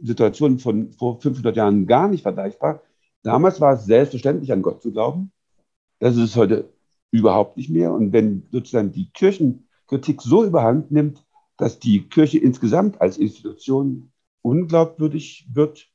Situation 0.00 0.58
von 0.58 0.92
vor 0.92 1.20
500 1.20 1.56
Jahren 1.56 1.86
gar 1.86 2.08
nicht 2.08 2.22
vergleichbar. 2.22 2.82
Damals 3.22 3.60
war 3.60 3.74
es 3.74 3.84
selbstverständlich, 3.84 4.52
an 4.52 4.62
Gott 4.62 4.82
zu 4.82 4.92
glauben. 4.92 5.32
Das 5.98 6.16
ist 6.16 6.22
es 6.22 6.36
heute 6.36 6.72
überhaupt 7.10 7.56
nicht 7.56 7.70
mehr. 7.70 7.92
Und 7.92 8.12
wenn 8.12 8.46
sozusagen 8.52 8.92
die 8.92 9.10
Kirchenkritik 9.10 10.22
so 10.22 10.44
überhand 10.44 10.90
nimmt, 10.90 11.24
dass 11.58 11.78
die 11.78 12.08
Kirche 12.08 12.38
insgesamt 12.38 13.00
als 13.00 13.18
Institution 13.18 14.12
unglaubwürdig 14.42 15.48
wird, 15.52 15.88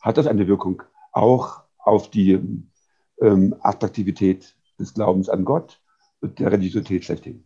hat 0.00 0.18
das 0.18 0.26
eine 0.26 0.46
Wirkung 0.46 0.82
auch 1.12 1.62
auf 1.78 2.10
die 2.10 2.38
ähm, 3.20 3.56
Attraktivität 3.60 4.54
des 4.78 4.94
Glaubens 4.94 5.28
an 5.28 5.44
Gott 5.44 5.80
und 6.20 6.38
der 6.38 6.52
Religiosität 6.52 7.04
schlechthin. 7.04 7.44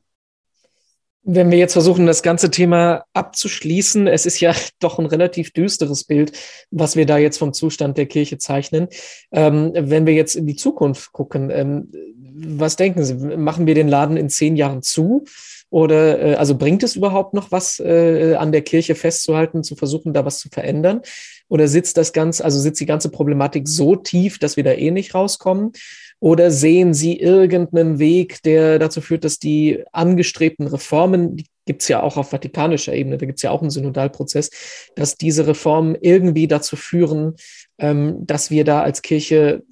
Wenn 1.29 1.51
wir 1.51 1.59
jetzt 1.59 1.73
versuchen, 1.73 2.07
das 2.07 2.23
ganze 2.23 2.53
Thema 2.53 3.05
abzuschließen, 3.13 4.07
es 4.07 4.27
ist 4.27 4.39
ja 4.39 4.55
doch 4.79 5.01
ein 5.01 5.07
relativ 5.07 5.53
düsteres 5.53 6.05
Bild, 6.05 6.33
was 6.71 6.95
wir 6.95 7.05
da 7.05 7.19
jetzt 7.19 7.39
vom 7.39 7.53
Zustand 7.53 7.99
der 7.99 8.07
Kirche 8.07 8.39
zeichnen. 8.39 8.87
Ähm, 9.33 9.73
wenn 9.75 10.07
wir 10.07 10.15
jetzt 10.15 10.37
in 10.37 10.47
die 10.47 10.55
Zukunft 10.55 11.11
gucken, 11.11 11.51
ähm, 11.51 11.91
was 12.39 12.77
denken 12.77 13.05
Sie? 13.05 13.15
Machen 13.15 13.67
wir 13.67 13.75
den 13.75 13.89
Laden 13.89 14.17
in 14.17 14.29
zehn 14.29 14.55
Jahren 14.55 14.83
zu? 14.83 15.25
Oder 15.69 16.21
äh, 16.21 16.35
also 16.37 16.57
bringt 16.57 16.85
es 16.85 16.95
überhaupt 16.95 17.35
noch 17.35 17.51
was 17.51 17.81
äh, 17.81 18.37
an 18.39 18.53
der 18.53 18.63
Kirche 18.63 18.95
festzuhalten, 18.95 19.65
zu 19.65 19.75
versuchen, 19.75 20.13
da 20.13 20.25
was 20.25 20.39
zu 20.39 20.49
verändern? 20.49 21.01
Oder 21.49 21.67
sitzt 21.67 21.97
das 21.97 22.13
Ganze, 22.13 22.45
also 22.45 22.61
sitzt 22.61 22.81
die 22.81 22.87
ganze 22.87 23.09
Problematik 23.09 23.67
so 23.67 23.97
tief, 23.97 24.39
dass 24.39 24.57
wir 24.57 24.63
da 24.63 24.73
eh 24.73 24.93
nicht 24.93 25.15
rauskommen? 25.15 25.73
Oder 26.19 26.51
sehen 26.51 26.95
Sie 26.95 27.19
irgendeinen 27.19 27.99
Weg, 27.99 28.43
der 28.43 28.79
dazu 28.79 29.01
führt, 29.01 29.25
dass 29.25 29.39
die 29.39 29.85
angestrebten 29.93 30.67
Reformen, 30.67 31.37
die 31.37 31.47
gibt 31.67 31.83
es 31.83 31.89
ja 31.89 32.03
auch 32.03 32.17
auf 32.17 32.31
vatikanischer 32.31 32.95
Ebene, 32.95 33.19
da 33.19 33.27
gibt 33.27 33.39
es 33.39 33.43
ja 33.43 33.51
auch 33.51 33.61
einen 33.61 33.71
Synodalprozess, 33.71 34.51
dass 34.95 35.17
diese 35.17 35.47
Reformen 35.47 35.97
irgendwie 36.01 36.47
dazu 36.47 36.77
führen, 36.77 37.35
ähm, 37.79 38.25
dass 38.25 38.51
wir 38.51 38.65
da 38.65 38.83
als 38.83 39.03
Kirche 39.03 39.65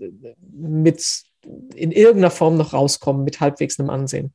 mit 0.53 1.23
in 1.75 1.93
irgendeiner 1.93 2.31
Form 2.31 2.57
noch 2.57 2.73
rauskommen 2.73 3.25
mit 3.25 3.41
halbwegs 3.41 3.79
einem 3.79 3.91
Ansehen? 3.91 4.35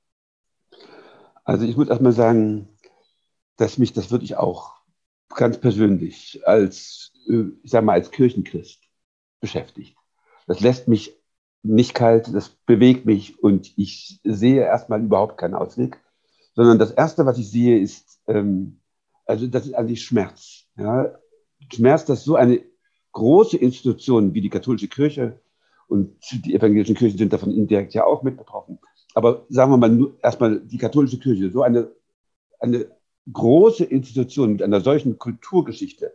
Also 1.43 1.65
ich 1.65 1.75
muss 1.75 1.89
erstmal 1.89 2.13
sagen, 2.13 2.69
dass 3.57 3.77
mich 3.77 3.93
das 3.93 4.11
wirklich 4.11 4.37
auch 4.37 4.75
ganz 5.35 5.57
persönlich 5.59 6.41
als, 6.45 7.11
äh, 7.27 7.45
ich 7.63 7.71
sag 7.71 7.83
mal, 7.83 7.93
als 7.93 8.11
Kirchenchrist 8.11 8.79
beschäftigt. 9.41 9.97
Das 10.47 10.59
lässt 10.59 10.87
mich 10.87 11.18
nicht 11.63 11.93
kalt, 11.93 12.33
das 12.33 12.49
bewegt 12.49 13.05
mich 13.05 13.41
und 13.43 13.73
ich 13.77 14.19
sehe 14.23 14.61
erstmal 14.61 15.01
überhaupt 15.01 15.37
keinen 15.37 15.55
Ausweg, 15.55 15.99
sondern 16.55 16.79
das 16.79 16.91
Erste, 16.91 17.25
was 17.25 17.37
ich 17.37 17.49
sehe, 17.51 17.79
ist, 17.79 18.21
ähm, 18.27 18.79
also 19.25 19.47
das 19.47 19.65
ist 19.65 19.73
eigentlich 19.73 20.03
Schmerz. 20.03 20.65
Ja? 20.77 21.13
Schmerz, 21.73 22.05
dass 22.05 22.23
so 22.23 22.35
eine 22.35 22.61
große 23.11 23.57
Institution 23.57 24.33
wie 24.33 24.41
die 24.41 24.49
katholische 24.49 24.87
Kirche 24.87 25.39
und 25.87 26.15
die 26.31 26.53
evangelischen 26.53 26.95
Kirchen 26.95 27.17
sind 27.17 27.33
davon 27.33 27.51
indirekt 27.51 27.93
ja 27.93 28.05
auch 28.05 28.23
mit 28.23 28.37
betroffen. 28.37 28.79
Aber 29.15 29.45
sagen 29.49 29.71
wir 29.71 29.77
mal 29.77 30.13
erstmal 30.21 30.59
die 30.59 30.77
katholische 30.77 31.19
Kirche, 31.19 31.49
so 31.49 31.63
eine, 31.63 31.91
eine 32.59 32.87
große 33.31 33.83
Institution 33.83 34.53
mit 34.53 34.63
einer 34.63 34.81
solchen 34.81 35.17
Kulturgeschichte, 35.17 36.13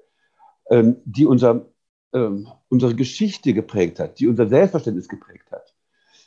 ähm, 0.71 0.97
die 1.05 1.27
unser 1.27 1.67
ähm, 2.15 2.49
unsere 2.69 2.95
Geschichte 2.95 3.53
geprägt 3.53 3.99
hat, 3.99 4.19
die 4.19 4.29
unser 4.29 4.49
Selbstverständnis 4.49 5.09
geprägt 5.09 5.51
hat. 5.51 5.75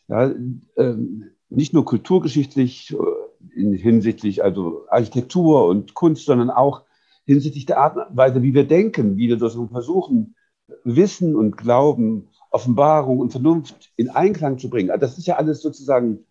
Ja, 0.07 0.31
ähm, 0.77 1.31
nicht 1.49 1.73
nur 1.73 1.85
kulturgeschichtlich 1.85 2.93
äh, 2.93 3.59
in, 3.59 3.73
hinsichtlich 3.73 4.43
also 4.43 4.85
Architektur 4.89 5.65
und 5.67 5.93
Kunst, 5.93 6.25
sondern 6.25 6.49
auch 6.49 6.83
hinsichtlich 7.25 7.65
der 7.65 7.79
Art 7.79 7.97
und 7.97 8.15
Weise, 8.15 8.43
wie 8.43 8.53
wir 8.53 8.67
denken, 8.67 9.17
wie 9.17 9.29
wir 9.29 9.37
das 9.37 9.57
versuchen, 9.71 10.35
Wissen 10.83 11.35
und 11.35 11.57
Glauben, 11.57 12.27
Offenbarung 12.51 13.19
und 13.19 13.31
Vernunft 13.31 13.91
in 13.95 14.09
Einklang 14.09 14.57
zu 14.57 14.69
bringen. 14.69 14.91
Also 14.91 15.01
das 15.01 15.17
ist 15.17 15.27
ja 15.27 15.35
alles 15.35 15.61
sozusagen 15.61 16.25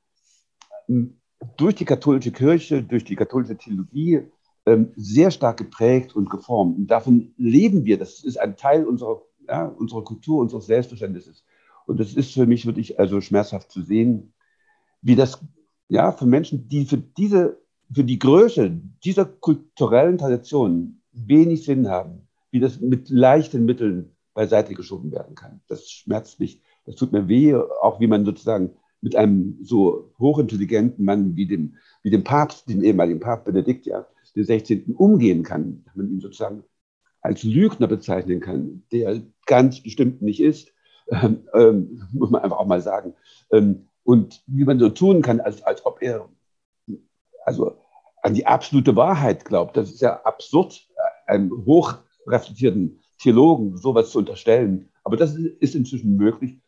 ähm, 0.89 1.19
durch 1.57 1.75
die 1.75 1.85
katholische 1.85 2.33
Kirche, 2.33 2.83
durch 2.83 3.05
die 3.05 3.17
katholische 3.17 3.57
Theologie 3.57 4.23
ähm, 4.65 4.93
sehr 4.97 5.31
stark 5.31 5.59
geprägt 5.59 6.17
und 6.17 6.31
geformt. 6.31 6.79
Und 6.79 6.87
davon 6.89 7.33
leben 7.37 7.85
wir. 7.85 7.99
Das 7.99 8.25
ist 8.25 8.39
ein 8.39 8.57
Teil 8.57 8.85
unserer 8.85 9.23
ja, 9.49 9.67
unserer 9.67 10.05
Kultur, 10.05 10.41
unseres 10.41 10.67
Selbstverständnisses. 10.67 11.45
Und 11.87 12.01
es 12.01 12.15
ist 12.15 12.35
für 12.35 12.47
mich 12.47 12.67
wirklich 12.67 12.99
also 12.99 13.21
schmerzhaft 13.21 13.71
zu 13.71 13.83
sehen, 13.83 14.33
wie 15.03 15.15
das 15.15 15.41
ja 15.89 16.13
für 16.13 16.27
Menschen, 16.27 16.69
die 16.69 16.85
für 16.85 16.99
diese, 16.99 17.61
für 17.93 18.05
die 18.05 18.19
Größe 18.19 18.71
dieser 19.05 19.25
kulturellen 19.25 20.19
Traditionen 20.19 21.03
wenig 21.13 21.65
Sinn 21.65 21.89
haben, 21.89 22.29
wie 22.51 22.61
das 22.61 22.81
mit 22.81 23.09
leichten 23.09 23.65
Mitteln 23.65 24.17
beiseite 24.35 24.75
geschoben 24.75 25.13
werden 25.13 25.35
kann. 25.35 25.61
Das 25.69 25.89
schmerzt 25.89 26.41
mich, 26.41 26.61
das 26.85 26.97
tut 26.97 27.13
mir 27.13 27.29
weh, 27.29 27.55
auch 27.55 28.01
wie 28.01 28.07
man 28.07 28.25
sozusagen 28.25 28.73
mit 29.01 29.15
einem 29.15 29.59
so 29.63 30.13
hochintelligenten 30.19 31.05
Mann 31.05 31.37
wie 31.37 31.47
dem, 31.47 31.77
wie 32.03 32.11
dem 32.11 32.25
Papst, 32.25 32.69
dem 32.69 32.83
ehemaligen 32.83 33.21
Papst 33.21 33.45
Benedikt, 33.45 33.87
ja, 33.87 34.07
den 34.35 34.45
16. 34.45 34.95
umgehen 34.95 35.43
kann, 35.43 35.83
dass 35.85 35.97
man 35.97 36.11
ihn 36.11 36.21
sozusagen 36.21 36.63
als 37.21 37.43
Lügner 37.43 37.87
bezeichnen 37.87 38.41
kann, 38.41 38.83
der 38.93 39.21
ganz 39.47 39.83
bestimmt 39.83 40.23
nicht 40.23 40.41
ist, 40.41 40.73
ähm, 41.11 41.49
ähm, 41.55 42.03
muss 42.13 42.31
man 42.31 42.43
einfach 42.43 42.59
auch 42.59 42.67
mal 42.67 42.81
sagen. 42.81 43.15
Ähm, 43.53 43.89
und 44.05 44.43
wie 44.47 44.65
man 44.65 44.79
so 44.79 44.89
tun 44.89 45.23
kann, 45.23 45.41
als, 45.41 45.63
als 45.63 45.85
ob 45.85 46.03
er 46.03 46.29
also 47.45 47.77
an 48.23 48.35
die 48.35 48.47
absolute 48.47 48.97
Wahrheit 48.97 49.45
glaubt, 49.45 49.77
das 49.77 49.91
ist 49.91 50.01
ja 50.01 50.21
absurd, 50.23 50.89
einem 51.27 51.65
hochreflektierten 51.67 53.01
Theologen 53.19 53.77
sowas 53.77 54.11
zu 54.11 54.19
unterstellen. 54.19 54.91
Aber 55.05 55.17
das 55.17 55.35
ist 55.35 55.75
inzwischen 55.75 56.17
möglich. 56.17 56.59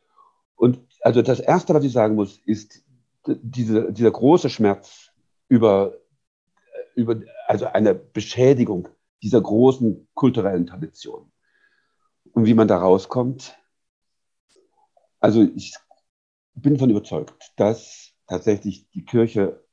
Und 0.56 0.80
also 1.02 1.22
das 1.22 1.40
Erste, 1.40 1.74
was 1.74 1.84
ich 1.84 1.92
sagen 1.92 2.14
muss, 2.14 2.38
ist 2.38 2.84
diese, 3.26 3.92
dieser 3.92 4.10
große 4.10 4.50
Schmerz 4.50 5.10
über, 5.48 5.94
über 6.94 7.20
also 7.46 7.66
eine 7.66 7.94
Beschädigung 7.94 8.88
dieser 9.22 9.40
großen 9.40 10.08
kulturellen 10.14 10.66
Tradition. 10.66 11.30
Und 12.32 12.46
wie 12.46 12.54
man 12.54 12.68
da 12.68 12.78
rauskommt, 12.78 13.56
also 15.20 15.42
ich 15.42 15.74
bin 16.54 16.74
davon 16.74 16.90
überzeugt, 16.90 17.52
dass 17.56 18.12
tatsächlich 18.26 18.88
die 18.90 19.04
Kirche, 19.04 19.64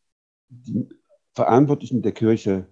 die 0.49 0.89
Verantwortlichen 1.33 2.01
der 2.01 2.13
Kirche 2.13 2.67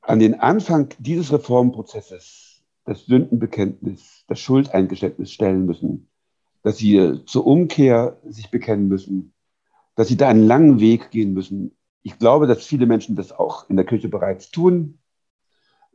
an 0.00 0.18
den 0.18 0.40
Anfang 0.40 0.94
dieses 0.98 1.32
Reformprozesses 1.32 2.64
das 2.84 3.06
Sündenbekenntnis, 3.06 4.24
das 4.26 4.40
Schuldeingeständnis 4.40 5.30
stellen 5.30 5.66
müssen, 5.66 6.08
dass 6.62 6.78
sie 6.78 7.20
zur 7.26 7.46
Umkehr 7.46 8.18
sich 8.24 8.50
bekennen 8.50 8.88
müssen, 8.88 9.32
dass 9.94 10.08
sie 10.08 10.16
da 10.16 10.28
einen 10.28 10.46
langen 10.46 10.80
Weg 10.80 11.10
gehen 11.10 11.32
müssen, 11.32 11.76
ich 12.02 12.18
glaube, 12.18 12.46
dass 12.46 12.64
viele 12.64 12.86
Menschen 12.86 13.16
das 13.16 13.32
auch 13.32 13.68
in 13.70 13.76
der 13.76 13.86
Kirche 13.86 14.08
bereits 14.08 14.50
tun, 14.50 14.98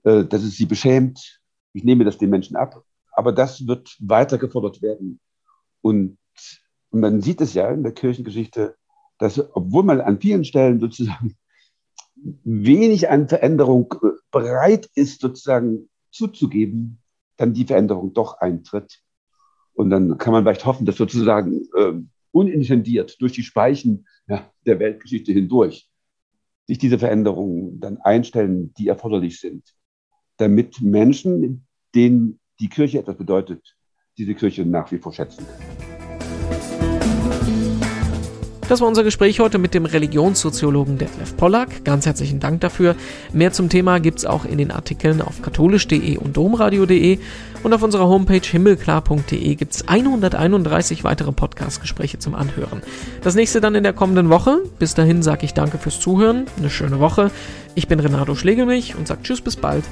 äh, 0.03 0.23
dass 0.23 0.43
es 0.43 0.55
sie 0.55 0.65
beschämt. 0.65 1.41
Ich 1.73 1.83
nehme 1.83 2.05
das 2.05 2.17
den 2.17 2.29
Menschen 2.29 2.55
ab. 2.55 2.83
Aber 3.11 3.31
das 3.31 3.67
wird 3.67 3.95
weiter 3.99 4.37
gefordert 4.37 4.81
werden. 4.81 5.19
Und, 5.81 6.17
und 6.91 6.99
man 6.99 7.21
sieht 7.21 7.41
es 7.41 7.53
ja 7.53 7.69
in 7.71 7.83
der 7.83 7.93
Kirchengeschichte, 7.93 8.75
dass 9.17 9.39
obwohl 9.55 9.83
man 9.83 9.99
an 10.01 10.21
vielen 10.21 10.45
Stellen 10.45 10.79
sozusagen 10.79 11.35
wenig 12.15 13.09
an 13.09 13.27
Veränderung 13.27 13.93
äh, 14.01 14.07
bereit 14.31 14.89
ist, 14.95 15.21
sozusagen 15.21 15.89
zuzugeben, 16.11 16.99
dann 17.35 17.53
die 17.53 17.65
Veränderung 17.65 18.13
doch 18.13 18.39
eintritt. 18.39 19.01
Und 19.73 19.89
dann 19.89 20.17
kann 20.17 20.33
man 20.33 20.43
vielleicht 20.43 20.65
hoffen, 20.65 20.85
dass 20.85 20.95
sozusagen 20.95 21.67
äh, 21.75 21.93
unintendiert 22.31 23.21
durch 23.21 23.33
die 23.33 23.43
Speichen 23.43 24.07
ja, 24.27 24.49
der 24.65 24.79
Weltgeschichte 24.79 25.31
hindurch 25.31 25.89
sich 26.67 26.77
diese 26.77 26.99
Veränderungen 26.99 27.79
dann 27.79 27.97
einstellen, 27.97 28.73
die 28.77 28.89
erforderlich 28.89 29.39
sind, 29.39 29.73
damit 30.37 30.81
Menschen, 30.81 31.65
denen 31.95 32.39
die 32.59 32.69
Kirche 32.69 32.99
etwas 32.99 33.17
bedeutet, 33.17 33.75
diese 34.17 34.35
Kirche 34.35 34.65
nach 34.65 34.91
wie 34.91 34.97
vor 34.97 35.13
schätzen 35.13 35.45
können. 35.45 35.96
Das 38.69 38.81
war 38.81 38.87
unser 38.89 39.05
Gespräch 39.05 39.39
heute 39.39 39.59
mit 39.59 39.73
dem 39.73 39.85
Religionssoziologen 39.85 40.97
Detlef 40.97 41.37
Pollack. 41.37 41.85
Ganz 41.85 42.05
herzlichen 42.05 42.41
Dank 42.41 42.59
dafür. 42.59 42.95
Mehr 43.31 43.53
zum 43.53 43.69
Thema 43.69 43.99
gibt's 43.99 44.25
auch 44.25 44.43
in 44.43 44.57
den 44.57 44.71
Artikeln 44.71 45.21
auf 45.21 45.41
katholisch.de 45.41 46.17
und 46.17 46.35
domradio.de 46.35 47.19
und 47.63 47.73
auf 47.73 47.81
unserer 47.81 48.09
Homepage 48.09 48.45
himmelklar.de 48.45 49.55
gibt's 49.55 49.87
131 49.87 51.05
weitere 51.05 51.31
Podcast-Gespräche 51.31 52.19
zum 52.19 52.35
Anhören. 52.35 52.81
Das 53.23 53.35
nächste 53.35 53.61
dann 53.61 53.73
in 53.73 53.83
der 53.83 53.93
kommenden 53.93 54.29
Woche. 54.29 54.59
Bis 54.79 54.93
dahin 54.93 55.23
sage 55.23 55.45
ich 55.45 55.53
danke 55.53 55.77
fürs 55.77 56.01
Zuhören, 56.01 56.45
eine 56.57 56.69
schöne 56.69 56.99
Woche. 56.99 57.31
Ich 57.73 57.87
bin 57.87 58.01
Renato 58.01 58.35
Schlegelmich 58.35 58.95
und 58.97 59.07
sage 59.07 59.21
Tschüss 59.23 59.39
bis 59.39 59.55
bald. 59.55 59.85